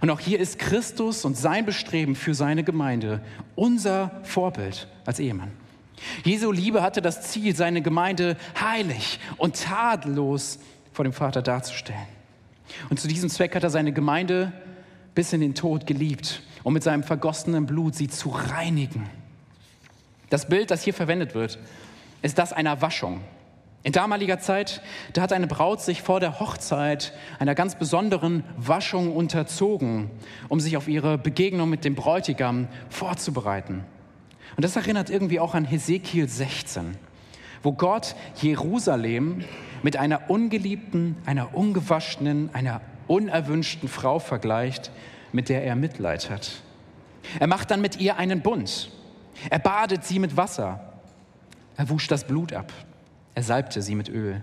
Und 0.00 0.10
auch 0.10 0.20
hier 0.20 0.40
ist 0.40 0.58
Christus 0.58 1.24
und 1.24 1.36
sein 1.36 1.64
Bestreben 1.64 2.16
für 2.16 2.34
seine 2.34 2.64
Gemeinde 2.64 3.20
unser 3.54 4.20
Vorbild 4.24 4.88
als 5.04 5.20
Ehemann. 5.20 5.52
Jesu 6.24 6.50
Liebe 6.52 6.82
hatte 6.82 7.00
das 7.00 7.22
Ziel, 7.22 7.54
seine 7.54 7.82
Gemeinde 7.82 8.36
heilig 8.60 9.18
und 9.38 9.62
tadellos 9.62 10.58
vor 10.92 11.04
dem 11.04 11.12
Vater 11.12 11.40
darzustellen. 11.40 12.06
Und 12.90 13.00
zu 13.00 13.08
diesem 13.08 13.28
Zweck 13.28 13.54
hat 13.54 13.62
er 13.62 13.70
seine 13.70 13.92
Gemeinde 13.92 14.52
bis 15.14 15.32
in 15.32 15.40
den 15.40 15.54
Tod 15.54 15.86
geliebt, 15.86 16.42
um 16.62 16.74
mit 16.74 16.82
seinem 16.82 17.02
vergossenen 17.02 17.66
Blut 17.66 17.94
sie 17.94 18.08
zu 18.08 18.28
reinigen. 18.28 19.08
Das 20.30 20.48
Bild, 20.48 20.70
das 20.70 20.82
hier 20.82 20.94
verwendet 20.94 21.34
wird, 21.34 21.58
ist 22.22 22.38
das 22.38 22.52
einer 22.52 22.82
Waschung. 22.82 23.20
In 23.86 23.92
damaliger 23.92 24.40
Zeit, 24.40 24.82
da 25.12 25.22
hat 25.22 25.32
eine 25.32 25.46
Braut 25.46 25.80
sich 25.80 26.02
vor 26.02 26.18
der 26.18 26.40
Hochzeit 26.40 27.12
einer 27.38 27.54
ganz 27.54 27.76
besonderen 27.76 28.42
Waschung 28.56 29.14
unterzogen, 29.14 30.10
um 30.48 30.58
sich 30.58 30.76
auf 30.76 30.88
ihre 30.88 31.18
Begegnung 31.18 31.70
mit 31.70 31.84
dem 31.84 31.94
Bräutigam 31.94 32.66
vorzubereiten. 32.88 33.84
Und 34.56 34.64
das 34.64 34.74
erinnert 34.74 35.08
irgendwie 35.08 35.38
auch 35.38 35.54
an 35.54 35.64
Hesekiel 35.64 36.28
16, 36.28 36.96
wo 37.62 37.72
Gott 37.72 38.16
Jerusalem 38.42 39.44
mit 39.86 39.96
einer 39.96 40.28
ungeliebten, 40.30 41.14
einer 41.26 41.54
ungewaschenen, 41.54 42.52
einer 42.52 42.80
unerwünschten 43.06 43.88
Frau 43.88 44.18
vergleicht, 44.18 44.90
mit 45.30 45.48
der 45.48 45.62
er 45.62 45.76
Mitleid 45.76 46.28
hat. 46.28 46.60
Er 47.38 47.46
macht 47.46 47.70
dann 47.70 47.80
mit 47.80 48.00
ihr 48.00 48.16
einen 48.16 48.40
Bund. 48.40 48.90
Er 49.48 49.60
badet 49.60 50.02
sie 50.02 50.18
mit 50.18 50.36
Wasser. 50.36 50.92
Er 51.76 51.88
wusch 51.88 52.08
das 52.08 52.26
Blut 52.26 52.52
ab. 52.52 52.72
Er 53.36 53.44
salbte 53.44 53.80
sie 53.80 53.94
mit 53.94 54.08
Öl. 54.08 54.42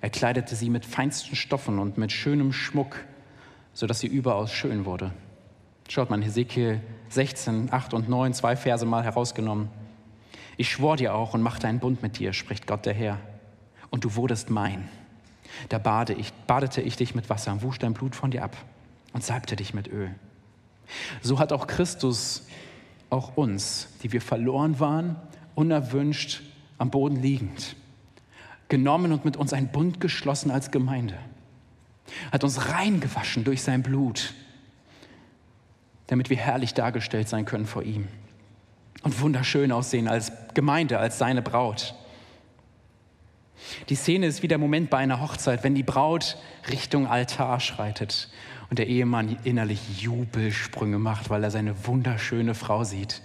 Er 0.00 0.10
kleidete 0.10 0.54
sie 0.54 0.70
mit 0.70 0.86
feinsten 0.86 1.34
Stoffen 1.34 1.80
und 1.80 1.98
mit 1.98 2.12
schönem 2.12 2.52
Schmuck, 2.52 2.94
sodass 3.72 3.98
sie 3.98 4.06
überaus 4.06 4.52
schön 4.52 4.84
wurde. 4.84 5.10
Schaut 5.88 6.10
mal, 6.10 6.22
Hesekiel 6.22 6.80
16, 7.08 7.72
8 7.72 7.92
und 7.92 8.08
9, 8.08 8.34
zwei 8.34 8.54
Verse 8.54 8.86
mal 8.86 9.02
herausgenommen. 9.02 9.68
Ich 10.56 10.70
schwor 10.70 10.96
dir 10.96 11.12
auch 11.12 11.34
und 11.34 11.42
machte 11.42 11.66
einen 11.66 11.80
Bund 11.80 12.04
mit 12.04 12.20
dir, 12.20 12.32
spricht 12.32 12.68
Gott 12.68 12.86
der 12.86 12.94
Herr. 12.94 13.18
Und 13.90 14.04
du 14.04 14.14
wurdest 14.14 14.50
mein. 14.50 14.88
Da 15.68 15.78
bade 15.78 16.12
ich, 16.12 16.32
badete 16.46 16.82
ich 16.82 16.96
dich 16.96 17.14
mit 17.14 17.30
Wasser 17.30 17.52
und 17.52 17.62
wusch 17.62 17.78
dein 17.78 17.94
Blut 17.94 18.14
von 18.14 18.30
dir 18.30 18.44
ab 18.44 18.56
und 19.12 19.24
salbte 19.24 19.56
dich 19.56 19.74
mit 19.74 19.88
Öl. 19.88 20.14
So 21.22 21.38
hat 21.38 21.52
auch 21.52 21.66
Christus 21.66 22.46
auch 23.10 23.36
uns, 23.36 23.88
die 24.02 24.12
wir 24.12 24.20
verloren 24.20 24.80
waren, 24.80 25.16
unerwünscht 25.54 26.42
am 26.78 26.90
Boden 26.90 27.16
liegend, 27.16 27.76
genommen 28.68 29.12
und 29.12 29.24
mit 29.24 29.36
uns 29.36 29.52
einen 29.52 29.68
Bund 29.68 30.00
geschlossen 30.00 30.50
als 30.50 30.70
Gemeinde, 30.70 31.16
hat 32.32 32.44
uns 32.44 32.68
reingewaschen 32.68 33.44
durch 33.44 33.62
sein 33.62 33.82
Blut, 33.82 34.34
damit 36.08 36.30
wir 36.30 36.36
herrlich 36.36 36.74
dargestellt 36.74 37.28
sein 37.28 37.44
können 37.44 37.66
vor 37.66 37.82
ihm 37.82 38.08
und 39.02 39.20
wunderschön 39.20 39.72
aussehen 39.72 40.08
als 40.08 40.32
Gemeinde, 40.54 40.98
als 40.98 41.18
seine 41.18 41.42
Braut. 41.42 41.94
Die 43.88 43.94
Szene 43.94 44.26
ist 44.26 44.42
wie 44.42 44.48
der 44.48 44.58
Moment 44.58 44.90
bei 44.90 44.98
einer 44.98 45.20
Hochzeit, 45.20 45.64
wenn 45.64 45.74
die 45.74 45.82
Braut 45.82 46.36
Richtung 46.70 47.06
Altar 47.06 47.60
schreitet 47.60 48.28
und 48.70 48.78
der 48.78 48.86
Ehemann 48.86 49.38
innerlich 49.44 50.00
Jubelsprünge 50.00 50.98
macht, 50.98 51.30
weil 51.30 51.42
er 51.44 51.50
seine 51.50 51.86
wunderschöne 51.86 52.54
Frau 52.54 52.84
sieht. 52.84 53.22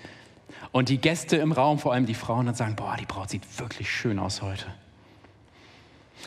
Und 0.71 0.89
die 0.89 0.99
Gäste 0.99 1.37
im 1.37 1.51
Raum, 1.51 1.79
vor 1.79 1.93
allem 1.93 2.05
die 2.05 2.13
Frauen, 2.13 2.45
dann 2.45 2.55
sagen, 2.55 2.75
boah, 2.75 2.95
die 2.99 3.05
Braut 3.05 3.29
sieht 3.29 3.43
wirklich 3.59 3.91
schön 3.91 4.19
aus 4.19 4.41
heute. 4.41 4.65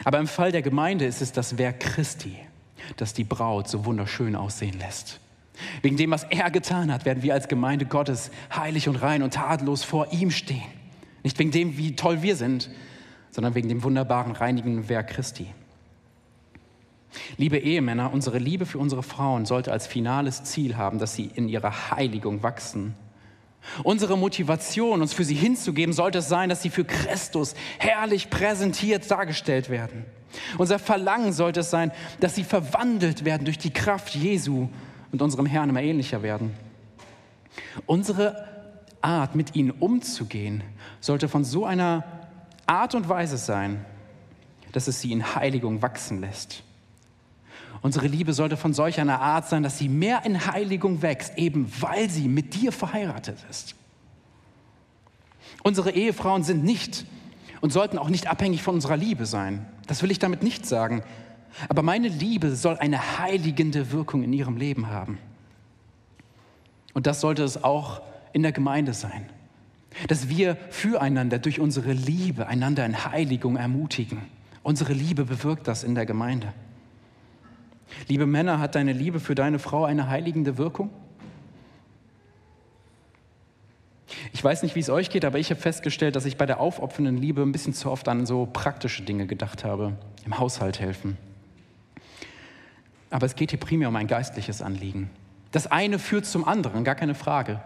Aber 0.02 0.18
im 0.18 0.26
Fall 0.26 0.52
der 0.52 0.62
Gemeinde 0.62 1.04
ist 1.04 1.22
es 1.22 1.32
das 1.32 1.56
Werk 1.56 1.80
Christi, 1.80 2.36
das 2.96 3.14
die 3.14 3.24
Braut 3.24 3.68
so 3.68 3.84
wunderschön 3.84 4.34
aussehen 4.34 4.78
lässt. 4.78 5.20
Wegen 5.82 5.96
dem, 5.96 6.10
was 6.10 6.24
er 6.24 6.50
getan 6.50 6.92
hat, 6.92 7.04
werden 7.04 7.22
wir 7.22 7.32
als 7.32 7.46
Gemeinde 7.46 7.86
Gottes 7.86 8.32
heilig 8.54 8.88
und 8.88 8.96
rein 8.96 9.22
und 9.22 9.34
tadellos 9.34 9.84
vor 9.84 10.12
ihm 10.12 10.30
stehen. 10.32 10.62
Nicht 11.22 11.38
wegen 11.38 11.52
dem, 11.52 11.78
wie 11.78 11.94
toll 11.94 12.22
wir 12.22 12.34
sind, 12.36 12.70
sondern 13.34 13.56
wegen 13.56 13.68
dem 13.68 13.82
wunderbaren, 13.82 14.30
reinigen 14.30 14.88
Werk 14.88 15.08
Christi. 15.08 15.48
Liebe 17.36 17.58
Ehemänner, 17.58 18.12
unsere 18.12 18.38
Liebe 18.38 18.64
für 18.64 18.78
unsere 18.78 19.02
Frauen 19.02 19.44
sollte 19.44 19.72
als 19.72 19.88
finales 19.88 20.44
Ziel 20.44 20.76
haben, 20.76 21.00
dass 21.00 21.16
sie 21.16 21.32
in 21.34 21.48
ihrer 21.48 21.90
Heiligung 21.90 22.44
wachsen. 22.44 22.94
Unsere 23.82 24.16
Motivation, 24.16 25.02
uns 25.02 25.12
für 25.12 25.24
sie 25.24 25.34
hinzugeben, 25.34 25.92
sollte 25.92 26.18
es 26.18 26.28
sein, 26.28 26.48
dass 26.48 26.62
sie 26.62 26.70
für 26.70 26.84
Christus 26.84 27.56
herrlich 27.80 28.30
präsentiert 28.30 29.10
dargestellt 29.10 29.68
werden. 29.68 30.04
Unser 30.56 30.78
Verlangen 30.78 31.32
sollte 31.32 31.60
es 31.60 31.70
sein, 31.70 31.90
dass 32.20 32.36
sie 32.36 32.44
verwandelt 32.44 33.24
werden 33.24 33.46
durch 33.46 33.58
die 33.58 33.72
Kraft 33.72 34.14
Jesu 34.14 34.68
und 35.10 35.22
unserem 35.22 35.46
Herrn 35.46 35.70
immer 35.70 35.82
ähnlicher 35.82 36.22
werden. 36.22 36.54
Unsere 37.86 38.46
Art, 39.00 39.34
mit 39.34 39.56
ihnen 39.56 39.72
umzugehen, 39.72 40.62
sollte 41.00 41.28
von 41.28 41.42
so 41.44 41.66
einer 41.66 42.04
Art 42.66 42.94
und 42.94 43.08
Weise 43.08 43.36
sein, 43.36 43.84
dass 44.72 44.88
es 44.88 45.00
sie 45.00 45.12
in 45.12 45.34
Heiligung 45.34 45.82
wachsen 45.82 46.20
lässt. 46.20 46.62
Unsere 47.82 48.06
Liebe 48.06 48.32
sollte 48.32 48.56
von 48.56 48.72
solch 48.72 48.98
einer 48.98 49.20
Art 49.20 49.48
sein, 49.48 49.62
dass 49.62 49.78
sie 49.78 49.88
mehr 49.88 50.24
in 50.24 50.46
Heiligung 50.46 51.02
wächst, 51.02 51.36
eben 51.36 51.70
weil 51.80 52.08
sie 52.08 52.28
mit 52.28 52.54
dir 52.54 52.72
verheiratet 52.72 53.38
ist. 53.50 53.74
Unsere 55.62 55.90
Ehefrauen 55.90 56.42
sind 56.42 56.64
nicht 56.64 57.04
und 57.60 57.72
sollten 57.72 57.98
auch 57.98 58.08
nicht 58.08 58.26
abhängig 58.26 58.62
von 58.62 58.74
unserer 58.74 58.96
Liebe 58.96 59.26
sein. 59.26 59.66
Das 59.86 60.02
will 60.02 60.10
ich 60.10 60.18
damit 60.18 60.42
nicht 60.42 60.66
sagen. 60.66 61.02
Aber 61.68 61.82
meine 61.82 62.08
Liebe 62.08 62.54
soll 62.56 62.78
eine 62.78 63.18
heiligende 63.18 63.92
Wirkung 63.92 64.22
in 64.22 64.32
ihrem 64.32 64.56
Leben 64.56 64.88
haben. 64.88 65.18
Und 66.94 67.06
das 67.06 67.20
sollte 67.20 67.42
es 67.42 67.62
auch 67.62 68.00
in 68.32 68.42
der 68.42 68.52
Gemeinde 68.52 68.94
sein. 68.94 69.28
Dass 70.08 70.28
wir 70.28 70.56
füreinander 70.70 71.38
durch 71.38 71.60
unsere 71.60 71.92
Liebe 71.92 72.46
einander 72.46 72.84
in 72.84 73.04
Heiligung 73.04 73.56
ermutigen. 73.56 74.18
Unsere 74.62 74.92
Liebe 74.92 75.24
bewirkt 75.24 75.68
das 75.68 75.84
in 75.84 75.94
der 75.94 76.06
Gemeinde. 76.06 76.52
Liebe 78.08 78.26
Männer, 78.26 78.58
hat 78.58 78.74
deine 78.74 78.92
Liebe 78.92 79.20
für 79.20 79.34
deine 79.34 79.58
Frau 79.58 79.84
eine 79.84 80.08
heiligende 80.08 80.58
Wirkung? 80.58 80.90
Ich 84.32 84.42
weiß 84.42 84.62
nicht, 84.62 84.74
wie 84.74 84.80
es 84.80 84.90
euch 84.90 85.10
geht, 85.10 85.24
aber 85.24 85.38
ich 85.38 85.50
habe 85.50 85.60
festgestellt, 85.60 86.16
dass 86.16 86.24
ich 86.24 86.36
bei 86.36 86.46
der 86.46 86.60
aufopfernden 86.60 87.16
Liebe 87.16 87.42
ein 87.42 87.52
bisschen 87.52 87.74
zu 87.74 87.90
oft 87.90 88.08
an 88.08 88.26
so 88.26 88.46
praktische 88.46 89.02
Dinge 89.02 89.26
gedacht 89.26 89.64
habe, 89.64 89.96
im 90.24 90.38
Haushalt 90.38 90.80
helfen. 90.80 91.16
Aber 93.10 93.26
es 93.26 93.36
geht 93.36 93.50
hier 93.50 93.60
primär 93.60 93.88
um 93.88 93.96
ein 93.96 94.06
geistliches 94.06 94.60
Anliegen. 94.60 95.10
Das 95.52 95.68
eine 95.68 95.98
führt 95.98 96.26
zum 96.26 96.46
anderen, 96.46 96.82
gar 96.84 96.96
keine 96.96 97.14
Frage. 97.14 97.60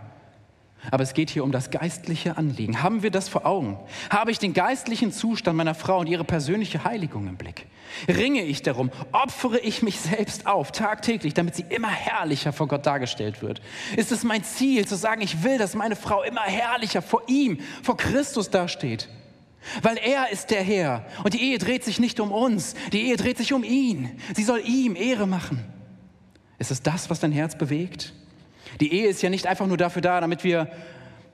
Aber 0.91 1.03
es 1.03 1.13
geht 1.13 1.29
hier 1.31 1.45
um 1.45 1.53
das 1.53 1.71
geistliche 1.71 2.37
Anliegen. 2.37 2.83
Haben 2.83 3.03
wir 3.03 3.11
das 3.11 3.29
vor 3.29 3.45
Augen? 3.45 3.79
Habe 4.11 4.31
ich 4.31 4.39
den 4.39 4.53
geistlichen 4.53 5.13
Zustand 5.13 5.57
meiner 5.57 5.75
Frau 5.75 5.99
und 5.99 6.07
ihre 6.07 6.25
persönliche 6.25 6.85
Heiligung 6.85 7.27
im 7.27 7.37
Blick? 7.37 7.67
Ringe 8.07 8.43
ich 8.45 8.63
darum? 8.63 8.91
Opfere 9.13 9.59
ich 9.59 9.83
mich 9.83 10.01
selbst 10.01 10.47
auf, 10.47 10.73
tagtäglich, 10.73 11.35
damit 11.35 11.57
sie 11.57 11.65
immer 11.69 11.91
herrlicher 11.91 12.53
vor 12.53 12.69
Gott 12.69 12.87
dargestellt 12.87 13.43
wird? 13.43 13.61
Ist 13.97 14.13
es 14.13 14.23
mein 14.23 14.45
Ziel, 14.45 14.87
zu 14.87 14.97
sagen, 14.97 15.21
ich 15.21 15.43
will, 15.43 15.59
dass 15.59 15.75
meine 15.75 15.97
Frau 15.97 16.23
immer 16.23 16.43
herrlicher 16.43 17.03
vor 17.03 17.23
ihm, 17.27 17.59
vor 17.83 17.97
Christus 17.97 18.51
dasteht? 18.51 19.09
Weil 19.83 19.99
er 19.99 20.31
ist 20.31 20.51
der 20.51 20.63
Herr 20.63 21.05
und 21.25 21.35
die 21.35 21.43
Ehe 21.43 21.59
dreht 21.59 21.85
sich 21.85 21.99
nicht 21.99 22.21
um 22.21 22.31
uns, 22.31 22.75
die 22.93 23.09
Ehe 23.09 23.17
dreht 23.17 23.37
sich 23.37 23.53
um 23.53 23.65
ihn. 23.65 24.11
Sie 24.35 24.45
soll 24.45 24.63
ihm 24.65 24.95
Ehre 24.95 25.27
machen. 25.27 25.65
Ist 26.59 26.71
es 26.71 26.83
das, 26.83 27.11
was 27.11 27.21
dein 27.21 27.33
Herz 27.33 27.59
bewegt? 27.59 28.15
Die 28.81 28.93
Ehe 28.93 29.09
ist 29.09 29.23
ja 29.23 29.31
nicht 29.31 29.47
einfach 29.47 29.67
nur 29.67 29.77
dafür 29.77 30.03
da, 30.03 30.21
damit 30.21 30.45
wir 30.45 30.69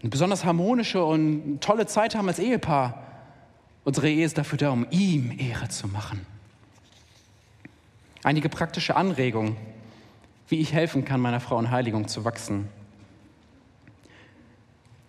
eine 0.00 0.10
besonders 0.10 0.44
harmonische 0.44 1.04
und 1.04 1.60
tolle 1.60 1.86
Zeit 1.86 2.14
haben 2.14 2.28
als 2.28 2.38
Ehepaar. 2.38 3.02
Unsere 3.84 4.08
Ehe 4.08 4.24
ist 4.24 4.38
dafür 4.38 4.58
da, 4.58 4.70
um 4.70 4.86
ihm 4.90 5.36
Ehre 5.38 5.68
zu 5.68 5.88
machen. 5.88 6.26
Einige 8.22 8.48
praktische 8.48 8.96
Anregungen, 8.96 9.56
wie 10.48 10.60
ich 10.60 10.72
helfen 10.72 11.04
kann, 11.04 11.20
meiner 11.20 11.40
Frau 11.40 11.58
in 11.58 11.70
Heiligung 11.70 12.08
zu 12.08 12.24
wachsen. 12.24 12.68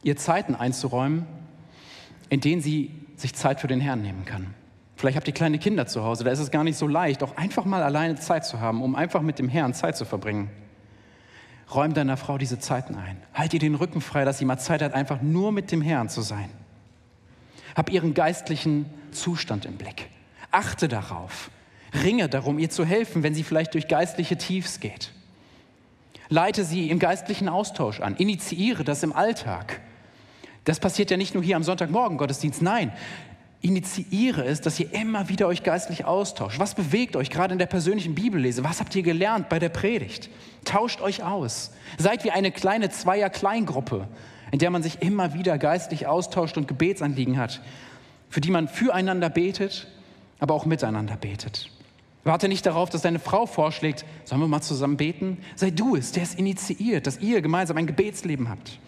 Ihr 0.04 0.18
Zeiten 0.18 0.56
einzuräumen, 0.56 1.26
in 2.30 2.42
denen 2.42 2.62
sie 2.62 2.92
sich 3.16 3.34
Zeit 3.34 3.60
für 3.60 3.68
den 3.68 3.80
Herrn 3.80 4.02
nehmen 4.02 4.26
kann. 4.26 4.54
Vielleicht 4.98 5.18
habt 5.18 5.28
ihr 5.28 5.34
kleine 5.34 5.60
Kinder 5.60 5.88
zu 5.88 6.04
Hause, 6.04 6.24
da 6.24 6.32
ist 6.32 6.40
es 6.40 6.52
gar 6.52 6.64
nicht 6.64 6.78
so 6.78 6.88
leicht, 6.88 7.22
auch 7.24 7.36
einfach 7.38 7.66
mal 7.66 7.84
alleine 7.84 8.16
Zeit 8.16 8.46
zu 8.46 8.60
haben, 8.60 8.82
um 8.82 8.96
einfach 8.96 9.22
mit 9.22 9.40
dem 9.40 9.50
Herrn 9.50 9.74
Zeit 9.74 9.98
zu 9.98 10.06
verbringen. 10.06 10.50
Räum 11.76 11.94
deiner 11.94 12.18
Frau 12.18 12.38
diese 12.38 12.60
Zeiten 12.60 12.96
ein. 12.96 13.18
Halt 13.34 13.54
ihr 13.54 13.60
den 13.60 13.76
Rücken 13.76 14.02
frei, 14.02 14.26
dass 14.26 14.38
sie 14.38 14.46
mal 14.46 14.58
Zeit 14.58 14.82
hat, 14.82 14.94
einfach 14.94 15.22
nur 15.22 15.52
mit 15.52 15.72
dem 15.72 15.82
Herrn 15.82 16.10
zu 16.10 16.22
sein. 16.22 16.50
Hab 17.76 17.92
ihren 17.92 18.14
geistlichen 18.14 18.86
Zustand 19.12 19.66
im 19.66 19.78
Blick. 19.78 20.10
Achte 20.52 20.88
darauf. 20.88 21.50
Ringe 22.04 22.30
darum, 22.30 22.60
ihr 22.60 22.70
zu 22.70 22.86
helfen, 22.86 23.24
wenn 23.24 23.36
sie 23.36 23.44
vielleicht 23.44 23.74
durch 23.74 23.88
geistliche 23.88 24.38
Tiefs 24.38 24.80
geht. 24.80 25.12
Leite 26.30 26.64
sie 26.64 26.90
im 26.90 27.00
geistlichen 27.00 27.50
Austausch 27.50 28.00
an. 28.00 28.16
Initiiere 28.16 28.84
das 28.84 29.04
im 29.04 29.14
Alltag. 29.14 29.82
Das 30.64 30.80
passiert 30.80 31.12
ja 31.12 31.18
nicht 31.18 31.36
nur 31.36 31.44
hier 31.44 31.56
am 31.56 31.64
Sonntagmorgen 31.64 32.18
Gottesdienst. 32.18 32.62
Nein, 32.62 32.92
initiiere 33.66 34.46
es, 34.46 34.62
dass 34.62 34.80
ihr 34.80 34.94
immer 34.94 35.28
wieder 35.28 35.48
euch 35.48 35.64
geistlich 35.64 36.06
austauscht. 36.06 36.60
Was 36.60 36.76
bewegt 36.76 37.16
euch 37.16 37.32
gerade 37.32 37.54
in 37.54 37.58
der 37.58 37.66
persönlichen 37.66 38.14
Bibellese? 38.14 38.64
Was 38.64 38.80
habt 38.80 38.96
ihr 38.96 39.02
gelernt 39.02 39.50
bei 39.50 39.58
der 39.58 39.70
Predigt? 39.70 40.30
Tauscht 40.66 41.02
euch 41.02 41.24
aus. 41.24 41.72
Seid 41.98 42.24
wie 42.24 42.32
eine 42.32 42.52
kleine 42.52 42.92
Zweier-Kleingruppe, 42.92 44.08
in 44.52 44.60
der 44.60 44.70
man 44.70 44.84
sich 44.84 45.02
immer 45.02 45.34
wieder 45.34 45.58
geistlich 45.58 46.06
austauscht 46.06 46.58
und 46.58 46.68
Gebetsanliegen 46.68 47.40
hat, 47.40 47.62
für 48.30 48.40
die 48.40 48.52
man 48.52 48.68
füreinander 48.68 49.32
betet, 49.32 49.88
aber 50.40 50.54
auch 50.54 50.68
miteinander 50.68 51.18
betet. 51.18 51.72
Warte 52.24 52.48
nicht 52.48 52.68
darauf, 52.68 52.92
dass 52.92 53.02
deine 53.02 53.20
Frau 53.20 53.48
vorschlägt, 53.48 54.06
sollen 54.26 54.42
wir 54.42 54.48
mal 54.48 54.62
zusammen 54.62 54.98
beten? 54.98 55.40
Sei 55.56 55.72
du 55.72 55.96
es, 55.96 56.12
der 56.12 56.22
es 56.22 56.36
initiiert, 56.36 57.08
dass 57.08 57.20
ihr 57.20 57.42
gemeinsam 57.42 57.78
ein 57.78 57.88
Gebetsleben 57.88 58.48
habt. 58.48 58.80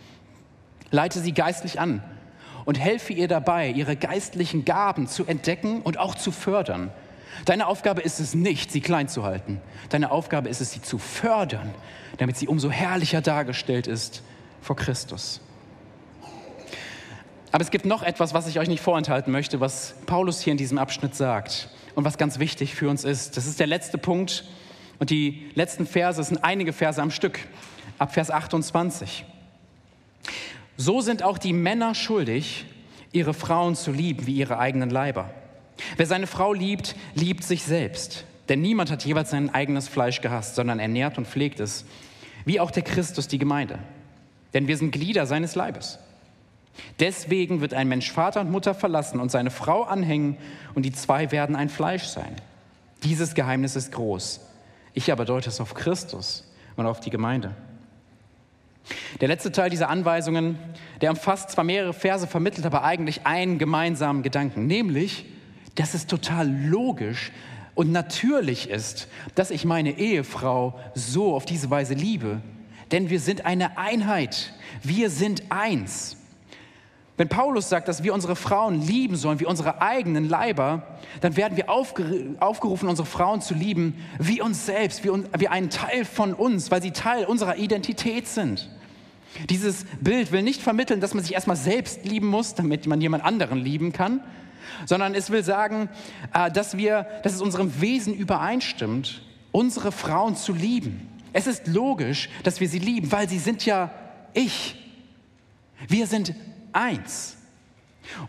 Leite 0.92 1.20
sie 1.20 1.34
geistlich 1.34 1.80
an 1.80 2.04
und 2.68 2.78
helfe 2.78 3.14
ihr 3.14 3.30
dabei, 3.30 3.70
ihre 3.70 3.96
geistlichen 3.96 4.66
Gaben 4.66 5.08
zu 5.08 5.26
entdecken 5.26 5.82
und 5.82 5.98
auch 5.98 6.16
zu 6.16 6.34
fördern. 6.34 6.92
Deine 7.46 7.66
Aufgabe 7.66 8.02
ist 8.02 8.20
es 8.20 8.36
nicht, 8.36 8.74
sie 8.74 8.82
klein 8.82 9.08
zu 9.08 9.24
halten. 9.24 9.62
Deine 9.88 10.12
Aufgabe 10.12 10.50
ist 10.50 10.60
es, 10.60 10.74
sie 10.74 10.82
zu 10.82 10.98
fördern, 10.98 11.74
damit 12.18 12.36
sie 12.36 12.50
umso 12.50 12.70
herrlicher 12.70 13.22
dargestellt 13.22 13.88
ist 13.88 14.22
vor 14.62 14.76
Christus. 14.76 15.40
Aber 17.54 17.64
es 17.64 17.72
gibt 17.72 17.86
noch 17.86 18.04
etwas, 18.04 18.34
was 18.34 18.48
ich 18.48 18.60
euch 18.60 18.68
nicht 18.68 18.84
vorenthalten 18.84 19.32
möchte, 19.32 19.62
was 19.62 19.96
Paulus 20.06 20.42
hier 20.42 20.52
in 20.52 20.58
diesem 20.58 20.78
Abschnitt 20.78 21.16
sagt 21.16 21.70
und 21.96 22.04
was 22.04 22.18
ganz 22.18 22.38
wichtig 22.38 22.76
für 22.76 22.90
uns 22.90 23.06
ist. 23.06 23.38
Das 23.38 23.46
ist 23.46 23.62
der 23.62 23.68
letzte 23.68 23.98
Punkt 23.98 24.44
Und 25.00 25.10
die 25.10 25.52
letzten 25.56 25.86
Verse 25.86 26.22
sind 26.22 26.44
einige 26.44 26.74
Verse 26.74 27.02
am 27.02 27.12
Stück, 27.12 27.40
ab 27.98 28.14
Vers 28.14 28.30
28. 28.30 29.24
So 30.78 31.02
sind 31.02 31.24
auch 31.24 31.40
die 31.40 31.54
Männer 31.54 31.96
schuldig, 31.96 32.66
ihre 33.12 33.34
Frauen 33.34 33.76
zu 33.76 33.92
lieben 33.92 34.28
wie 34.28 34.36
ihre 34.36 34.60
eigenen 34.60 34.92
Leiber. 34.92 35.32
Wer 35.98 36.06
seine 36.06 36.28
Frau 36.28 36.54
liebt, 36.54 36.96
liebt 37.16 37.44
sich 37.44 37.64
selbst. 37.64 38.26
Denn 38.48 38.62
niemand 38.62 38.92
hat 38.92 39.04
jeweils 39.04 39.32
sein 39.32 39.54
eigenes 39.54 39.88
Fleisch 39.88 40.22
gehasst, 40.22 40.56
sondern 40.56 40.80
ernährt 40.80 41.18
und 41.18 41.28
pflegt 41.28 41.60
es, 41.60 41.84
wie 42.46 42.60
auch 42.60 42.72
der 42.72 42.84
Christus 42.84 43.28
die 43.28 43.40
Gemeinde. 43.40 43.80
Denn 44.54 44.68
wir 44.68 44.78
sind 44.78 44.92
Glieder 44.92 45.26
seines 45.26 45.56
Leibes. 45.56 46.00
Deswegen 47.00 47.60
wird 47.60 47.74
ein 47.74 47.88
Mensch 47.88 48.12
Vater 48.12 48.40
und 48.40 48.52
Mutter 48.52 48.76
verlassen 48.76 49.20
und 49.20 49.32
seine 49.32 49.50
Frau 49.50 49.84
anhängen, 49.84 50.38
und 50.76 50.84
die 50.84 50.92
zwei 50.92 51.32
werden 51.32 51.56
ein 51.56 51.70
Fleisch 51.70 52.04
sein. 52.04 52.36
Dieses 53.04 53.34
Geheimnis 53.34 53.76
ist 53.76 53.92
groß. 53.92 54.42
Ich 54.94 55.12
aber 55.12 55.26
deute 55.26 55.50
es 55.50 55.60
auf 55.60 55.74
Christus 55.74 56.44
und 56.76 56.86
auf 56.86 57.00
die 57.00 57.10
Gemeinde. 57.10 57.56
Der 59.22 59.28
letzte 59.28 59.52
Teil 59.52 59.70
dieser 59.70 59.90
Anweisungen, 59.90 60.58
der 61.02 61.10
umfasst 61.10 61.52
zwar 61.52 61.64
mehrere 61.64 61.94
Verse, 61.94 62.28
vermittelt 62.28 62.66
aber 62.66 62.84
eigentlich 62.84 63.26
einen 63.26 63.58
gemeinsamen 63.58 64.24
Gedanken, 64.24 64.68
nämlich, 64.68 65.26
dass 65.76 65.94
es 65.94 66.08
total 66.08 66.50
logisch 66.50 67.32
und 67.76 67.92
natürlich 67.92 68.70
ist, 68.70 69.08
dass 69.36 69.52
ich 69.52 69.64
meine 69.64 70.00
Ehefrau 70.00 70.80
so 70.96 71.36
auf 71.36 71.46
diese 71.46 71.70
Weise 71.70 71.94
liebe. 71.94 72.42
Denn 72.92 73.10
wir 73.10 73.20
sind 73.20 73.46
eine 73.46 73.78
Einheit. 73.78 74.54
Wir 74.82 75.10
sind 75.10 75.44
eins. 75.50 76.18
Wenn 77.18 77.30
Paulus 77.30 77.68
sagt, 77.68 77.88
dass 77.88 78.04
wir 78.04 78.14
unsere 78.14 78.36
Frauen 78.36 78.82
lieben 78.82 79.16
sollen 79.16 79.40
wie 79.40 79.46
unsere 79.46 79.82
eigenen 79.82 80.30
Leiber, 80.30 80.84
dann 81.22 81.36
werden 81.36 81.58
wir 81.58 81.70
aufgerufen, 81.70 82.88
unsere 82.88 83.08
Frauen 83.08 83.42
zu 83.42 83.56
lieben 83.56 84.04
wie 84.20 84.40
uns 84.40 84.68
selbst, 84.68 85.04
wie, 85.04 85.10
wie 85.38 85.48
einen 85.48 85.72
Teil 85.72 86.06
von 86.06 86.34
uns, 86.34 86.70
weil 86.70 86.82
sie 86.82 86.92
Teil 86.92 87.26
unserer 87.26 87.58
Identität 87.58 88.28
sind. 88.28 88.70
Dieses 89.50 89.86
Bild 90.02 90.32
will 90.32 90.44
nicht 90.44 90.62
vermitteln, 90.62 91.02
dass 91.02 91.14
man 91.14 91.24
sich 91.24 91.34
erstmal 91.34 91.56
selbst 91.56 92.06
lieben 92.06 92.28
muss, 92.28 92.56
damit 92.56 92.88
man 92.88 93.02
jemand 93.02 93.24
anderen 93.24 93.60
lieben 93.60 93.94
kann, 93.94 94.22
sondern 94.86 95.16
es 95.16 95.30
will 95.30 95.44
sagen, 95.44 95.90
äh, 96.34 96.52
dass, 96.52 96.78
wir, 96.78 97.08
dass 97.24 97.34
es 97.34 97.42
unserem 97.42 97.82
Wesen 97.82 98.14
übereinstimmt, 98.14 99.22
unsere 99.52 99.92
Frauen 99.92 100.36
zu 100.36 100.54
lieben. 100.54 101.10
Es 101.34 101.48
ist 101.48 101.68
logisch, 101.68 102.30
dass 102.44 102.60
wir 102.60 102.70
sie 102.70 102.80
lieben, 102.80 103.12
weil 103.12 103.30
sie 103.30 103.40
sind 103.40 103.66
ja 103.66 103.92
ich. 104.34 104.76
Wir 105.88 106.08
sind 106.08 106.34
eins. 106.74 107.38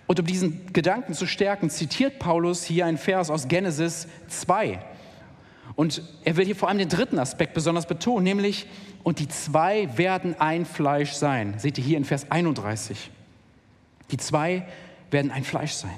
Und 0.06 0.20
um 0.20 0.26
diesen 0.26 0.72
Gedanken 0.72 1.14
zu 1.14 1.26
stärken, 1.26 1.70
zitiert 1.70 2.18
Paulus 2.18 2.64
hier 2.64 2.86
einen 2.86 2.98
Vers 2.98 3.30
aus 3.30 3.48
Genesis 3.48 4.08
2. 4.28 4.80
Und 5.78 6.02
er 6.24 6.36
will 6.36 6.44
hier 6.44 6.56
vor 6.56 6.68
allem 6.68 6.78
den 6.78 6.88
dritten 6.88 7.20
Aspekt 7.20 7.54
besonders 7.54 7.86
betonen, 7.86 8.24
nämlich, 8.24 8.66
und 9.04 9.20
die 9.20 9.28
zwei 9.28 9.96
werden 9.96 10.34
ein 10.40 10.64
Fleisch 10.64 11.12
sein. 11.12 11.54
Seht 11.58 11.78
ihr 11.78 11.84
hier 11.84 11.96
in 11.96 12.04
Vers 12.04 12.32
31. 12.32 13.12
Die 14.10 14.16
zwei 14.16 14.66
werden 15.12 15.30
ein 15.30 15.44
Fleisch 15.44 15.70
sein. 15.70 15.94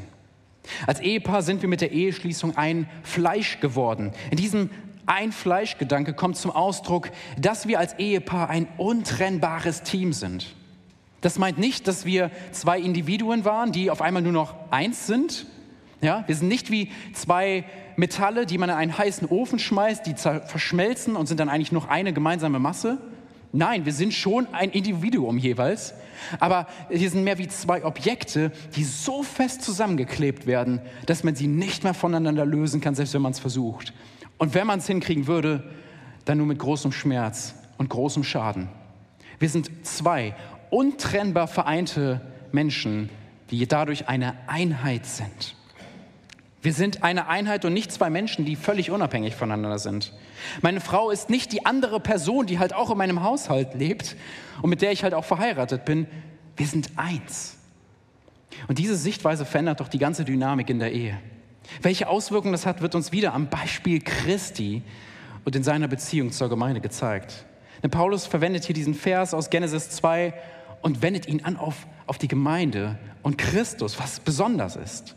Als 0.86 1.00
Ehepaar 1.00 1.40
sind 1.40 1.62
wir 1.62 1.68
mit 1.70 1.80
der 1.80 1.92
Eheschließung 1.92 2.58
ein 2.58 2.90
Fleisch 3.02 3.60
geworden. 3.60 4.12
In 4.30 4.36
diesem 4.36 4.68
Ein-Fleisch-Gedanke 5.06 6.12
kommt 6.12 6.36
zum 6.36 6.50
Ausdruck, 6.50 7.10
dass 7.38 7.66
wir 7.66 7.78
als 7.78 7.94
Ehepaar 7.94 8.50
ein 8.50 8.68
untrennbares 8.76 9.82
Team 9.82 10.12
sind. 10.12 10.54
Das 11.22 11.38
meint 11.38 11.56
nicht, 11.56 11.88
dass 11.88 12.04
wir 12.04 12.30
zwei 12.52 12.78
Individuen 12.78 13.46
waren, 13.46 13.72
die 13.72 13.90
auf 13.90 14.02
einmal 14.02 14.20
nur 14.20 14.32
noch 14.32 14.54
eins 14.70 15.06
sind. 15.06 15.46
Ja, 16.00 16.24
wir 16.26 16.34
sind 16.34 16.48
nicht 16.48 16.70
wie 16.70 16.90
zwei 17.12 17.64
Metalle, 17.96 18.46
die 18.46 18.56
man 18.56 18.70
in 18.70 18.76
einen 18.76 18.96
heißen 18.96 19.28
Ofen 19.28 19.58
schmeißt, 19.58 20.06
die 20.06 20.14
verschmelzen 20.14 21.16
und 21.16 21.26
sind 21.26 21.40
dann 21.40 21.50
eigentlich 21.50 21.72
noch 21.72 21.88
eine 21.88 22.12
gemeinsame 22.12 22.58
Masse. 22.58 22.98
Nein, 23.52 23.84
wir 23.84 23.92
sind 23.92 24.14
schon 24.14 24.46
ein 24.54 24.70
Individuum 24.70 25.36
jeweils, 25.36 25.92
aber 26.38 26.68
wir 26.88 27.10
sind 27.10 27.24
mehr 27.24 27.36
wie 27.38 27.48
zwei 27.48 27.84
Objekte, 27.84 28.52
die 28.76 28.84
so 28.84 29.22
fest 29.22 29.62
zusammengeklebt 29.62 30.46
werden, 30.46 30.80
dass 31.06 31.24
man 31.24 31.34
sie 31.34 31.48
nicht 31.48 31.82
mehr 31.82 31.94
voneinander 31.94 32.46
lösen 32.46 32.80
kann, 32.80 32.94
selbst 32.94 33.12
wenn 33.12 33.22
man 33.22 33.32
es 33.32 33.40
versucht. 33.40 33.92
Und 34.38 34.54
wenn 34.54 34.66
man 34.66 34.78
es 34.78 34.86
hinkriegen 34.86 35.26
würde, 35.26 35.64
dann 36.24 36.38
nur 36.38 36.46
mit 36.46 36.58
großem 36.58 36.92
Schmerz 36.92 37.54
und 37.76 37.90
großem 37.90 38.24
Schaden. 38.24 38.68
Wir 39.38 39.48
sind 39.48 39.70
zwei 39.84 40.34
untrennbar 40.70 41.48
vereinte 41.48 42.20
Menschen, 42.52 43.10
die 43.50 43.66
dadurch 43.66 44.08
eine 44.08 44.34
Einheit 44.46 45.06
sind. 45.06 45.56
Wir 46.62 46.74
sind 46.74 47.02
eine 47.02 47.26
Einheit 47.28 47.64
und 47.64 47.72
nicht 47.72 47.90
zwei 47.90 48.10
Menschen, 48.10 48.44
die 48.44 48.54
völlig 48.54 48.90
unabhängig 48.90 49.34
voneinander 49.34 49.78
sind. 49.78 50.12
Meine 50.60 50.80
Frau 50.80 51.10
ist 51.10 51.30
nicht 51.30 51.52
die 51.52 51.64
andere 51.64 52.00
Person, 52.00 52.46
die 52.46 52.58
halt 52.58 52.74
auch 52.74 52.90
in 52.90 52.98
meinem 52.98 53.22
Haushalt 53.22 53.74
lebt 53.74 54.16
und 54.60 54.68
mit 54.68 54.82
der 54.82 54.92
ich 54.92 55.02
halt 55.02 55.14
auch 55.14 55.24
verheiratet 55.24 55.86
bin. 55.86 56.06
Wir 56.56 56.66
sind 56.66 56.90
eins. 56.96 57.56
Und 58.68 58.78
diese 58.78 58.96
Sichtweise 58.96 59.46
verändert 59.46 59.80
doch 59.80 59.88
die 59.88 59.98
ganze 59.98 60.24
Dynamik 60.24 60.68
in 60.68 60.78
der 60.78 60.92
Ehe. 60.92 61.18
Welche 61.80 62.08
Auswirkungen 62.08 62.52
das 62.52 62.66
hat, 62.66 62.82
wird 62.82 62.94
uns 62.94 63.12
wieder 63.12 63.32
am 63.32 63.48
Beispiel 63.48 64.00
Christi 64.00 64.82
und 65.44 65.56
in 65.56 65.62
seiner 65.62 65.88
Beziehung 65.88 66.30
zur 66.30 66.50
Gemeinde 66.50 66.82
gezeigt. 66.82 67.46
Denn 67.82 67.90
Paulus 67.90 68.26
verwendet 68.26 68.64
hier 68.64 68.74
diesen 68.74 68.94
Vers 68.94 69.32
aus 69.32 69.48
Genesis 69.48 69.88
2 69.90 70.34
und 70.82 71.00
wendet 71.00 71.26
ihn 71.26 71.42
an 71.44 71.56
auf, 71.56 71.86
auf 72.06 72.18
die 72.18 72.28
Gemeinde 72.28 72.98
und 73.22 73.38
Christus, 73.38 73.98
was 73.98 74.20
besonders 74.20 74.76
ist. 74.76 75.16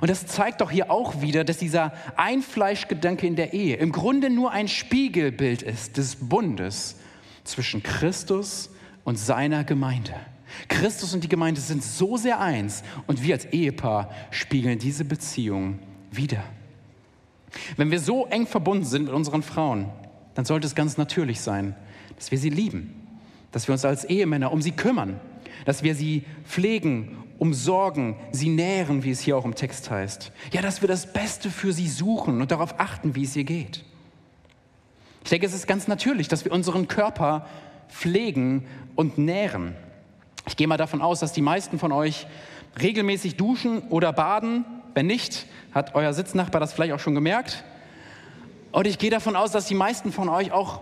Und 0.00 0.10
das 0.10 0.26
zeigt 0.26 0.60
doch 0.60 0.70
hier 0.70 0.90
auch 0.90 1.22
wieder, 1.22 1.44
dass 1.44 1.58
dieser 1.58 1.92
Einfleischgedanke 2.16 3.26
in 3.26 3.36
der 3.36 3.52
Ehe 3.52 3.76
im 3.76 3.92
Grunde 3.92 4.30
nur 4.30 4.52
ein 4.52 4.68
Spiegelbild 4.68 5.62
ist 5.62 5.96
des 5.96 6.16
Bundes 6.16 6.96
zwischen 7.44 7.82
Christus 7.82 8.70
und 9.04 9.18
seiner 9.18 9.64
Gemeinde. 9.64 10.14
Christus 10.68 11.14
und 11.14 11.24
die 11.24 11.28
Gemeinde 11.28 11.60
sind 11.60 11.82
so 11.82 12.16
sehr 12.16 12.40
eins 12.40 12.82
und 13.06 13.22
wir 13.22 13.34
als 13.34 13.46
Ehepaar 13.46 14.10
spiegeln 14.30 14.78
diese 14.78 15.04
Beziehung 15.04 15.78
wieder. 16.10 16.42
Wenn 17.76 17.90
wir 17.90 18.00
so 18.00 18.26
eng 18.26 18.46
verbunden 18.46 18.84
sind 18.84 19.04
mit 19.04 19.12
unseren 19.12 19.42
Frauen, 19.42 19.86
dann 20.34 20.44
sollte 20.44 20.66
es 20.66 20.74
ganz 20.74 20.96
natürlich 20.96 21.40
sein, 21.40 21.74
dass 22.16 22.30
wir 22.30 22.38
sie 22.38 22.50
lieben, 22.50 22.94
dass 23.52 23.68
wir 23.68 23.72
uns 23.72 23.84
als 23.84 24.04
Ehemänner 24.04 24.52
um 24.52 24.62
sie 24.62 24.72
kümmern, 24.72 25.20
dass 25.64 25.82
wir 25.82 25.94
sie 25.94 26.24
pflegen, 26.44 27.17
umsorgen, 27.38 28.16
sie 28.32 28.48
nähren, 28.48 29.04
wie 29.04 29.10
es 29.10 29.20
hier 29.20 29.36
auch 29.36 29.44
im 29.44 29.54
Text 29.54 29.90
heißt. 29.90 30.32
Ja, 30.52 30.62
dass 30.62 30.80
wir 30.80 30.88
das 30.88 31.12
Beste 31.12 31.50
für 31.50 31.72
sie 31.72 31.88
suchen 31.88 32.40
und 32.40 32.50
darauf 32.50 32.78
achten, 32.78 33.14
wie 33.14 33.24
es 33.24 33.36
ihr 33.36 33.44
geht. 33.44 33.84
Ich 35.24 35.30
denke, 35.30 35.46
es 35.46 35.54
ist 35.54 35.66
ganz 35.66 35.88
natürlich, 35.88 36.28
dass 36.28 36.44
wir 36.44 36.52
unseren 36.52 36.88
Körper 36.88 37.46
pflegen 37.88 38.66
und 38.96 39.18
nähren. 39.18 39.76
Ich 40.46 40.56
gehe 40.56 40.66
mal 40.66 40.76
davon 40.76 41.02
aus, 41.02 41.20
dass 41.20 41.32
die 41.32 41.42
meisten 41.42 41.78
von 41.78 41.92
euch 41.92 42.26
regelmäßig 42.80 43.36
duschen 43.36 43.80
oder 43.88 44.12
baden. 44.12 44.64
Wenn 44.94 45.06
nicht, 45.06 45.46
hat 45.72 45.94
euer 45.94 46.12
Sitznachbar 46.12 46.60
das 46.60 46.72
vielleicht 46.72 46.92
auch 46.92 47.00
schon 47.00 47.14
gemerkt. 47.14 47.64
Und 48.72 48.86
ich 48.86 48.98
gehe 48.98 49.10
davon 49.10 49.36
aus, 49.36 49.52
dass 49.52 49.66
die 49.66 49.74
meisten 49.74 50.12
von 50.12 50.28
euch 50.28 50.52
auch 50.52 50.80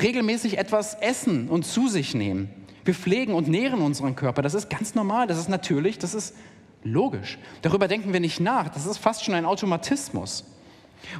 regelmäßig 0.00 0.58
etwas 0.58 0.94
essen 0.94 1.48
und 1.48 1.64
zu 1.64 1.88
sich 1.88 2.14
nehmen. 2.14 2.50
Wir 2.88 2.94
pflegen 2.94 3.34
und 3.34 3.48
nähren 3.48 3.82
unseren 3.82 4.16
Körper. 4.16 4.40
Das 4.40 4.54
ist 4.54 4.70
ganz 4.70 4.94
normal, 4.94 5.26
das 5.26 5.36
ist 5.36 5.50
natürlich, 5.50 5.98
das 5.98 6.14
ist 6.14 6.34
logisch. 6.82 7.36
Darüber 7.60 7.86
denken 7.86 8.14
wir 8.14 8.20
nicht 8.20 8.40
nach. 8.40 8.70
Das 8.70 8.86
ist 8.86 8.96
fast 8.96 9.22
schon 9.22 9.34
ein 9.34 9.44
Automatismus. 9.44 10.44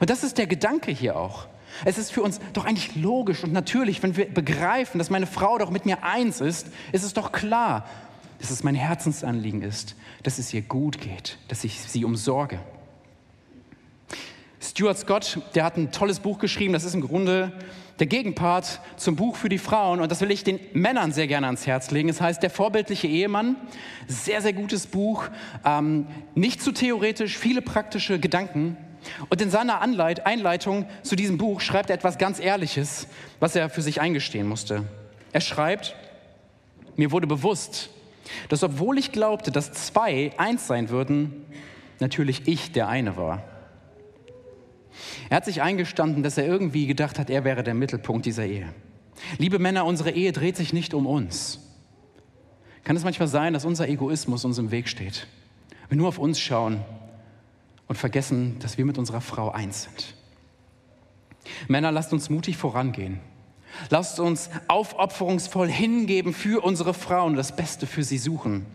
Und 0.01 0.09
das 0.09 0.25
ist 0.25 0.39
der 0.39 0.47
Gedanke 0.47 0.91
hier 0.91 1.19
auch. 1.19 1.47
Es 1.85 1.99
ist 1.99 2.11
für 2.11 2.23
uns 2.23 2.41
doch 2.55 2.65
eigentlich 2.65 2.97
logisch 2.97 3.45
und 3.45 3.53
natürlich, 3.53 4.03
wenn 4.03 4.17
wir 4.17 4.33
begreifen, 4.33 4.97
dass 4.97 5.11
meine 5.11 5.27
Frau 5.27 5.59
doch 5.59 5.69
mit 5.69 5.85
mir 5.85 6.03
eins 6.03 6.41
ist, 6.41 6.69
ist 6.93 7.05
es 7.05 7.13
doch 7.13 7.33
klar, 7.33 7.87
dass 8.39 8.51
es 8.51 8.65
mein 8.65 8.75
Herzensanliegen 8.75 9.61
ist, 9.61 9.95
dass 10.23 10.39
es 10.39 10.55
ihr 10.55 10.63
gut 10.63 11.03
geht, 11.03 11.37
dass 11.49 11.65
ich 11.65 11.83
sie 11.83 12.07
umsorge. 12.07 12.61
Stuart 14.59 14.99
Scott, 14.99 15.43
der 15.55 15.65
hat 15.65 15.77
ein 15.77 15.93
tolles 15.93 16.21
Buch 16.21 16.39
geschrieben, 16.39 16.73
das 16.73 16.85
ist 16.85 16.95
im 16.95 17.03
Grunde 17.03 17.53
der 17.99 18.07
Gegenpart 18.07 18.81
zum 18.97 19.17
Buch 19.17 19.37
für 19.37 19.49
die 19.49 19.59
Frauen 19.59 20.01
und 20.01 20.11
das 20.11 20.21
will 20.21 20.31
ich 20.31 20.45
den 20.45 20.61
Männern 20.73 21.13
sehr 21.13 21.27
gerne 21.27 21.47
ans 21.47 21.67
Herz 21.67 21.91
legen. 21.91 22.09
Es 22.09 22.21
heißt 22.21 22.43
Der 22.43 22.51
vorbildliche 22.51 23.09
Ehemann. 23.09 23.57
Sehr, 24.07 24.41
sehr 24.41 24.53
gutes 24.53 24.87
Buch. 24.87 25.25
Ähm, 25.65 26.07
nicht 26.35 26.63
zu 26.63 26.73
theoretisch, 26.73 27.37
viele 27.37 27.63
praktische 27.63 28.19
Gedanken. 28.19 28.77
Und 29.29 29.41
in 29.41 29.51
seiner 29.51 29.81
Anleit 29.81 30.27
Einleitung 30.27 30.87
zu 31.03 31.17
diesem 31.17 31.39
Buch 31.39 31.61
schreibt 31.61 31.91
er 31.91 31.97
etwas 31.97 32.19
ganz 32.19 32.41
Ehrliches, 32.41 33.09
was 33.41 33.57
er 33.57 33.71
für 33.71 33.83
sich 33.83 34.01
eingestehen 34.01 34.47
musste. 34.47 34.85
Er 35.33 35.41
schreibt, 35.41 35.95
mir 36.97 37.11
wurde 37.11 37.27
bewusst, 37.27 37.91
dass 38.49 38.63
obwohl 38.63 38.99
ich 38.99 39.13
glaubte, 39.13 39.51
dass 39.51 39.73
zwei 39.73 40.33
eins 40.37 40.67
sein 40.67 40.91
würden, 40.91 41.47
natürlich 42.01 42.47
ich 42.47 42.73
der 42.73 42.89
eine 42.89 43.17
war. 43.17 43.43
Er 45.31 45.37
hat 45.39 45.45
sich 45.45 45.63
eingestanden, 45.63 46.23
dass 46.23 46.39
er 46.39 46.47
irgendwie 46.47 46.87
gedacht 46.87 47.19
hat, 47.19 47.31
er 47.31 47.45
wäre 47.45 47.63
der 47.63 47.75
Mittelpunkt 47.75 48.27
dieser 48.27 48.45
Ehe. 48.45 48.73
Liebe 49.39 49.59
Männer, 49.59 49.85
unsere 49.85 50.11
Ehe 50.11 50.33
dreht 50.33 50.57
sich 50.57 50.73
nicht 50.73 50.95
um 50.95 51.07
uns. 51.07 51.61
Kann 52.85 52.97
es 52.97 53.05
manchmal 53.05 53.29
sein, 53.29 53.53
dass 53.53 53.65
unser 53.65 53.89
Egoismus 53.89 54.45
uns 54.45 54.59
im 54.59 54.71
Weg 54.71 54.89
steht? 54.89 55.27
Wir 55.89 55.97
nur 55.97 56.09
auf 56.09 56.19
uns 56.19 56.39
schauen 56.39 56.81
und 57.87 57.97
vergessen, 57.97 58.59
dass 58.61 58.79
wir 58.79 58.85
mit 58.85 58.99
unserer 58.99 59.21
Frau 59.21 59.51
eins 59.51 59.85
sind. 59.85 60.15
Männer, 61.67 61.93
lasst 61.93 62.13
uns 62.13 62.31
mutig 62.31 62.57
vorangehen. 62.57 63.21
Lasst 63.91 64.21
uns 64.21 64.51
aufopferungsvoll 64.69 65.69
hingeben 65.69 66.33
für 66.33 66.65
unsere 66.65 66.95
Frauen, 66.95 67.37
das 67.37 67.55
Beste 67.55 67.87
für 67.87 68.03
sie 68.03 68.19
suchen. 68.19 68.67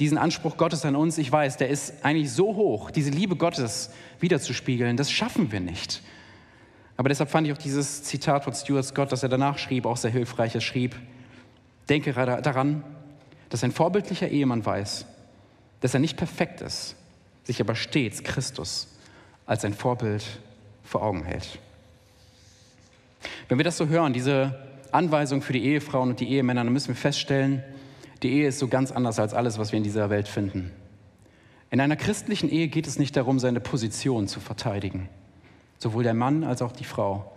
Diesen 0.00 0.18
Anspruch 0.18 0.56
Gottes 0.56 0.84
an 0.84 0.96
uns, 0.96 1.18
ich 1.18 1.30
weiß, 1.30 1.56
der 1.56 1.68
ist 1.68 2.04
eigentlich 2.04 2.32
so 2.32 2.56
hoch, 2.56 2.90
diese 2.90 3.10
Liebe 3.10 3.36
Gottes 3.36 3.90
wiederzuspiegeln, 4.20 4.96
das 4.96 5.10
schaffen 5.10 5.52
wir 5.52 5.60
nicht. 5.60 6.02
Aber 6.96 7.08
deshalb 7.08 7.30
fand 7.30 7.46
ich 7.46 7.52
auch 7.52 7.58
dieses 7.58 8.02
Zitat 8.02 8.44
von 8.44 8.54
Stuart 8.54 8.84
Scott, 8.84 9.12
das 9.12 9.22
er 9.22 9.28
danach 9.28 9.58
schrieb, 9.58 9.86
auch 9.86 9.96
sehr 9.96 10.10
hilfreich. 10.10 10.54
Er 10.54 10.60
schrieb, 10.60 10.96
denke 11.88 12.12
daran, 12.12 12.84
dass 13.50 13.64
ein 13.64 13.72
vorbildlicher 13.72 14.28
Ehemann 14.28 14.64
weiß, 14.64 15.06
dass 15.80 15.94
er 15.94 16.00
nicht 16.00 16.16
perfekt 16.16 16.60
ist, 16.60 16.96
sich 17.44 17.60
aber 17.60 17.74
stets 17.74 18.22
Christus 18.22 18.88
als 19.46 19.64
ein 19.64 19.74
Vorbild 19.74 20.24
vor 20.82 21.02
Augen 21.02 21.24
hält. 21.24 21.58
Wenn 23.48 23.58
wir 23.58 23.64
das 23.64 23.76
so 23.76 23.88
hören, 23.88 24.12
diese 24.12 24.58
Anweisung 24.92 25.42
für 25.42 25.52
die 25.52 25.64
Ehefrauen 25.64 26.10
und 26.10 26.20
die 26.20 26.28
Ehemänner, 26.30 26.64
dann 26.64 26.72
müssen 26.72 26.88
wir 26.88 26.94
feststellen, 26.94 27.62
die 28.24 28.32
Ehe 28.32 28.48
ist 28.48 28.58
so 28.58 28.68
ganz 28.68 28.90
anders 28.90 29.18
als 29.18 29.34
alles, 29.34 29.58
was 29.58 29.70
wir 29.70 29.76
in 29.76 29.84
dieser 29.84 30.08
Welt 30.08 30.28
finden. 30.28 30.72
In 31.70 31.80
einer 31.80 31.96
christlichen 31.96 32.48
Ehe 32.48 32.68
geht 32.68 32.86
es 32.86 32.98
nicht 32.98 33.16
darum, 33.16 33.38
seine 33.38 33.60
Position 33.60 34.28
zu 34.28 34.40
verteidigen, 34.40 35.10
sowohl 35.78 36.04
der 36.04 36.14
Mann 36.14 36.42
als 36.42 36.62
auch 36.62 36.72
die 36.72 36.84
Frau. 36.84 37.30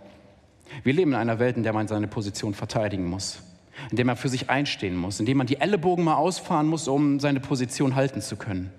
Wir 0.84 0.94
leben 0.94 1.12
in 1.12 1.18
einer 1.18 1.38
Welt, 1.38 1.58
in 1.58 1.62
der 1.62 1.74
man 1.74 1.88
seine 1.88 2.08
Position 2.08 2.54
verteidigen 2.54 3.06
muss, 3.06 3.42
in 3.90 3.96
der 3.96 4.06
man 4.06 4.16
für 4.16 4.30
sich 4.30 4.48
einstehen 4.48 4.96
muss, 4.96 5.20
in 5.20 5.26
der 5.26 5.34
man 5.34 5.46
die 5.46 5.60
Ellenbogen 5.60 6.04
mal 6.04 6.14
ausfahren 6.14 6.66
muss, 6.66 6.88
um 6.88 7.20
seine 7.20 7.40
Position 7.40 7.94
halten 7.94 8.22
zu 8.22 8.36
können. 8.36 8.72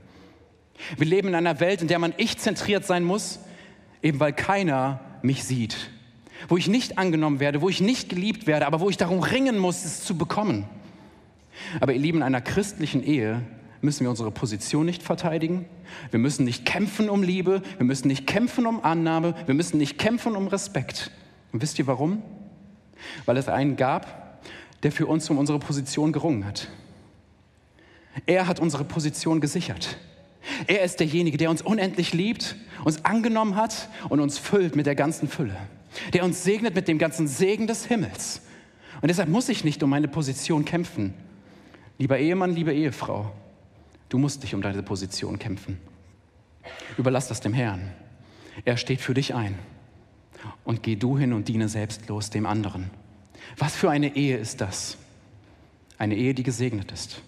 Wir 0.97 1.05
leben 1.05 1.28
in 1.28 1.36
einer 1.36 1.60
Welt, 1.60 1.82
in 1.84 1.88
der 1.88 1.99
man 1.99 2.14
ich-zentriert 2.18 2.86
sein 2.86 3.03
muss, 3.03 3.39
eben 4.01 4.20
weil 4.20 4.34
keiner 4.34 4.99
mich 5.22 5.43
sieht, 5.43 5.91
wo 6.47 6.57
ich 6.57 6.68
nicht 6.68 6.97
angenommen 6.97 7.39
werde, 7.39 7.62
wo 7.62 7.70
ich 7.70 7.82
nicht 7.82 8.10
geliebt 8.10 8.47
werde, 8.47 8.66
aber 8.66 8.80
wo 8.80 8.89
ich 8.89 8.97
darum 8.97 9.20
ringen 9.20 9.60
muss, 9.60 9.86
es 9.86 10.03
zu 10.03 10.18
bekommen. 10.18 10.66
Aber 11.80 11.93
ihr 11.93 11.99
Lieben, 11.99 12.20
in 12.20 12.24
einer 12.24 12.41
christlichen 12.41 13.03
Ehe 13.03 13.41
müssen 13.82 14.01
wir 14.01 14.09
unsere 14.09 14.32
Position 14.32 14.86
nicht 14.86 15.03
verteidigen. 15.03 15.65
Wir 16.11 16.20
müssen 16.20 16.45
nicht 16.45 16.65
kämpfen 16.65 17.09
um 17.09 17.24
Liebe, 17.24 17.61
wir 17.78 17.86
müssen 17.86 18.07
nicht 18.07 18.28
kämpfen 18.28 18.65
um 18.65 18.84
Annahme, 18.84 19.36
wir 19.45 19.55
müssen 19.55 19.78
nicht 19.78 19.97
kämpfen 19.97 20.36
um 20.36 20.47
Respekt. 20.47 21.11
Und 21.51 21.61
wisst 21.61 21.80
ihr 21.80 21.88
warum? 21.88 22.22
Weil 23.26 23.38
es 23.38 23.47
einen 23.47 23.78
gab, 23.78 24.41
der 24.84 24.91
für 24.91 25.07
uns 25.07 25.30
um 25.30 25.38
unsere 25.38 25.59
Position 25.59 26.11
gerungen 26.11 26.45
hat. 26.45 26.67
Er 28.26 28.47
hat 28.47 28.59
unsere 28.59 28.84
Position 28.84 29.39
gesichert. 29.39 29.97
Er 30.67 30.84
ist 30.84 30.99
derjenige, 30.99 31.38
der 31.38 31.49
uns 31.49 31.61
unendlich 31.61 32.13
liebt, 32.13 32.55
uns 32.84 33.05
angenommen 33.05 33.55
hat 33.55 33.89
und 34.09 34.20
uns 34.20 34.38
füllt 34.38 34.76
mit 34.76 34.86
der 34.86 34.95
ganzen 34.95 35.28
Fülle 35.28 35.55
der 36.13 36.24
uns 36.24 36.43
segnet 36.43 36.76
mit 36.76 36.88
dem 36.88 36.97
ganzen 36.97 37.28
Segen 37.28 37.67
des 37.67 37.86
Himmels. 37.86 38.41
Und 39.01 39.07
deshalb 39.07 39.30
muss 39.30 39.49
ich 39.49 39.63
nicht 39.63 39.82
um 39.84 39.89
meine 39.89 40.07
Position 40.07 40.65
kämpfen. 40.65 41.13
Lieber 42.00 42.18
Ehemann, 42.18 42.56
liebe 42.56 42.74
Ehefrau, 42.74 43.30
du 44.08 44.18
musst 44.18 44.41
dich 44.41 44.56
um 44.56 44.62
deine 44.62 44.82
Position 44.84 45.38
kämpfen. 45.38 45.78
Überlass 46.97 47.28
das 47.28 47.41
dem 47.41 47.54
Herrn. 47.54 47.91
Er 48.64 48.78
steht 48.78 49.02
für 49.02 49.14
dich 49.14 49.36
ein. 49.36 49.60
Und 50.64 50.82
geh 50.82 50.95
du 50.95 51.18
hin 51.18 51.34
und 51.34 51.50
diene 51.50 51.68
selbstlos 51.68 52.30
dem 52.30 52.45
anderen. 52.45 52.89
Was 53.58 53.76
für 53.76 53.89
eine 53.89 54.16
Ehe 54.16 54.38
ist 54.38 54.62
das? 54.62 54.97
Eine 55.97 56.16
Ehe, 56.16 56.34
die 56.34 56.43
gesegnet 56.43 56.93
ist. 56.93 57.22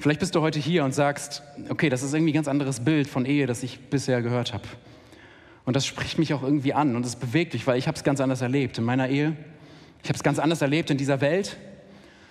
Vielleicht 0.00 0.18
bist 0.18 0.34
du 0.34 0.40
heute 0.40 0.58
hier 0.58 0.82
und 0.82 0.92
sagst, 0.92 1.44
okay, 1.68 1.88
das 1.88 2.02
ist 2.02 2.12
irgendwie 2.12 2.32
ein 2.32 2.34
ganz 2.34 2.48
anderes 2.48 2.80
Bild 2.80 3.06
von 3.06 3.24
Ehe, 3.24 3.46
das 3.46 3.62
ich 3.62 3.78
bisher 3.78 4.20
gehört 4.20 4.52
habe. 4.52 4.66
Und 5.64 5.76
das 5.76 5.86
spricht 5.86 6.18
mich 6.18 6.34
auch 6.34 6.42
irgendwie 6.42 6.74
an 6.74 6.96
und 6.96 7.06
es 7.06 7.14
bewegt 7.14 7.52
mich, 7.52 7.68
weil 7.68 7.78
ich 7.78 7.86
habe 7.86 7.96
es 7.96 8.02
ganz 8.02 8.20
anders 8.20 8.40
erlebt 8.40 8.78
in 8.78 8.84
meiner 8.84 9.08
Ehe. 9.08 9.36
Ich 10.02 10.08
habe 10.08 10.16
es 10.16 10.24
ganz 10.24 10.40
anders 10.40 10.60
erlebt 10.60 10.90
in 10.90 10.98
dieser 10.98 11.20
Welt, 11.20 11.56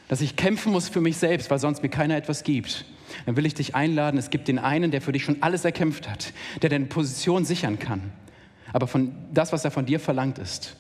dass 0.10 0.22
ich 0.22 0.36
kämpfen 0.36 0.74
muss 0.74 0.90
für 0.90 1.00
mich 1.00 1.18
selbst, 1.18 1.50
weil 1.50 1.60
sonst 1.60 1.82
mir 1.82 1.90
keiner 1.90 2.18
etwas 2.18 2.44
gibt. 2.44 2.84
Dann 3.26 3.38
will 3.38 3.46
ich 3.46 3.54
dich 3.54 3.76
einladen, 3.76 4.18
es 4.18 4.32
gibt 4.32 4.48
den 4.48 4.60
einen, 4.60 4.92
der 4.92 5.02
für 5.02 5.12
dich 5.14 5.24
schon 5.24 5.42
alles 5.42 5.64
erkämpft 5.64 6.10
hat, 6.10 6.34
der 6.62 6.70
deine 6.70 6.86
Position 6.86 7.46
sichern 7.46 7.80
kann. 7.80 8.12
Aber 8.74 8.88
von 8.88 9.14
das, 9.32 9.54
was 9.54 9.64
er 9.64 9.72
von 9.72 9.86
dir 9.86 10.00
verlangt 10.00 10.40
ist, 10.40 10.76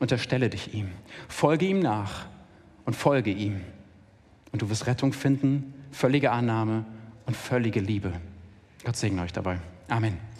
unterstelle 0.00 0.48
dich 0.48 0.74
ihm. 0.74 0.88
Folge 1.28 1.66
ihm 1.66 1.78
nach 1.78 2.26
und 2.86 2.96
folge 2.96 3.30
ihm. 3.30 3.60
Und 4.50 4.62
du 4.62 4.70
wirst 4.70 4.86
Rettung 4.86 5.12
finden, 5.12 5.74
völlige 5.92 6.30
Annahme 6.30 6.86
und 7.26 7.36
völlige 7.36 7.80
Liebe. 7.80 8.12
Gott 8.82 8.96
segne 8.96 9.22
euch 9.22 9.32
dabei. 9.32 9.58
Amen. 9.88 10.33